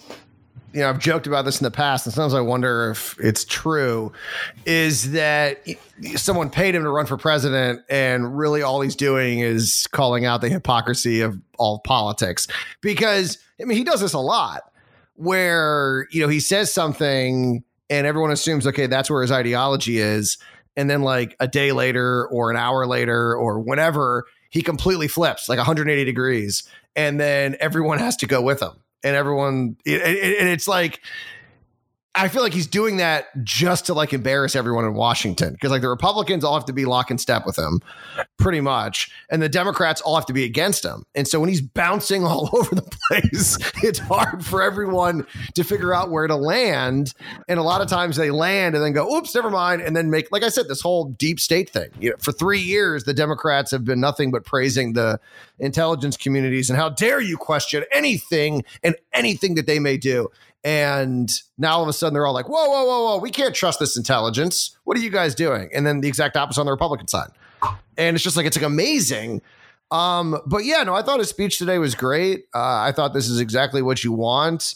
you 0.77 0.83
know, 0.83 0.91
I've 0.91 0.99
joked 0.99 1.27
about 1.27 1.47
this 1.47 1.59
in 1.59 1.65
the 1.65 1.71
past, 1.71 2.05
and 2.05 2.13
sometimes 2.13 2.35
I 2.35 2.43
wonder 2.43 2.91
if 2.91 3.19
it's 3.19 3.47
true. 3.47 4.13
Is 4.67 5.13
that 5.13 5.67
someone 6.17 6.51
paid 6.51 6.75
him 6.75 6.83
to 6.83 6.91
run 6.91 7.07
for 7.07 7.17
president, 7.17 7.81
and 7.89 8.37
really 8.37 8.61
all 8.61 8.83
he's 8.83 8.95
doing 8.95 9.39
is 9.39 9.89
calling 9.93 10.27
out 10.27 10.43
the 10.43 10.51
hypocrisy 10.51 11.23
of 11.23 11.41
all 11.57 11.79
politics? 11.79 12.47
Because 12.83 13.39
I 13.59 13.65
mean, 13.65 13.79
he 13.79 13.85
does 13.85 14.03
this 14.03 14.13
a 14.13 14.19
lot, 14.19 14.71
where 15.15 16.09
you 16.11 16.21
know 16.21 16.29
he 16.29 16.41
says 16.41 16.75
something, 16.75 17.65
and 17.89 18.07
everyone 18.07 18.31
assumes, 18.31 18.67
okay, 18.67 18.87
that's 18.87 19.09
where 19.09 19.23
his 19.23 19.33
ideology 19.33 19.97
is, 19.97 20.37
and 20.77 20.91
then 20.91 21.01
like 21.01 21.37
a 21.41 21.49
day 21.49 21.73
later, 21.73 22.27
or 22.27 22.51
an 22.51 22.59
hour 22.59 22.87
later, 22.87 23.35
or 23.35 23.61
whenever 23.61 24.27
he 24.51 24.61
completely 24.61 25.09
flips 25.09 25.49
like 25.49 25.57
180 25.57 26.05
degrees 26.05 26.69
and 26.95 27.21
then 27.21 27.57
everyone 27.61 27.99
has 27.99 28.17
to 28.17 28.27
go 28.27 28.41
with 28.41 28.63
him 28.63 28.73
and 29.07 29.17
everyone 29.17 29.77
it, 29.85 30.03
and 30.03 30.49
it's 30.49 30.69
like 30.69 31.01
I 32.19 32.29
feel 32.29 32.41
like 32.41 32.55
he's 32.55 32.67
doing 32.67 32.97
that 32.97 33.27
just 33.45 33.87
to 33.87 33.95
like 33.95 34.15
embarrass 34.15 34.57
everyone 34.57 34.87
in 34.87 34.95
Washington 34.95 35.53
because 35.53 35.71
like 35.71 35.83
the 35.83 35.89
Republicans 35.89 36.45
all 36.45 36.55
have 36.55 36.65
to 36.65 36.73
be 36.73 36.87
lock 36.87 37.11
and 37.11 37.21
step 37.21 37.45
with 37.45 37.59
him, 37.59 37.83
pretty 38.39 38.63
much, 38.63 39.11
and 39.31 39.43
the 39.43 39.51
Democrats 39.51 40.01
all 40.01 40.15
have 40.15 40.25
to 40.27 40.33
be 40.33 40.45
against 40.45 40.83
him. 40.83 41.05
And 41.15 41.29
so 41.29 41.39
when 41.39 41.51
he's 41.51 41.61
bouncing 41.61 42.25
all 42.27 42.49
over 42.55 42.75
the 42.75 42.99
place, 43.09 43.59
it's 43.83 43.99
hard 43.99 44.45
for 44.45 44.63
everyone 44.63 45.27
to 45.55 45.63
figure 45.63 45.93
out 45.93 46.11
where 46.11 46.27
to 46.27 46.37
land. 46.37 47.13
And 47.49 47.61
a 47.61 47.63
lot 47.63 47.83
of 47.83 47.89
times 47.89 48.17
they 48.17 48.31
land 48.31 48.75
and 48.75 48.83
then 48.83 48.95
go, 48.95 49.15
"Oops, 49.15 49.35
never 49.35 49.51
mind," 49.51 49.83
and 49.83 49.95
then 49.95 50.09
make 50.09 50.33
like 50.33 50.43
I 50.43 50.49
said, 50.49 50.69
this 50.69 50.81
whole 50.81 51.05
deep 51.05 51.39
state 51.39 51.69
thing. 51.69 51.91
You 52.01 52.11
know, 52.11 52.17
for 52.19 52.33
three 52.33 52.61
years, 52.61 53.05
the 53.05 53.15
Democrats 53.15 53.71
have 53.73 53.85
been 53.85 54.01
nothing 54.01 54.31
but 54.31 54.47
praising 54.47 54.95
the 54.95 55.21
intelligence 55.59 56.17
communities 56.17 56.71
and 56.71 56.79
how 56.79 56.89
dare 56.89 57.21
you 57.21 57.37
question 57.37 57.85
anything 57.93 58.65
and 58.83 58.97
anything 59.13 59.55
that 59.55 59.67
they 59.67 59.79
may 59.79 59.97
do. 59.97 60.29
And 60.65 61.31
now 61.59 61.77
all 61.77 61.83
of 61.83 61.89
a 61.89 61.93
sudden 61.93 62.15
they're 62.15 62.27
all 62.27 62.35
like, 62.35 62.49
whoa, 62.49 62.69
whoa, 62.69 62.85
whoa, 62.85 63.05
whoa, 63.05 63.19
we 63.19 63.31
can't 63.31 63.55
trust 63.55 63.79
this 63.79 63.97
intelligence. 63.97 64.77
What 64.85 64.97
are 64.97 65.01
you 65.01 65.11
guys 65.11 65.35
doing? 65.35 65.71
And 65.73 65.87
then 65.87 66.01
the 66.01 66.09
exact 66.09 66.37
opposite 66.37 66.61
on 66.61 66.67
the 66.67 66.73
Republican 66.73 67.09
side. 67.09 67.31
And 67.97 68.17
it's 68.17 68.25
just 68.25 68.37
like, 68.37 68.47
it's 68.47 68.57
like 68.57 68.67
amazing. 68.67 69.43
Um, 69.91 70.41
but 70.47 70.65
yeah, 70.65 70.83
no, 70.83 70.95
I 70.95 71.03
thought 71.03 71.21
his 71.21 71.29
speech 71.29 71.59
today 71.59 71.79
was 71.79 71.95
great. 71.95 72.47
Uh, 72.55 72.81
I 72.81 72.93
thought 72.93 73.15
this 73.15 73.29
is 73.29 73.39
exactly 73.39 73.81
what 73.81 74.03
you 74.03 74.13
want. 74.13 74.75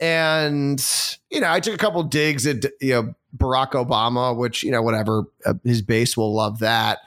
And, 0.00 0.84
you 1.30 1.40
know, 1.40 1.50
I 1.50 1.60
took 1.60 1.74
a 1.74 1.78
couple 1.78 2.02
digs 2.02 2.46
at, 2.46 2.64
you 2.80 2.94
know, 2.94 3.14
Barack 3.36 3.72
Obama, 3.72 4.36
which, 4.36 4.62
you 4.62 4.70
know, 4.70 4.82
whatever, 4.82 5.24
uh, 5.46 5.54
his 5.64 5.82
base 5.82 6.16
will 6.16 6.34
love 6.34 6.58
that. 6.60 6.98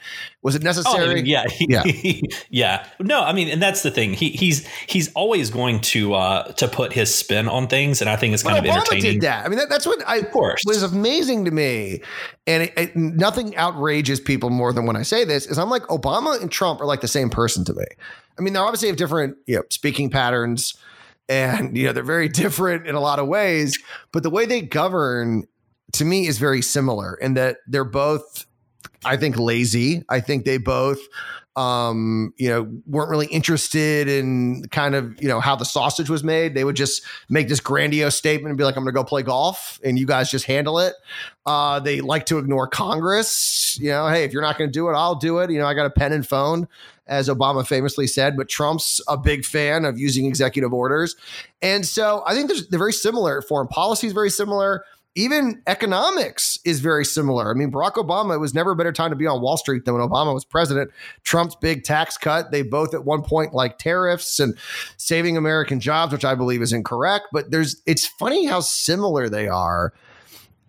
Was 0.42 0.56
it 0.56 0.62
Oh, 0.64 0.66
necessary? 0.66 1.10
I 1.12 1.14
mean, 1.16 1.26
yeah, 1.26 1.44
Yeah. 1.60 1.84
yeah, 2.50 2.88
No, 3.00 3.22
I 3.22 3.34
mean, 3.34 3.50
and 3.50 3.62
that's 3.62 3.82
the 3.84 3.92
thing. 3.92 4.14
He, 4.14 4.30
he's 4.32 4.66
he's 4.88 5.12
always 5.14 5.50
going 5.50 5.80
to 5.82 6.14
uh, 6.14 6.52
to 6.54 6.68
put 6.68 6.94
his 6.94 7.14
spin 7.14 7.48
on 7.48 7.68
things, 7.68 8.02
and 8.02 8.10
I 8.10 8.16
think 8.16 8.34
it's 8.34 8.44
kind 8.44 8.58
of 8.58 8.64
Obama 8.64 8.78
entertaining. 8.78 9.04
did 9.14 9.22
that. 9.22 9.46
I 9.46 9.50
mean, 9.50 9.60
that, 9.60 9.70
that's 9.70 9.86
what 9.86 10.00
I 10.08 10.18
Of 10.18 10.32
course. 10.32 10.62
was 10.66 10.84
amazing 10.84 11.46
to 11.46 11.52
me, 11.52 12.02
and 12.48 12.64
it, 12.64 12.74
it, 12.78 12.96
nothing 12.96 13.56
outrages 13.56 14.20
people 14.20 14.50
more 14.50 14.74
than 14.74 14.86
when 14.86 14.96
I 14.96 15.04
say 15.04 15.24
this. 15.26 15.46
Is 15.46 15.58
I'm 15.58 15.70
like 15.70 15.84
Obama 15.84 16.42
and 16.42 16.52
Trump 16.52 16.82
are 16.82 16.86
like 16.86 17.02
the 17.02 17.08
same 17.08 17.30
person 17.30 17.64
to 17.66 17.74
me. 17.74 17.86
I 18.38 18.42
mean, 18.42 18.54
they 18.54 18.60
obviously 18.60 18.88
have 18.90 18.98
different 18.98 19.38
you 19.46 19.56
know 19.58 19.64
speaking 19.70 20.10
patterns, 20.10 20.74
and 21.30 21.78
you 21.78 21.86
know 21.88 21.94
they're 21.94 22.04
very 22.04 22.28
different 22.44 22.86
in 22.88 22.96
a 22.96 23.00
lot 23.00 23.20
of 23.20 23.28
ways. 23.28 23.78
But 24.12 24.24
the 24.24 24.30
way 24.30 24.46
they 24.46 24.62
govern, 24.62 25.44
to 25.94 26.06
me, 26.06 26.28
is 26.28 26.38
very 26.38 26.62
similar 26.62 27.16
in 27.16 27.36
that 27.36 27.58
they're 27.68 27.84
both, 27.84 28.46
I 29.06 29.18
think, 29.18 29.38
lazy. 29.38 30.04
I 30.10 30.20
think 30.20 30.46
they 30.46 30.58
both 30.58 31.00
um, 31.56 32.34
you 32.38 32.50
know, 32.50 32.68
weren't 32.88 33.12
really 33.12 33.28
interested 33.28 34.08
in 34.08 34.68
kind 34.70 34.96
of, 34.96 35.22
you 35.22 35.28
know, 35.28 35.40
how 35.40 35.56
the 35.56 35.66
sausage 35.66 36.10
was 36.10 36.24
made. 36.24 36.56
They 36.56 36.64
would 36.64 36.76
just 36.76 37.04
make 37.30 37.48
this 37.48 37.60
grandiose 37.60 38.16
statement 38.16 38.50
and 38.50 38.58
be 38.58 38.64
like, 38.64 38.76
I'm 38.76 38.84
going 38.84 38.94
to 38.94 39.00
go 39.00 39.04
play 39.04 39.22
golf 39.22 39.80
and 39.84 40.00
you 40.00 40.08
guys 40.08 40.32
just 40.32 40.46
handle 40.46 40.80
it. 40.80 40.96
Uh, 41.46 41.80
they 41.80 42.02
like 42.02 42.26
to 42.28 42.40
ignore 42.40 42.68
Congress. 42.68 43.78
You 43.80 43.90
know, 43.90 44.08
hey, 44.08 44.24
if 44.24 44.34
you're 44.34 44.42
not 44.42 44.58
going 44.58 44.70
to 44.70 44.74
do 44.74 44.90
it, 44.90 44.94
I'll 44.94 45.16
do 45.16 45.40
it. 45.40 45.52
You 45.52 45.60
know, 45.60 45.68
I 45.68 45.76
got 45.76 45.86
a 45.86 45.92
pen 45.92 46.12
and 46.12 46.28
phone, 46.28 46.68
as 47.06 47.30
Obama 47.30 47.68
famously 47.68 48.08
said, 48.08 48.36
but 48.36 48.50
Trump's 48.50 49.00
a 49.08 49.18
big 49.18 49.46
fan 49.46 49.86
of 49.86 50.00
using 50.00 50.26
executive 50.26 50.74
orders. 50.74 51.16
And 51.62 51.86
so 51.86 52.24
I 52.26 52.34
think 52.34 52.50
they're 52.50 52.80
very 52.80 52.94
similar. 52.94 53.44
Foreign 53.44 53.68
policy 53.68 54.08
is 54.08 54.14
very 54.14 54.32
similar. 54.32 54.86
Even 55.16 55.62
economics 55.68 56.58
is 56.66 56.80
very 56.80 57.06
similar. 57.06 57.52
I 57.52 57.54
mean, 57.54 57.72
Barack 57.72 57.94
Obama, 57.94 58.36
it 58.36 58.40
was 58.40 58.54
never 58.54 58.72
a 58.72 58.76
better 58.76 58.92
time 58.92 59.12
to 59.12 59.16
be 59.16 59.28
on 59.28 59.42
Wall 59.42 59.58
Street 59.58 59.86
than 59.86 59.94
when 59.94 60.08
Obama 60.08 60.34
was 60.34 60.44
president. 60.44 60.92
Trump's 61.24 61.56
big 61.56 61.84
tax 61.84 62.18
cut, 62.18 62.52
they 62.52 62.64
both 62.64 62.94
at 62.94 63.06
one 63.06 63.22
point 63.22 63.54
like 63.54 63.78
tariffs 63.78 64.40
and 64.40 64.58
saving 64.98 65.38
American 65.38 65.80
jobs, 65.80 66.12
which 66.12 66.26
I 66.26 66.34
believe 66.36 66.62
is 66.62 66.74
incorrect. 66.74 67.28
But 67.32 67.52
there's, 67.52 67.82
it's 67.86 68.08
funny 68.08 68.46
how 68.46 68.62
similar 68.62 69.30
they 69.30 69.48
are 69.48 69.94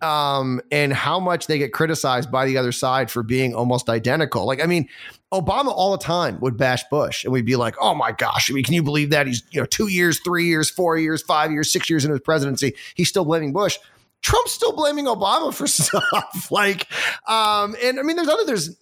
um, 0.01 0.61
and 0.71 0.93
how 0.93 1.19
much 1.19 1.47
they 1.47 1.57
get 1.57 1.73
criticized 1.73 2.31
by 2.31 2.45
the 2.45 2.57
other 2.57 2.71
side 2.71 3.09
for 3.09 3.23
being 3.23 3.55
almost 3.55 3.89
identical. 3.89 4.45
Like, 4.45 4.61
I 4.61 4.67
mean, 4.67 4.87
Obama 5.33 5.67
all 5.67 5.91
the 5.91 6.03
time 6.03 6.39
would 6.41 6.57
bash 6.57 6.83
Bush, 6.91 7.23
and 7.23 7.33
we'd 7.33 7.45
be 7.45 7.55
like, 7.55 7.75
"Oh 7.81 7.95
my 7.95 8.11
gosh! 8.11 8.49
I 8.49 8.53
mean, 8.53 8.63
can 8.63 8.73
you 8.73 8.83
believe 8.83 9.09
that 9.09 9.27
he's 9.27 9.43
you 9.51 9.59
know 9.59 9.65
two 9.65 9.87
years, 9.87 10.19
three 10.19 10.45
years, 10.45 10.69
four 10.69 10.97
years, 10.97 11.21
five 11.21 11.51
years, 11.51 11.71
six 11.73 11.89
years 11.89 12.05
into 12.05 12.13
his 12.13 12.21
presidency, 12.21 12.73
he's 12.93 13.09
still 13.09 13.25
blaming 13.25 13.51
Bush." 13.51 13.77
Trump's 14.25 14.53
still 14.53 14.73
blaming 14.73 15.05
Obama 15.05 15.53
for 15.53 15.67
stuff. 15.67 16.51
like, 16.51 16.87
um, 17.27 17.75
and 17.83 17.99
I 17.99 18.01
mean, 18.01 18.15
there's 18.15 18.27
other 18.27 18.43
there's 18.43 18.75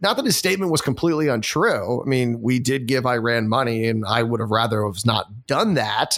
not 0.00 0.16
that 0.16 0.24
his 0.24 0.36
statement 0.36 0.72
was 0.72 0.80
completely 0.80 1.28
untrue. 1.28 2.02
I 2.02 2.08
mean, 2.08 2.40
we 2.40 2.58
did 2.58 2.86
give 2.86 3.04
Iran 3.04 3.48
money, 3.48 3.86
and 3.86 4.04
I 4.06 4.22
would 4.22 4.40
have 4.40 4.50
rather 4.50 4.86
have 4.86 5.04
not 5.04 5.46
done 5.46 5.74
that. 5.74 6.16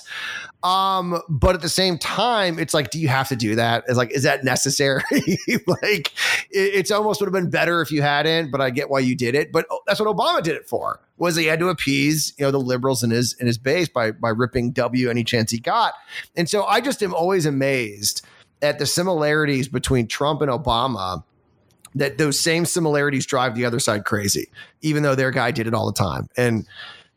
Um, 0.63 1.21
but 1.29 1.57
at 1.57 1.63
the 1.63 1.69
same 1.69 1.99
time, 1.99 2.61
it's 2.61 2.73
like, 2.73 2.91
do 2.91 3.01
you 3.01 3.09
have 3.09 3.29
to 3.31 3.37
do 3.37 3.57
that? 3.57 3.83
It's 3.89 3.97
like, 3.97 4.13
is 4.13 4.23
that 4.23 4.45
necessary? 4.45 5.03
like, 5.67 6.13
it, 6.51 6.75
it's 6.75 6.93
almost 6.93 7.21
would 7.21 7.27
have 7.27 7.33
been 7.33 7.51
better 7.51 7.81
if 7.81 7.91
you 7.91 8.03
hadn't. 8.03 8.53
But 8.53 8.61
I 8.61 8.71
get 8.71 8.89
why 8.89 9.01
you 9.01 9.17
did 9.17 9.35
it. 9.35 9.51
But 9.51 9.67
that's 9.89 9.99
what 9.99 10.15
Obama 10.15 10.45
did 10.45 10.55
it 10.55 10.69
for. 10.69 11.01
Was 11.17 11.35
he 11.35 11.47
had 11.47 11.59
to 11.59 11.71
appease 11.71 12.35
you 12.39 12.45
know 12.45 12.53
the 12.53 12.61
liberals 12.61 13.03
in 13.03 13.11
his 13.11 13.35
in 13.41 13.49
his 13.49 13.59
base 13.59 13.89
by 13.89 14.13
by 14.13 14.29
ripping 14.29 14.71
W 14.73 15.11
any 15.11 15.25
chance 15.25 15.51
he 15.51 15.59
got. 15.59 15.95
And 16.37 16.49
so 16.49 16.65
I 16.67 16.81
just 16.81 17.03
am 17.03 17.15
always 17.15 17.47
amazed 17.47 18.25
at 18.63 18.79
the 18.79 18.87
similarities 18.87 19.69
between 19.69 20.07
Trump 20.07 20.43
and 20.43 20.51
Obama 20.51 21.23
that 21.95 22.19
those 22.19 22.39
same 22.39 22.65
similarities 22.65 23.27
drive 23.27 23.55
the 23.55 23.65
other 23.65 23.81
side 23.81 24.05
crazy, 24.05 24.49
even 24.83 25.03
though 25.03 25.15
their 25.15 25.31
guy 25.31 25.51
did 25.51 25.67
it 25.67 25.75
all 25.75 25.87
the 25.87 25.93
time. 25.93 26.29
And 26.37 26.67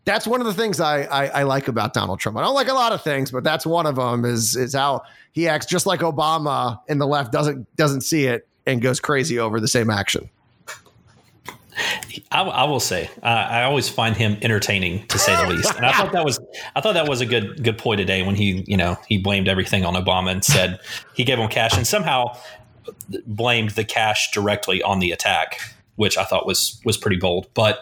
that's 0.05 0.27
one 0.27 0.41
of 0.41 0.47
the 0.47 0.53
things 0.53 0.79
I, 0.79 1.03
I, 1.03 1.25
I 1.27 1.43
like 1.43 1.67
about 1.67 1.93
Donald 1.93 2.19
Trump. 2.19 2.37
I 2.37 2.41
don't 2.41 2.55
like 2.55 2.67
a 2.67 2.73
lot 2.73 2.91
of 2.91 3.01
things, 3.01 3.31
but 3.31 3.43
that's 3.43 3.65
one 3.65 3.85
of 3.85 3.95
them. 3.95 4.25
Is 4.25 4.55
is 4.55 4.73
how 4.73 5.03
he 5.31 5.47
acts 5.47 5.65
just 5.65 5.85
like 5.85 6.01
Obama, 6.01 6.79
and 6.89 6.99
the 6.99 7.07
left 7.07 7.31
doesn't 7.31 7.73
doesn't 7.75 8.01
see 8.01 8.25
it 8.25 8.47
and 8.65 8.81
goes 8.81 8.99
crazy 8.99 9.39
over 9.39 9.59
the 9.59 9.67
same 9.67 9.89
action. 9.89 10.29
I, 12.31 12.41
I, 12.41 12.63
will 12.65 12.79
say 12.79 13.09
uh, 13.21 13.25
I 13.25 13.63
always 13.63 13.89
find 13.89 14.15
him 14.15 14.37
entertaining 14.41 15.07
to 15.07 15.17
say 15.17 15.35
the 15.35 15.53
least, 15.53 15.75
and 15.75 15.85
I 15.85 15.91
thought 15.91 16.11
that 16.11 16.25
was 16.25 16.39
I 16.75 16.81
thought 16.81 16.93
that 16.93 17.07
was 17.07 17.21
a 17.21 17.25
good 17.25 17.63
good 17.63 17.77
point 17.77 17.99
today 17.99 18.23
when 18.23 18.35
he 18.35 18.63
you 18.67 18.77
know 18.77 18.97
he 19.07 19.17
blamed 19.17 19.47
everything 19.47 19.85
on 19.85 19.93
Obama 19.93 20.31
and 20.31 20.43
said 20.43 20.79
he 21.15 21.23
gave 21.23 21.37
him 21.37 21.49
cash 21.49 21.75
and 21.77 21.85
somehow 21.85 22.37
blamed 23.25 23.71
the 23.71 23.83
cash 23.83 24.31
directly 24.31 24.81
on 24.81 24.99
the 24.99 25.11
attack, 25.11 25.59
which 25.95 26.17
I 26.17 26.23
thought 26.23 26.45
was 26.45 26.81
was 26.85 26.97
pretty 26.97 27.17
bold. 27.17 27.47
But 27.53 27.79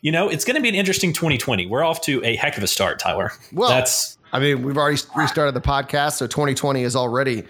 you 0.00 0.12
know, 0.12 0.28
it's 0.28 0.44
going 0.44 0.56
to 0.56 0.62
be 0.62 0.68
an 0.68 0.74
interesting 0.74 1.12
2020. 1.12 1.66
We're 1.66 1.84
off 1.84 2.02
to 2.02 2.22
a 2.24 2.36
heck 2.36 2.56
of 2.56 2.62
a 2.62 2.68
start, 2.68 2.98
Tyler. 2.98 3.32
Well, 3.52 3.68
that's 3.68 4.17
I 4.32 4.40
mean, 4.40 4.62
we've 4.62 4.76
already 4.76 5.00
restarted 5.16 5.54
the 5.54 5.60
podcast, 5.60 6.14
so 6.14 6.26
2020 6.26 6.82
is 6.82 6.94
already 6.94 7.44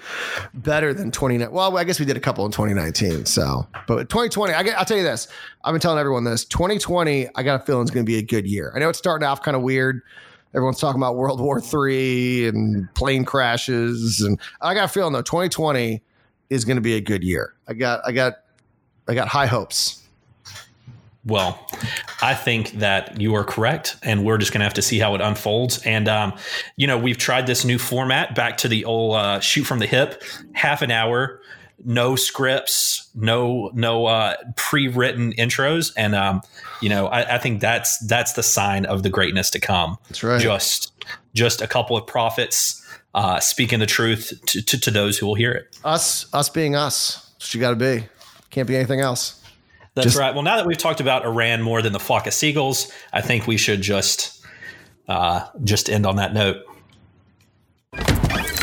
better 0.55 0.95
than 0.95 1.11
2019. 1.11 1.53
Well, 1.55 1.77
I 1.77 1.85
guess 1.85 1.99
we 1.99 2.07
did 2.07 2.17
a 2.17 2.21
couple 2.21 2.47
in 2.47 2.53
2019. 2.53 3.27
So, 3.27 3.67
but 3.87 4.09
2020, 4.09 4.53
I 4.55 4.63
will 4.63 4.85
tell 4.85 4.97
you 4.97 5.03
this. 5.03 5.29
I've 5.65 5.73
been 5.73 5.81
telling 5.81 5.99
everyone 5.99 6.25
this. 6.25 6.45
2020, 6.45 7.29
I 7.35 7.43
got 7.43 7.61
a 7.61 7.65
feeling 7.65 7.85
is 7.85 7.91
going 7.91 8.07
to 8.07 8.11
be 8.11 8.19
a 8.19 8.23
good 8.23 8.47
year. 8.47 8.73
I 8.75 8.79
know 8.79 8.89
it's 8.89 8.99
starting 8.99 9.27
off 9.27 9.43
kind 9.43 9.57
of 9.57 9.63
weird. 9.63 10.03
Everyone's 10.55 10.79
talking 10.79 11.01
about 11.01 11.17
World 11.17 11.41
War 11.41 11.61
III 11.61 12.49
and 12.49 12.95
plane 12.95 13.25
crashes, 13.25 14.21
and 14.21 14.41
I 14.61 14.75
got 14.75 14.85
a 14.85 14.89
feeling 14.89 15.13
though 15.13 15.23
2020 15.23 16.01
is 16.49 16.65
going 16.65 16.77
to 16.77 16.83
be 16.83 16.95
a 16.95 17.01
good 17.01 17.23
year. 17.23 17.55
I 17.67 17.75
got, 17.75 18.01
I 18.07 18.13
got, 18.13 18.35
I 19.09 19.15
got 19.15 19.29
high 19.29 19.47
hopes. 19.47 20.08
Well, 21.29 21.67
I 22.23 22.35
think 22.35 22.73
that 22.79 23.21
you 23.21 23.35
are 23.35 23.45
correct, 23.45 23.97
and 24.03 24.25
we're 24.25 24.39
just 24.39 24.51
going 24.51 24.61
to 24.61 24.65
have 24.65 24.75
to 24.75 24.83
see 24.83 24.99
how 24.99 25.15
it 25.15 25.21
unfolds. 25.21 25.83
And 25.85 26.09
um, 26.09 26.33
you 26.77 26.87
know, 26.87 26.97
we've 26.97 27.19
tried 27.19 27.47
this 27.47 27.67
new 27.67 27.79
format 27.79 28.35
back 28.35 28.57
to 28.59 28.69
the 28.69 28.87
old 28.87 29.17
uh, 29.17 29.41
shoot 29.41 29.65
from 29.65 29.79
the 29.79 29.87
hip, 29.87 30.23
half 30.53 30.81
an 30.81 30.91
hour, 30.91 31.43
no 31.85 32.17
scripts, 32.17 33.11
no 33.15 33.71
no 33.75 34.07
uh, 34.07 34.37
pre-written 34.57 35.35
intros, 35.35 35.93
and 35.99 36.15
um, 36.15 36.41
you 36.81 36.89
know, 36.89 37.09
I, 37.09 37.35
I, 37.35 37.39
think 37.39 37.61
that's 37.61 37.99
that's 38.07 38.33
the 38.33 38.43
sign 38.43 38.87
of 38.87 39.03
the 39.03 39.11
greatness 39.11 39.51
to 39.51 39.61
come. 39.61 39.99
That's 40.09 40.23
right. 40.23 40.41
Just 40.41 40.93
just 41.35 41.61
a 41.61 41.67
couple 41.67 41.95
of 41.97 42.07
prophets 42.07 42.83
uh, 43.15 43.39
speaking 43.41 43.81
the 43.81 43.87
truth 43.87 44.33
to, 44.47 44.63
to, 44.63 44.81
to 44.81 44.91
those 44.91 45.19
who 45.19 45.27
will 45.27 45.35
hear 45.35 45.53
it. 45.53 45.79
Us, 45.85 46.33
us 46.35 46.49
being 46.49 46.75
us. 46.75 47.33
You 47.51 47.61
got 47.61 47.71
to 47.71 47.77
be. 47.77 48.07
Can't 48.51 48.67
be 48.67 48.77
anything 48.77 49.01
else. 49.01 49.38
That's 49.99 50.15
just, 50.15 50.19
right. 50.19 50.35
Well, 50.35 50.45
now 50.45 50.57
that 50.57 50.67
we've 50.67 50.79
talked 50.79 51.01
about 51.01 51.25
Iran 51.25 51.63
more 51.63 51.83
than 51.83 51.93
the 51.93 52.01
flock 52.01 52.27
of 52.27 52.35
seagulls, 52.35 52.91
I 53.13 53.21
think 53.21 53.47
we 53.47 53.57
should 53.57 53.83
just 53.83 54.45
uh, 55.09 55.47
just 55.65 55.89
end 55.91 56.07
on 56.07 56.17
that 56.17 56.35
note. 56.35 56.57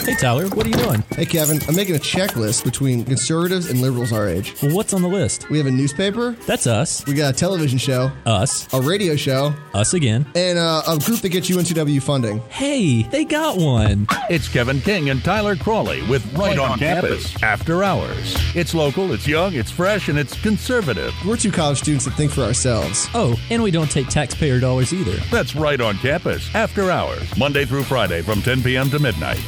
Hey, 0.05 0.13
Tyler, 0.13 0.47
what 0.49 0.67
are 0.67 0.69
you 0.69 0.75
doing? 0.75 1.03
Hey, 1.15 1.25
Kevin, 1.25 1.59
I'm 1.67 1.75
making 1.75 1.95
a 1.95 1.99
checklist 1.99 2.63
between 2.63 3.03
conservatives 3.05 3.71
and 3.71 3.81
liberals 3.81 4.11
our 4.13 4.27
age. 4.27 4.53
Well, 4.61 4.75
what's 4.75 4.93
on 4.93 5.01
the 5.01 5.07
list? 5.07 5.49
We 5.49 5.57
have 5.57 5.65
a 5.65 5.71
newspaper. 5.71 6.33
That's 6.45 6.67
us. 6.67 7.03
We 7.07 7.15
got 7.15 7.33
a 7.33 7.37
television 7.37 7.79
show. 7.79 8.11
Us. 8.27 8.71
A 8.71 8.79
radio 8.81 9.15
show. 9.15 9.55
Us 9.73 9.95
again. 9.95 10.27
And 10.35 10.59
uh, 10.59 10.83
a 10.87 10.99
group 10.99 11.21
that 11.21 11.29
gets 11.29 11.49
UNCW 11.49 12.03
funding. 12.03 12.39
Hey, 12.49 13.01
they 13.03 13.25
got 13.25 13.57
one. 13.57 14.05
It's 14.29 14.47
Kevin 14.47 14.79
King 14.79 15.09
and 15.09 15.23
Tyler 15.23 15.55
Crawley 15.55 16.03
with 16.03 16.23
Right, 16.33 16.49
right 16.49 16.59
on, 16.59 16.71
on 16.73 16.77
campus. 16.79 17.31
campus 17.31 17.43
After 17.43 17.83
Hours. 17.83 18.35
It's 18.55 18.75
local, 18.75 19.11
it's 19.11 19.27
young, 19.27 19.55
it's 19.55 19.71
fresh, 19.71 20.07
and 20.07 20.19
it's 20.19 20.39
conservative. 20.39 21.13
We're 21.25 21.37
two 21.37 21.51
college 21.51 21.79
students 21.79 22.05
that 22.05 22.11
think 22.11 22.31
for 22.31 22.41
ourselves. 22.41 23.07
Oh, 23.15 23.39
and 23.49 23.63
we 23.63 23.71
don't 23.71 23.89
take 23.89 24.07
taxpayer 24.09 24.59
dollars 24.59 24.93
either. 24.93 25.15
That's 25.31 25.55
Right 25.55 25.81
on 25.81 25.97
Campus 25.97 26.53
After 26.53 26.91
Hours. 26.91 27.35
Monday 27.37 27.65
through 27.65 27.83
Friday 27.85 28.21
from 28.21 28.43
10 28.43 28.61
p.m. 28.61 28.89
to 28.91 28.99
midnight. 28.99 29.41